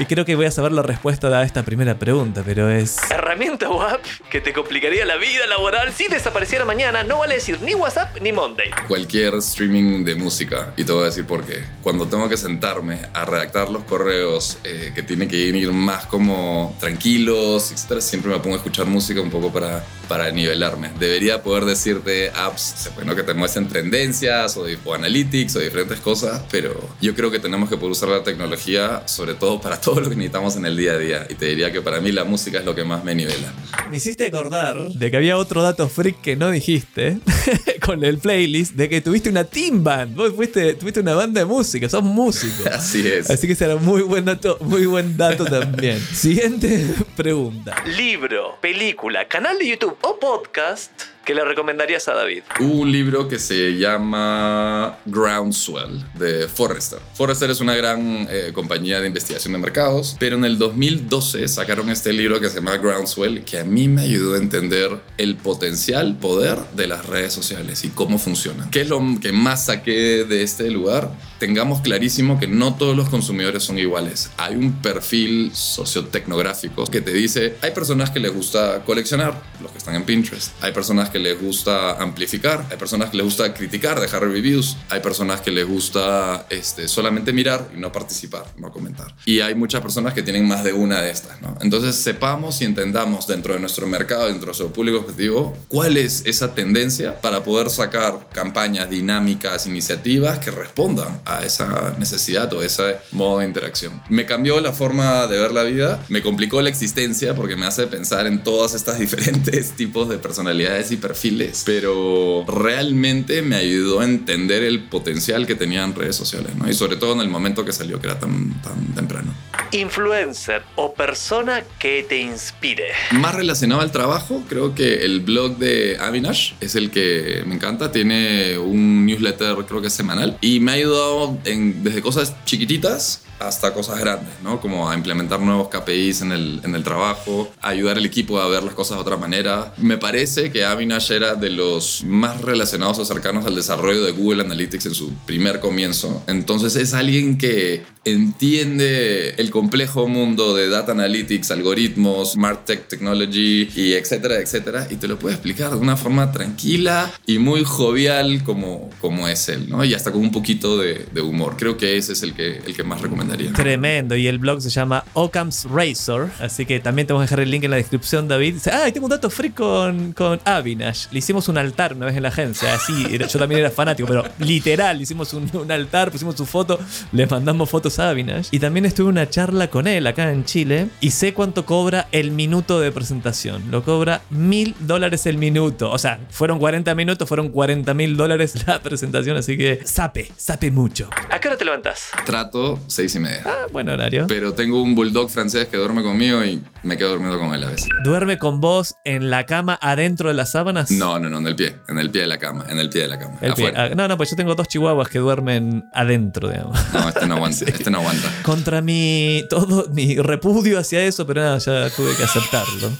Y 0.00 0.06
creo 0.06 0.24
que 0.24 0.34
voy 0.34 0.46
a 0.46 0.50
saber 0.50 0.72
la 0.72 0.80
respuesta 0.80 1.28
a 1.28 1.42
esta 1.42 1.62
primera 1.62 1.98
pregunta, 1.98 2.42
pero 2.42 2.70
es... 2.70 2.96
Herramienta 3.10 3.68
WAP 3.68 4.00
que 4.30 4.40
te 4.40 4.54
complicaría 4.54 5.04
la 5.04 5.16
vida 5.16 5.46
laboral 5.46 5.92
si 5.92 6.08
desapareciera 6.08 6.64
mañana. 6.64 7.04
No 7.04 7.18
vale 7.18 7.34
decir 7.34 7.60
ni 7.60 7.74
WhatsApp 7.74 8.16
ni 8.22 8.32
Monday. 8.32 8.70
Cualquier 8.88 9.34
streaming 9.34 10.02
de 10.02 10.14
música. 10.14 10.72
Y 10.78 10.84
te 10.84 10.92
voy 10.92 11.02
a 11.02 11.06
decir 11.06 11.26
por 11.26 11.44
qué. 11.44 11.64
Cuando 11.82 12.06
tengo 12.08 12.30
que 12.30 12.38
sentarme 12.38 12.98
a 13.12 13.26
redactar 13.26 13.68
los 13.68 13.84
correos 13.84 14.56
eh, 14.64 14.92
que 14.94 15.02
tienen 15.02 15.28
que 15.28 15.36
ir 15.36 15.70
más 15.70 16.06
como 16.06 16.74
tranquilos, 16.80 17.70
etc., 17.70 18.00
siempre 18.00 18.32
me 18.32 18.38
pongo 18.38 18.54
a 18.54 18.58
escuchar 18.58 18.86
música 18.86 19.20
un 19.20 19.30
poco 19.30 19.52
para, 19.52 19.84
para 20.10 20.30
nivelarme. 20.30 20.90
Debería 20.98 21.42
poder 21.42 21.66
decirte 21.66 22.30
apps, 22.34 22.90
bueno, 22.94 23.14
que 23.14 23.22
te 23.22 23.34
muestren 23.34 23.68
tendencias 23.68 24.56
o, 24.56 24.64
o 24.84 24.94
analytics 24.94 25.56
o 25.56 25.58
diferentes 25.60 26.00
cosas, 26.00 26.42
pero 26.50 26.88
yo 27.00 27.14
creo 27.14 27.30
que 27.30 27.38
tenemos 27.38 27.68
que 27.68 27.76
poder 27.76 27.92
usar 27.92 28.08
la 28.08 28.22
tecnología 28.22 29.02
sobre 29.06 29.34
todo 29.34 29.60
para 29.60 29.80
todo 29.80 29.90
todo 29.90 30.02
lo 30.02 30.08
que 30.08 30.14
necesitamos 30.14 30.56
en 30.56 30.66
el 30.66 30.76
día 30.76 30.92
a 30.92 30.98
día. 30.98 31.26
Y 31.28 31.34
te 31.34 31.46
diría 31.46 31.72
que 31.72 31.82
para 31.82 32.00
mí 32.00 32.12
la 32.12 32.24
música 32.24 32.58
es 32.58 32.64
lo 32.64 32.74
que 32.74 32.84
más 32.84 33.02
me 33.02 33.14
nivela. 33.14 33.52
Me 33.90 33.96
hiciste 33.96 34.26
acordar 34.26 34.76
de 34.76 35.10
que 35.10 35.16
había 35.16 35.36
otro 35.36 35.62
dato 35.62 35.88
freak 35.88 36.20
que 36.20 36.36
no 36.36 36.50
dijiste 36.50 37.18
con 37.84 38.04
el 38.04 38.18
playlist 38.18 38.74
de 38.74 38.88
que 38.88 39.00
tuviste 39.00 39.30
una 39.30 39.44
team 39.44 39.82
band. 39.82 40.14
Vos 40.14 40.32
fuiste, 40.34 40.74
tuviste 40.74 41.00
una 41.00 41.14
banda 41.14 41.40
de 41.40 41.46
música, 41.46 41.88
sos 41.88 42.04
músico. 42.04 42.68
Así 42.72 43.06
es. 43.06 43.30
Así 43.30 43.48
que 43.48 43.56
será 43.56 43.76
muy 43.76 44.02
buen 44.02 44.24
dato, 44.24 44.58
muy 44.60 44.86
buen 44.86 45.16
dato 45.16 45.44
también. 45.44 45.98
Siguiente 46.00 46.86
pregunta. 47.16 47.74
Libro, 47.96 48.58
película, 48.60 49.26
canal 49.26 49.58
de 49.58 49.68
YouTube 49.70 49.96
o 50.02 50.14
podcast 50.14 50.90
¿Qué 51.24 51.34
le 51.34 51.44
recomendarías 51.44 52.08
a 52.08 52.14
David? 52.14 52.42
Un 52.60 52.90
libro 52.90 53.28
que 53.28 53.38
se 53.38 53.76
llama 53.76 54.98
Groundswell 55.04 56.02
de 56.14 56.48
Forrester. 56.48 56.98
Forrester 57.14 57.50
es 57.50 57.60
una 57.60 57.74
gran 57.74 58.26
eh, 58.30 58.52
compañía 58.54 59.00
de 59.00 59.06
investigación 59.06 59.52
de 59.52 59.58
mercados, 59.58 60.16
pero 60.18 60.36
en 60.36 60.44
el 60.46 60.58
2012 60.58 61.46
sacaron 61.46 61.90
este 61.90 62.14
libro 62.14 62.40
que 62.40 62.48
se 62.48 62.56
llama 62.56 62.78
Groundswell 62.78 63.44
que 63.44 63.58
a 63.58 63.64
mí 63.64 63.86
me 63.86 64.02
ayudó 64.02 64.34
a 64.34 64.38
entender 64.38 64.98
el 65.18 65.36
potencial, 65.36 66.16
poder 66.16 66.58
de 66.74 66.86
las 66.86 67.04
redes 67.06 67.34
sociales 67.34 67.84
y 67.84 67.90
cómo 67.90 68.18
funcionan. 68.18 68.70
¿Qué 68.70 68.80
es 68.80 68.88
lo 68.88 69.00
que 69.20 69.32
más 69.32 69.66
saqué 69.66 70.24
de 70.24 70.42
este 70.42 70.70
lugar? 70.70 71.10
Tengamos 71.38 71.80
clarísimo 71.80 72.40
que 72.40 72.46
no 72.46 72.74
todos 72.76 72.96
los 72.96 73.08
consumidores 73.08 73.62
son 73.62 73.78
iguales. 73.78 74.30
Hay 74.36 74.56
un 74.56 74.80
perfil 74.82 75.52
sociotecnográfico 75.54 76.86
que 76.86 77.00
te 77.00 77.12
dice, 77.12 77.56
hay 77.62 77.70
personas 77.70 78.10
que 78.10 78.20
les 78.20 78.32
gusta 78.32 78.82
coleccionar, 78.84 79.40
los 79.62 79.70
que 79.70 79.78
están 79.78 79.94
en 79.94 80.04
Pinterest. 80.04 80.52
Hay 80.62 80.72
personas 80.72 81.10
que 81.10 81.19
les 81.20 81.40
gusta 81.40 81.92
amplificar, 81.92 82.66
hay 82.70 82.76
personas 82.76 83.10
que 83.10 83.16
les 83.16 83.24
gusta 83.24 83.54
criticar, 83.54 84.00
dejar 84.00 84.22
reviews, 84.22 84.76
hay 84.88 85.00
personas 85.00 85.40
que 85.40 85.50
les 85.50 85.66
gusta 85.66 86.46
este, 86.50 86.88
solamente 86.88 87.32
mirar 87.32 87.70
y 87.76 87.78
no 87.78 87.92
participar, 87.92 88.44
no 88.56 88.72
comentar. 88.72 89.14
Y 89.24 89.40
hay 89.40 89.54
muchas 89.54 89.80
personas 89.80 90.14
que 90.14 90.22
tienen 90.22 90.46
más 90.48 90.64
de 90.64 90.72
una 90.72 91.00
de 91.00 91.10
estas, 91.10 91.40
¿no? 91.40 91.56
Entonces 91.60 91.96
sepamos 91.96 92.60
y 92.60 92.64
entendamos 92.64 93.26
dentro 93.26 93.54
de 93.54 93.60
nuestro 93.60 93.86
mercado, 93.86 94.24
dentro 94.24 94.40
de 94.40 94.46
nuestro 94.46 94.72
público 94.72 94.98
objetivo, 94.98 95.56
cuál 95.68 95.96
es 95.96 96.22
esa 96.26 96.54
tendencia 96.54 97.20
para 97.20 97.44
poder 97.44 97.70
sacar 97.70 98.28
campañas 98.32 98.88
dinámicas, 98.90 99.66
iniciativas 99.66 100.38
que 100.38 100.50
respondan 100.50 101.20
a 101.24 101.44
esa 101.44 101.94
necesidad 101.98 102.52
o 102.52 102.62
ese 102.62 102.96
modo 103.12 103.38
de 103.38 103.46
interacción. 103.46 104.02
Me 104.08 104.26
cambió 104.26 104.60
la 104.60 104.72
forma 104.72 105.26
de 105.26 105.38
ver 105.38 105.52
la 105.52 105.62
vida, 105.62 106.04
me 106.08 106.22
complicó 106.22 106.62
la 106.62 106.68
existencia 106.68 107.34
porque 107.34 107.56
me 107.56 107.66
hace 107.66 107.86
pensar 107.86 108.26
en 108.26 108.42
todas 108.42 108.74
estas 108.74 108.98
diferentes 109.00 109.72
tipos 109.72 110.08
de 110.08 110.18
personalidades 110.18 110.90
y 110.92 110.96
perfiles, 111.00 111.62
pero 111.64 112.44
realmente 112.46 113.42
me 113.42 113.56
ayudó 113.56 114.00
a 114.00 114.04
entender 114.04 114.62
el 114.62 114.84
potencial 114.84 115.46
que 115.46 115.54
tenían 115.54 115.94
redes 115.94 116.16
sociales, 116.16 116.54
¿no? 116.56 116.68
Y 116.68 116.74
sobre 116.74 116.96
todo 116.96 117.14
en 117.14 117.20
el 117.20 117.28
momento 117.28 117.64
que 117.64 117.72
salió, 117.72 118.00
que 118.00 118.06
era 118.06 118.18
tan, 118.18 118.60
tan 118.62 118.94
temprano. 118.94 119.34
Influencer 119.72 120.62
o 120.76 120.94
persona 120.94 121.62
que 121.78 122.04
te 122.08 122.20
inspire. 122.20 122.88
Más 123.12 123.34
relacionado 123.34 123.80
al 123.80 123.92
trabajo, 123.92 124.42
creo 124.48 124.74
que 124.74 125.04
el 125.04 125.20
blog 125.20 125.56
de 125.58 125.96
Avinash 126.00 126.52
es 126.60 126.74
el 126.74 126.90
que 126.90 127.42
me 127.46 127.54
encanta. 127.54 127.92
Tiene 127.92 128.58
un 128.58 129.06
newsletter, 129.06 129.56
creo 129.66 129.80
que 129.80 129.88
es 129.88 129.92
semanal, 129.92 130.36
y 130.40 130.60
me 130.60 130.72
ha 130.72 130.74
ayudado 130.74 131.38
en, 131.44 131.82
desde 131.82 132.02
cosas 132.02 132.34
chiquititas 132.44 133.22
hasta 133.40 133.72
cosas 133.72 133.98
grandes, 133.98 134.34
¿no? 134.42 134.60
Como 134.60 134.88
a 134.88 134.94
implementar 134.94 135.40
nuevos 135.40 135.68
KPIs 135.68 136.22
en 136.22 136.32
el, 136.32 136.60
en 136.62 136.74
el 136.74 136.84
trabajo, 136.84 137.50
ayudar 137.62 137.96
al 137.96 138.04
equipo 138.04 138.38
a 138.38 138.48
ver 138.48 138.62
las 138.62 138.74
cosas 138.74 138.98
de 138.98 139.02
otra 139.02 139.16
manera. 139.16 139.72
Me 139.78 139.96
parece 139.96 140.52
que 140.52 140.64
Avinash 140.64 141.10
era 141.10 141.34
de 141.34 141.50
los 141.50 142.04
más 142.04 142.40
relacionados 142.42 142.98
o 142.98 143.04
cercanos 143.04 143.46
al 143.46 143.54
desarrollo 143.54 144.04
de 144.04 144.12
Google 144.12 144.42
Analytics 144.42 144.86
en 144.86 144.94
su 144.94 145.12
primer 145.26 145.60
comienzo. 145.60 146.22
Entonces 146.26 146.76
es 146.76 146.92
alguien 146.92 147.38
que 147.38 147.82
entiende 148.04 149.34
el 149.36 149.50
complejo 149.50 150.06
mundo 150.06 150.54
de 150.54 150.68
data 150.68 150.92
analytics, 150.92 151.50
algoritmos, 151.50 152.32
smart 152.32 152.64
tech 152.64 152.88
technology 152.88 153.68
y 153.74 153.92
etcétera, 153.92 154.38
etcétera, 154.38 154.86
y 154.90 154.96
te 154.96 155.08
lo 155.08 155.18
puede 155.18 155.34
explicar 155.34 155.70
de 155.70 155.76
una 155.76 155.96
forma 155.96 156.32
tranquila 156.32 157.10
y 157.26 157.38
muy 157.38 157.64
jovial 157.64 158.42
como, 158.44 158.90
como 159.00 159.28
es 159.28 159.48
él, 159.48 159.68
¿no? 159.68 159.84
Y 159.84 159.94
hasta 159.94 160.12
con 160.12 160.20
un 160.20 160.32
poquito 160.32 160.78
de, 160.78 161.06
de 161.12 161.20
humor. 161.20 161.56
Creo 161.58 161.76
que 161.76 161.96
ese 161.96 162.12
es 162.12 162.22
el 162.22 162.34
que, 162.34 162.58
el 162.58 162.74
que 162.74 162.82
más 162.82 163.00
recomiendo. 163.00 163.29
Tremendo. 163.54 164.16
Y 164.16 164.26
el 164.26 164.38
blog 164.38 164.60
se 164.60 164.70
llama 164.70 165.04
Occam's 165.14 165.66
Razor. 165.70 166.30
Así 166.40 166.66
que 166.66 166.80
también 166.80 167.06
te 167.06 167.12
vamos 167.12 167.22
a 167.22 167.26
dejar 167.26 167.40
el 167.40 167.50
link 167.50 167.64
en 167.64 167.70
la 167.70 167.76
descripción, 167.76 168.28
David. 168.28 168.54
Dice, 168.54 168.70
ah, 168.70 168.90
tengo 168.92 169.06
un 169.06 169.10
dato 169.10 169.30
free 169.30 169.50
con, 169.50 170.12
con 170.12 170.40
Avinash. 170.44 171.06
Le 171.10 171.18
hicimos 171.18 171.48
un 171.48 171.58
altar 171.58 171.94
una 171.94 172.06
vez 172.06 172.16
en 172.16 172.22
la 172.22 172.28
agencia. 172.28 172.74
Así, 172.74 173.18
yo 173.18 173.38
también 173.38 173.60
era 173.60 173.70
fanático, 173.70 174.08
pero 174.08 174.24
literal, 174.38 174.96
le 174.96 175.02
hicimos 175.04 175.32
un, 175.34 175.70
altar, 175.70 176.10
pusimos 176.10 176.36
su 176.36 176.46
foto, 176.46 176.78
le 177.12 177.26
mandamos 177.26 177.70
fotos 177.70 177.98
a 177.98 178.10
Avinash. 178.10 178.48
Y 178.50 178.58
también 178.58 178.86
estuve 178.86 179.06
en 179.06 179.12
una 179.12 179.28
charla 179.28 179.68
con 179.68 179.86
él 179.86 180.06
acá 180.06 180.30
en 180.30 180.44
Chile. 180.44 180.88
Y 181.00 181.10
sé 181.10 181.34
cuánto 181.34 181.64
cobra 181.64 182.08
el 182.12 182.30
minuto 182.30 182.80
de 182.80 182.92
presentación. 182.92 183.70
Lo 183.70 183.82
cobra 183.82 184.22
mil 184.30 184.74
dólares 184.80 185.26
el 185.26 185.38
minuto. 185.38 185.90
O 185.90 185.98
sea, 185.98 186.20
fueron 186.30 186.58
40 186.58 186.94
minutos, 186.94 187.28
fueron 187.28 187.50
40 187.50 187.94
mil 187.94 188.16
dólares 188.16 188.66
la 188.66 188.80
presentación. 188.80 189.36
Así 189.36 189.56
que 189.56 189.80
sape, 189.84 190.30
sape 190.36 190.70
mucho. 190.70 191.10
¿A 191.30 191.40
qué 191.40 191.48
hora 191.48 191.56
te 191.56 191.64
levantas? 191.64 192.10
Trato 192.24 192.80
seis 192.86 193.14
y 193.14 193.19
Ah, 193.44 193.66
buen 193.72 193.88
horario. 193.88 194.26
Pero 194.26 194.54
tengo 194.54 194.82
un 194.82 194.94
bulldog 194.94 195.30
francés 195.30 195.68
que 195.68 195.76
duerme 195.76 196.02
conmigo 196.02 196.44
y 196.44 196.62
me 196.82 196.96
quedo 196.96 197.10
durmiendo 197.10 197.38
con 197.38 197.54
él 197.54 197.64
a 197.64 197.70
veces. 197.70 197.88
¿Duerme 198.04 198.38
con 198.38 198.60
vos 198.60 198.94
en 199.04 199.30
la 199.30 199.46
cama 199.46 199.78
adentro 199.80 200.28
de 200.28 200.34
las 200.34 200.52
sábanas? 200.52 200.90
No, 200.90 201.18
no, 201.18 201.28
no, 201.28 201.38
en 201.38 201.46
el 201.46 201.56
pie. 201.56 201.76
En 201.88 201.98
el 201.98 202.10
pie 202.10 202.22
de 202.22 202.26
la 202.26 202.38
cama. 202.38 202.64
En 202.68 202.78
el 202.78 202.88
pie 202.90 203.02
de 203.02 203.08
la 203.08 203.18
cama. 203.18 203.38
Ah, 203.76 203.90
no, 203.94 204.08
no, 204.08 204.16
pues 204.16 204.30
yo 204.30 204.36
tengo 204.36 204.54
dos 204.54 204.68
chihuahuas 204.68 205.08
que 205.08 205.18
duermen 205.18 205.84
adentro, 205.92 206.48
digamos. 206.48 206.78
No, 206.92 207.08
este 207.08 207.26
no 207.26 207.34
aguanta. 207.36 207.64
Este 207.70 207.90
no 207.90 207.98
aguanta. 207.98 208.28
Contra 208.42 208.80
mi. 208.82 209.44
todo 209.48 209.86
mi 209.90 210.16
repudio 210.16 210.78
hacia 210.78 211.02
eso, 211.02 211.26
pero 211.26 211.40
nada, 211.42 211.58
ya 211.58 211.90
tuve 211.90 212.14
que 212.16 212.24
aceptarlo. 212.24 212.90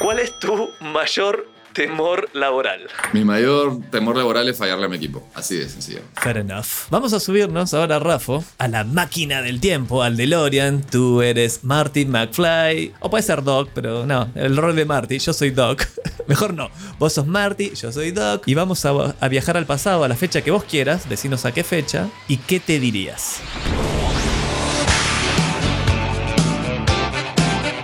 ¿Cuál 0.00 0.20
es 0.20 0.38
tu 0.38 0.70
mayor 0.80 1.46
temor 1.78 2.28
laboral? 2.32 2.88
Mi 3.12 3.24
mayor 3.24 3.80
temor 3.92 4.16
laboral 4.16 4.48
es 4.48 4.58
fallarle 4.58 4.86
a 4.86 4.88
mi 4.88 4.96
equipo. 4.96 5.22
Así 5.32 5.54
de 5.56 5.68
sencillo. 5.68 6.00
Fair 6.14 6.38
enough. 6.38 6.66
Vamos 6.90 7.12
a 7.12 7.20
subirnos 7.20 7.72
ahora, 7.72 8.00
Rafo, 8.00 8.42
a 8.58 8.66
la 8.66 8.82
máquina 8.82 9.42
del 9.42 9.60
tiempo, 9.60 10.02
al 10.02 10.16
DeLorean. 10.16 10.82
Tú 10.82 11.22
eres 11.22 11.62
Marty 11.62 12.04
McFly. 12.04 12.94
O 12.98 13.10
puede 13.10 13.22
ser 13.22 13.44
Doc, 13.44 13.70
pero 13.74 14.04
no, 14.04 14.28
el 14.34 14.56
rol 14.56 14.74
de 14.74 14.86
Marty. 14.86 15.20
Yo 15.20 15.32
soy 15.32 15.50
Doc. 15.50 15.84
Mejor 16.26 16.52
no. 16.52 16.68
Vos 16.98 17.12
sos 17.12 17.28
Marty, 17.28 17.70
yo 17.76 17.92
soy 17.92 18.10
Doc. 18.10 18.42
Y 18.46 18.54
vamos 18.54 18.84
a, 18.84 19.14
a 19.20 19.28
viajar 19.28 19.56
al 19.56 19.66
pasado, 19.66 20.02
a 20.02 20.08
la 20.08 20.16
fecha 20.16 20.42
que 20.42 20.50
vos 20.50 20.64
quieras. 20.64 21.08
Decinos 21.08 21.44
a 21.44 21.52
qué 21.52 21.62
fecha 21.62 22.08
y 22.26 22.38
qué 22.38 22.58
te 22.58 22.80
dirías. 22.80 23.40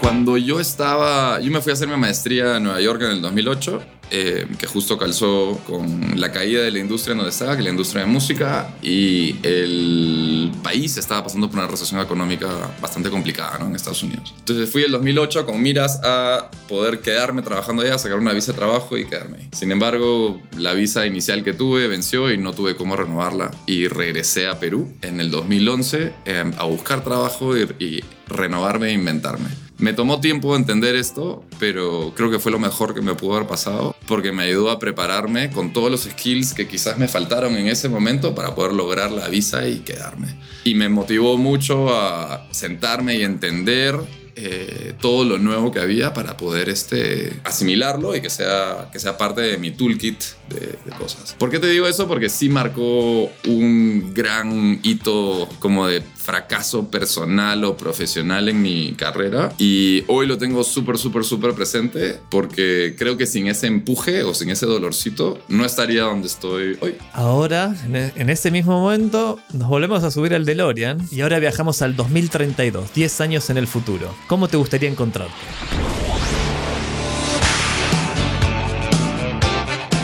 Cuando 0.04 0.36
yo 0.36 0.60
estaba, 0.60 1.40
yo 1.40 1.50
me 1.50 1.62
fui 1.62 1.70
a 1.70 1.72
hacer 1.72 1.88
mi 1.88 1.96
maestría 1.96 2.58
en 2.58 2.64
Nueva 2.64 2.78
York 2.78 3.00
en 3.00 3.12
el 3.12 3.22
2008, 3.22 3.82
eh, 4.10 4.46
que 4.58 4.66
justo 4.66 4.98
calzó 4.98 5.58
con 5.66 6.20
la 6.20 6.30
caída 6.30 6.60
de 6.60 6.70
la 6.70 6.78
industria 6.78 7.12
en 7.12 7.18
donde 7.20 7.30
estaba, 7.30 7.56
que 7.56 7.62
la 7.62 7.70
industria 7.70 8.02
de 8.02 8.08
música, 8.08 8.76
y 8.82 9.36
el 9.42 10.52
país 10.62 10.98
estaba 10.98 11.24
pasando 11.24 11.48
por 11.48 11.58
una 11.58 11.68
recesión 11.68 12.02
económica 12.02 12.48
bastante 12.82 13.08
complicada 13.08 13.56
¿no? 13.58 13.68
en 13.68 13.76
Estados 13.76 14.02
Unidos. 14.02 14.34
Entonces 14.40 14.68
fui 14.68 14.82
el 14.82 14.92
2008 14.92 15.46
con 15.46 15.62
miras 15.62 15.98
a 16.04 16.50
poder 16.68 17.00
quedarme 17.00 17.40
trabajando 17.40 17.80
allá, 17.80 17.96
sacar 17.96 18.18
una 18.18 18.34
visa 18.34 18.52
de 18.52 18.58
trabajo 18.58 18.98
y 18.98 19.06
quedarme 19.06 19.38
ahí. 19.38 19.48
Sin 19.52 19.72
embargo, 19.72 20.38
la 20.58 20.74
visa 20.74 21.06
inicial 21.06 21.42
que 21.42 21.54
tuve 21.54 21.88
venció 21.88 22.30
y 22.30 22.36
no 22.36 22.52
tuve 22.52 22.76
cómo 22.76 22.94
renovarla 22.94 23.50
y 23.64 23.88
regresé 23.88 24.48
a 24.48 24.60
Perú 24.60 24.92
en 25.00 25.22
el 25.22 25.30
2011 25.30 26.12
eh, 26.26 26.52
a 26.58 26.64
buscar 26.64 27.02
trabajo 27.02 27.56
y, 27.56 27.62
y 27.78 28.04
renovarme 28.28 28.88
e 28.88 28.92
inventarme. 28.92 29.63
Me 29.78 29.92
tomó 29.92 30.20
tiempo 30.20 30.54
entender 30.54 30.94
esto, 30.94 31.44
pero 31.58 32.12
creo 32.14 32.30
que 32.30 32.38
fue 32.38 32.52
lo 32.52 32.60
mejor 32.60 32.94
que 32.94 33.00
me 33.00 33.14
pudo 33.14 33.36
haber 33.36 33.48
pasado 33.48 33.96
porque 34.06 34.30
me 34.30 34.44
ayudó 34.44 34.70
a 34.70 34.78
prepararme 34.78 35.50
con 35.50 35.72
todos 35.72 35.90
los 35.90 36.02
skills 36.02 36.54
que 36.54 36.68
quizás 36.68 36.96
me 36.96 37.08
faltaron 37.08 37.56
en 37.56 37.66
ese 37.66 37.88
momento 37.88 38.34
para 38.34 38.54
poder 38.54 38.72
lograr 38.72 39.10
la 39.10 39.28
visa 39.28 39.66
y 39.66 39.78
quedarme. 39.80 40.36
Y 40.62 40.74
me 40.74 40.88
motivó 40.88 41.36
mucho 41.36 41.94
a 41.94 42.46
sentarme 42.52 43.16
y 43.16 43.22
entender 43.22 43.98
eh, 44.36 44.94
todo 45.00 45.24
lo 45.24 45.38
nuevo 45.38 45.70
que 45.70 45.78
había 45.78 46.12
para 46.12 46.36
poder 46.36 46.68
este, 46.68 47.40
asimilarlo 47.44 48.16
y 48.16 48.20
que 48.20 48.30
sea, 48.30 48.88
que 48.92 48.98
sea 48.98 49.16
parte 49.16 49.40
de 49.40 49.58
mi 49.58 49.70
toolkit 49.70 50.22
de, 50.48 50.78
cosas. 50.98 51.34
¿Por 51.38 51.50
qué 51.50 51.58
te 51.58 51.66
digo 51.68 51.86
eso? 51.86 52.06
Porque 52.06 52.28
sí 52.28 52.48
marcó 52.48 53.30
un 53.46 54.12
gran 54.14 54.78
hito 54.82 55.48
como 55.58 55.86
de 55.86 56.02
fracaso 56.02 56.88
personal 56.90 57.64
o 57.64 57.76
profesional 57.76 58.48
en 58.48 58.62
mi 58.62 58.92
carrera 58.92 59.52
y 59.58 60.04
hoy 60.06 60.26
lo 60.26 60.38
tengo 60.38 60.64
súper, 60.64 60.96
súper, 60.96 61.24
súper 61.24 61.52
presente 61.52 62.18
porque 62.30 62.94
creo 62.98 63.16
que 63.16 63.26
sin 63.26 63.46
ese 63.46 63.66
empuje 63.66 64.22
o 64.22 64.32
sin 64.32 64.50
ese 64.50 64.66
dolorcito 64.66 65.38
no 65.48 65.64
estaría 65.64 66.02
donde 66.02 66.28
estoy 66.28 66.78
hoy. 66.80 66.96
Ahora, 67.12 67.74
en 67.92 68.30
ese 68.30 68.50
mismo 68.50 68.80
momento, 68.80 69.38
nos 69.52 69.68
volvemos 69.68 70.02
a 70.04 70.10
subir 70.10 70.34
al 70.34 70.44
DeLorean 70.44 71.06
y 71.10 71.20
ahora 71.20 71.38
viajamos 71.38 71.82
al 71.82 71.96
2032, 71.96 72.94
10 72.94 73.20
años 73.20 73.50
en 73.50 73.58
el 73.58 73.66
futuro. 73.66 74.14
¿Cómo 74.26 74.48
te 74.48 74.56
gustaría 74.56 74.88
encontrarte? 74.88 75.34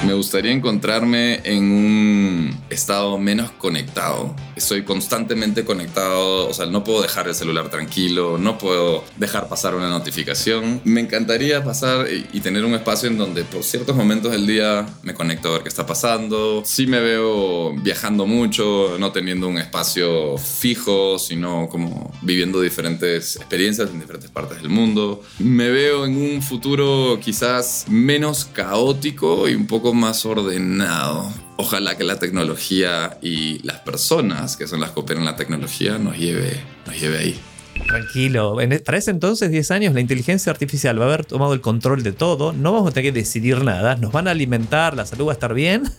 Me 0.06 0.14
gustaría 0.14 0.52
encontrarme 0.52 1.40
en 1.44 1.70
un 1.70 2.60
estado 2.70 3.18
menos 3.18 3.50
conectado 3.52 4.34
estoy 4.60 4.84
constantemente 4.84 5.64
conectado, 5.64 6.48
o 6.48 6.54
sea, 6.54 6.66
no 6.66 6.84
puedo 6.84 7.02
dejar 7.02 7.26
el 7.28 7.34
celular 7.34 7.70
tranquilo, 7.70 8.38
no 8.38 8.58
puedo 8.58 9.04
dejar 9.16 9.48
pasar 9.48 9.74
una 9.74 9.88
notificación. 9.88 10.82
Me 10.84 11.00
encantaría 11.00 11.64
pasar 11.64 12.06
y, 12.10 12.40
tener 12.40 12.64
un 12.64 12.74
espacio 12.74 13.08
en 13.08 13.18
donde 13.18 13.44
por 13.44 13.62
ciertos 13.62 13.94
momentos 13.94 14.32
del 14.32 14.46
día 14.46 14.86
me 15.02 15.12
conecto 15.12 15.48
a 15.48 15.52
ver 15.52 15.62
qué 15.62 15.68
está 15.68 15.84
pasando. 15.84 16.62
Sí 16.64 16.86
me 16.86 17.00
veo 17.00 17.74
viajando 17.82 18.26
mucho, 18.26 18.96
no 18.98 19.12
teniendo 19.12 19.48
un 19.48 19.58
espacio 19.58 20.38
fijo, 20.38 21.18
sino 21.18 21.68
como 21.68 22.12
viviendo 22.22 22.60
diferentes 22.60 23.36
experiencias 23.36 23.90
en 23.90 24.00
diferentes 24.00 24.30
partes 24.30 24.58
del 24.58 24.70
mundo. 24.70 25.22
Me 25.38 25.68
veo 25.68 26.06
en 26.06 26.16
un 26.16 26.42
futuro 26.42 27.18
quizás 27.22 27.86
menos 27.88 28.46
caótico 28.46 29.48
y 29.48 29.54
un 29.54 29.66
poco 29.66 29.92
más 29.92 30.24
ordenado. 30.24 31.30
Ojalá 31.60 31.94
que 31.98 32.04
la 32.04 32.18
tecnología 32.18 33.18
y 33.20 33.62
las 33.64 33.80
personas 33.80 34.56
que 34.56 34.66
son 34.66 34.80
las 34.80 34.92
que 34.92 35.00
operan 35.00 35.26
la 35.26 35.36
tecnología 35.36 35.98
nos 35.98 36.16
lleve, 36.16 36.58
nos 36.86 36.98
lleve 36.98 37.18
ahí. 37.18 37.40
Tranquilo. 37.86 38.58
E, 38.60 38.80
para 38.80 38.96
ese 38.96 39.10
entonces, 39.10 39.50
10 39.50 39.70
años, 39.70 39.94
la 39.94 40.00
inteligencia 40.00 40.50
artificial 40.50 40.98
va 40.98 41.04
a 41.04 41.08
haber 41.08 41.26
tomado 41.26 41.52
el 41.52 41.60
control 41.60 42.02
de 42.02 42.12
todo. 42.12 42.54
No 42.54 42.72
vamos 42.72 42.90
a 42.90 42.92
tener 42.92 43.12
que 43.12 43.18
decidir 43.20 43.62
nada. 43.62 43.96
Nos 43.96 44.10
van 44.10 44.26
a 44.26 44.30
alimentar, 44.30 44.96
la 44.96 45.04
salud 45.04 45.26
va 45.26 45.32
a 45.32 45.34
estar 45.34 45.54
bien. 45.54 45.84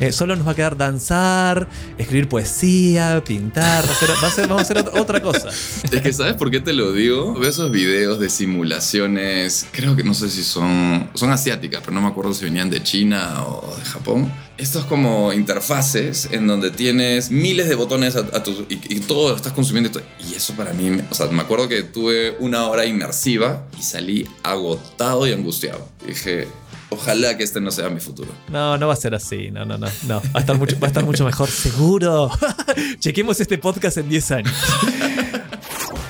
Eh, 0.00 0.10
solo 0.10 0.34
nos 0.34 0.46
va 0.46 0.52
a 0.52 0.54
quedar 0.56 0.76
danzar, 0.76 1.68
escribir 1.98 2.28
poesía, 2.28 3.22
pintar. 3.24 3.84
vamos 4.48 4.58
a 4.58 4.62
hacer 4.62 4.78
otra 4.78 5.20
cosa. 5.20 5.50
Es 5.50 6.00
que, 6.00 6.12
¿sabes 6.12 6.34
por 6.34 6.50
qué 6.50 6.60
te 6.60 6.72
lo 6.72 6.92
digo? 6.92 7.34
Veo 7.34 7.48
esos 7.48 7.70
videos 7.70 8.18
de 8.18 8.28
simulaciones. 8.30 9.66
Creo 9.70 9.94
que 9.94 10.02
no 10.02 10.14
sé 10.14 10.30
si 10.30 10.42
son, 10.42 11.10
son 11.14 11.30
asiáticas, 11.30 11.82
pero 11.84 11.92
no 11.92 12.00
me 12.00 12.08
acuerdo 12.08 12.32
si 12.34 12.44
venían 12.44 12.70
de 12.70 12.82
China 12.82 13.44
o 13.46 13.76
de 13.76 13.84
Japón 13.84 14.32
estos 14.58 14.84
como 14.84 15.32
interfaces 15.32 16.28
en 16.30 16.46
donde 16.46 16.70
tienes 16.70 17.30
miles 17.30 17.68
de 17.68 17.74
botones 17.74 18.16
a, 18.16 18.42
tu, 18.42 18.66
y, 18.68 19.00
todo 19.00 19.30
lo 19.30 19.36
estás 19.36 19.52
consumiendo. 19.52 19.90
Y 20.28 20.34
eso 20.34 20.54
para 20.54 20.72
mí, 20.72 21.00
o 21.10 21.14
sea, 21.14 21.26
me 21.28 21.42
acuerdo 21.42 21.68
que 21.68 21.82
tuve 21.82 22.36
una 22.38 22.68
hora 22.68 22.84
inmersiva 22.84 23.66
y 23.78 23.82
salí 23.82 24.28
agotado 24.42 25.26
y 25.26 25.32
angustiado. 25.32 25.88
dije, 26.06 26.46
ojalá 26.90 27.36
que 27.36 27.44
este 27.44 27.60
no 27.60 27.70
sea 27.70 27.88
mi 27.88 28.00
futuro. 28.00 28.30
No, 28.48 28.78
no 28.78 28.86
va 28.86 28.92
a 28.92 28.96
ser 28.96 29.14
así. 29.14 29.50
No, 29.50 29.64
no, 29.64 29.78
no. 29.78 29.88
no. 30.06 30.20
Va, 30.20 30.30
a 30.34 30.40
estar 30.40 30.56
mucho, 30.56 30.78
va 30.78 30.86
a 30.86 30.88
estar 30.88 31.04
mucho 31.04 31.24
mejor, 31.24 31.50
seguro. 31.50 32.30
Chequemos 32.98 33.40
este 33.40 33.58
podcast 33.58 33.96
en 33.98 34.08
10 34.08 34.30
años. 34.32 34.54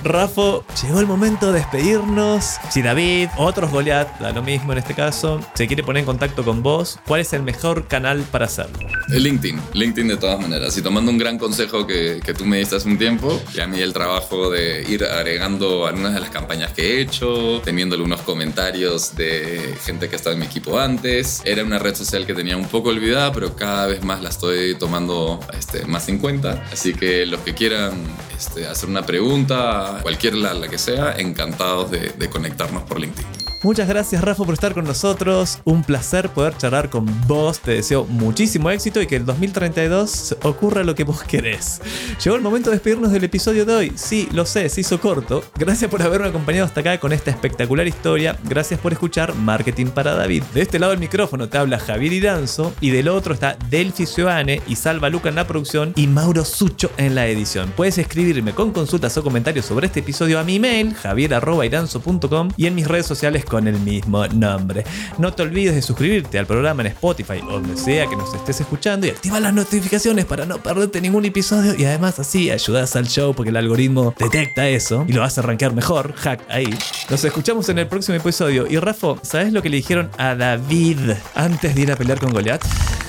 Rafo, 0.04 0.64
llegó 0.82 1.00
el 1.00 1.06
momento 1.06 1.52
de 1.52 1.60
despedirnos. 1.60 2.56
Si 2.70 2.82
David, 2.82 3.28
otros 3.36 3.70
Goliath, 3.70 4.18
da 4.18 4.32
lo 4.32 4.42
mismo 4.42 4.72
en 4.72 4.78
este 4.78 4.94
caso, 4.94 5.40
se 5.54 5.66
quiere 5.66 5.82
poner 5.82 6.00
en 6.00 6.06
contacto 6.06 6.44
con 6.44 6.62
vos, 6.62 6.98
¿cuál 7.06 7.20
es 7.20 7.32
el 7.32 7.42
mejor 7.42 7.86
canal 7.88 8.22
para 8.30 8.46
hacerlo? 8.46 8.78
LinkedIn, 9.08 9.60
LinkedIn 9.74 10.08
de 10.08 10.16
todas 10.16 10.40
maneras. 10.40 10.76
Y 10.76 10.82
tomando 10.82 11.10
un 11.10 11.18
gran 11.18 11.38
consejo 11.38 11.86
que, 11.86 12.20
que 12.24 12.34
tú 12.34 12.44
me 12.44 12.58
diste 12.58 12.76
hace 12.76 12.88
un 12.88 12.98
tiempo, 12.98 13.40
y 13.54 13.60
a 13.60 13.66
mí 13.66 13.80
el 13.80 13.92
trabajo 13.92 14.50
de 14.50 14.84
ir 14.88 15.04
agregando 15.04 15.86
algunas 15.86 16.14
de 16.14 16.20
las 16.20 16.30
campañas 16.30 16.72
que 16.72 16.82
he 16.82 17.00
hecho, 17.00 17.60
teniendo 17.64 17.94
algunos 17.94 18.20
comentarios 18.22 19.14
de 19.16 19.76
gente 19.84 20.08
que 20.08 20.16
ha 20.16 20.18
estado 20.18 20.34
en 20.34 20.40
mi 20.40 20.46
equipo 20.46 20.78
antes. 20.78 21.42
Era 21.44 21.64
una 21.64 21.78
red 21.78 21.94
social 21.94 22.26
que 22.26 22.34
tenía 22.34 22.56
un 22.56 22.66
poco 22.66 22.90
olvidada, 22.90 23.32
pero 23.32 23.54
cada 23.56 23.86
vez 23.86 24.02
más 24.04 24.22
la 24.22 24.30
estoy 24.30 24.74
tomando 24.74 25.40
este, 25.56 25.84
más 25.86 26.08
en 26.08 26.18
cuenta. 26.18 26.64
Así 26.72 26.94
que 26.94 27.26
los 27.26 27.40
que 27.40 27.54
quieran 27.54 27.92
este, 28.36 28.66
hacer 28.66 28.88
una 28.88 29.04
pregunta, 29.04 29.91
cualquier 30.00 30.34
la, 30.34 30.68
que 30.68 30.78
sea, 30.78 31.14
encantados 31.18 31.90
de 31.90 32.30
conectarnos 32.30 32.82
por 32.84 33.00
LinkedIn. 33.00 33.41
Muchas 33.62 33.86
gracias 33.86 34.22
Rafa 34.22 34.42
por 34.42 34.54
estar 34.54 34.74
con 34.74 34.84
nosotros. 34.84 35.60
Un 35.64 35.84
placer 35.84 36.28
poder 36.30 36.56
charlar 36.56 36.90
con 36.90 37.06
vos. 37.28 37.60
Te 37.60 37.70
deseo 37.70 38.04
muchísimo 38.06 38.68
éxito 38.70 39.00
y 39.00 39.06
que 39.06 39.14
el 39.14 39.24
2032 39.24 40.38
ocurra 40.42 40.82
lo 40.82 40.96
que 40.96 41.04
vos 41.04 41.22
querés. 41.22 41.80
Llegó 42.22 42.34
el 42.34 42.42
momento 42.42 42.70
de 42.70 42.76
despedirnos 42.76 43.12
del 43.12 43.22
episodio 43.22 43.64
de 43.64 43.72
hoy. 43.72 43.92
Sí, 43.94 44.28
lo 44.32 44.46
sé, 44.46 44.68
se 44.68 44.80
hizo 44.80 45.00
corto. 45.00 45.44
Gracias 45.54 45.88
por 45.88 46.02
haberme 46.02 46.26
acompañado 46.26 46.66
hasta 46.66 46.80
acá 46.80 46.98
con 46.98 47.12
esta 47.12 47.30
espectacular 47.30 47.86
historia. 47.86 48.36
Gracias 48.42 48.80
por 48.80 48.92
escuchar 48.92 49.32
Marketing 49.36 49.86
para 49.86 50.16
David. 50.16 50.42
De 50.52 50.62
este 50.62 50.80
lado 50.80 50.90
del 50.90 51.00
micrófono 51.00 51.48
te 51.48 51.58
habla 51.58 51.78
Javier 51.78 52.14
Iranzo 52.14 52.74
y 52.80 52.90
del 52.90 53.06
otro 53.06 53.32
está 53.32 53.56
Delphi 53.70 54.06
Cioane 54.06 54.60
y 54.66 54.74
Salva 54.74 55.08
Luca 55.08 55.28
en 55.28 55.36
la 55.36 55.46
producción 55.46 55.92
y 55.94 56.08
Mauro 56.08 56.44
Sucho 56.44 56.90
en 56.96 57.14
la 57.14 57.28
edición. 57.28 57.72
Puedes 57.76 57.96
escribirme 57.98 58.54
con 58.54 58.72
consultas 58.72 59.16
o 59.18 59.22
comentarios 59.22 59.66
sobre 59.66 59.86
este 59.86 60.00
episodio 60.00 60.40
a 60.40 60.42
mi 60.42 60.58
mail 60.58 60.94
javier.iranzo.com 60.94 62.48
y 62.56 62.66
en 62.66 62.74
mis 62.74 62.88
redes 62.88 63.06
sociales 63.06 63.44
con 63.52 63.68
el 63.68 63.78
mismo 63.80 64.26
nombre. 64.28 64.82
No 65.18 65.34
te 65.34 65.42
olvides 65.42 65.74
de 65.74 65.82
suscribirte 65.82 66.38
al 66.38 66.46
programa 66.46 66.80
en 66.80 66.86
Spotify 66.88 67.34
o 67.46 67.52
donde 67.52 67.76
sea 67.76 68.06
que 68.06 68.16
nos 68.16 68.32
estés 68.32 68.62
escuchando 68.62 69.06
y 69.06 69.10
activa 69.10 69.38
las 69.40 69.52
notificaciones 69.52 70.24
para 70.24 70.46
no 70.46 70.56
perderte 70.56 71.02
ningún 71.02 71.26
episodio 71.26 71.74
y 71.76 71.84
además 71.84 72.18
así 72.18 72.50
ayudas 72.50 72.96
al 72.96 73.06
show 73.08 73.34
porque 73.34 73.50
el 73.50 73.56
algoritmo 73.58 74.14
detecta 74.18 74.66
eso 74.66 75.04
y 75.06 75.12
lo 75.12 75.22
hace 75.22 75.40
arrancar 75.40 75.74
mejor. 75.74 76.14
Hack 76.14 76.40
ahí. 76.48 76.74
Nos 77.10 77.22
escuchamos 77.24 77.68
en 77.68 77.78
el 77.78 77.88
próximo 77.88 78.16
episodio. 78.16 78.66
Y 78.66 78.78
Rafa, 78.78 79.16
¿sabes 79.20 79.52
lo 79.52 79.60
que 79.60 79.68
le 79.68 79.76
dijeron 79.76 80.08
a 80.16 80.34
David 80.34 81.10
antes 81.34 81.74
de 81.74 81.80
ir 81.82 81.92
a 81.92 81.96
pelear 81.96 82.18
con 82.18 82.32
Goliath? 82.32 82.64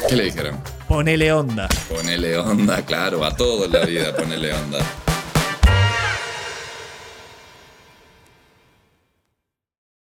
¿Qué 0.10 0.18
le 0.18 0.26
dijeron? 0.26 0.60
Ponele 0.90 1.32
onda. 1.32 1.70
Ponele 1.88 2.38
onda, 2.38 2.82
claro, 2.82 3.24
a 3.24 3.34
todo 3.34 3.64
en 3.64 3.72
la 3.72 3.86
vida 3.86 4.14
ponele 4.14 4.54
onda. 4.54 4.80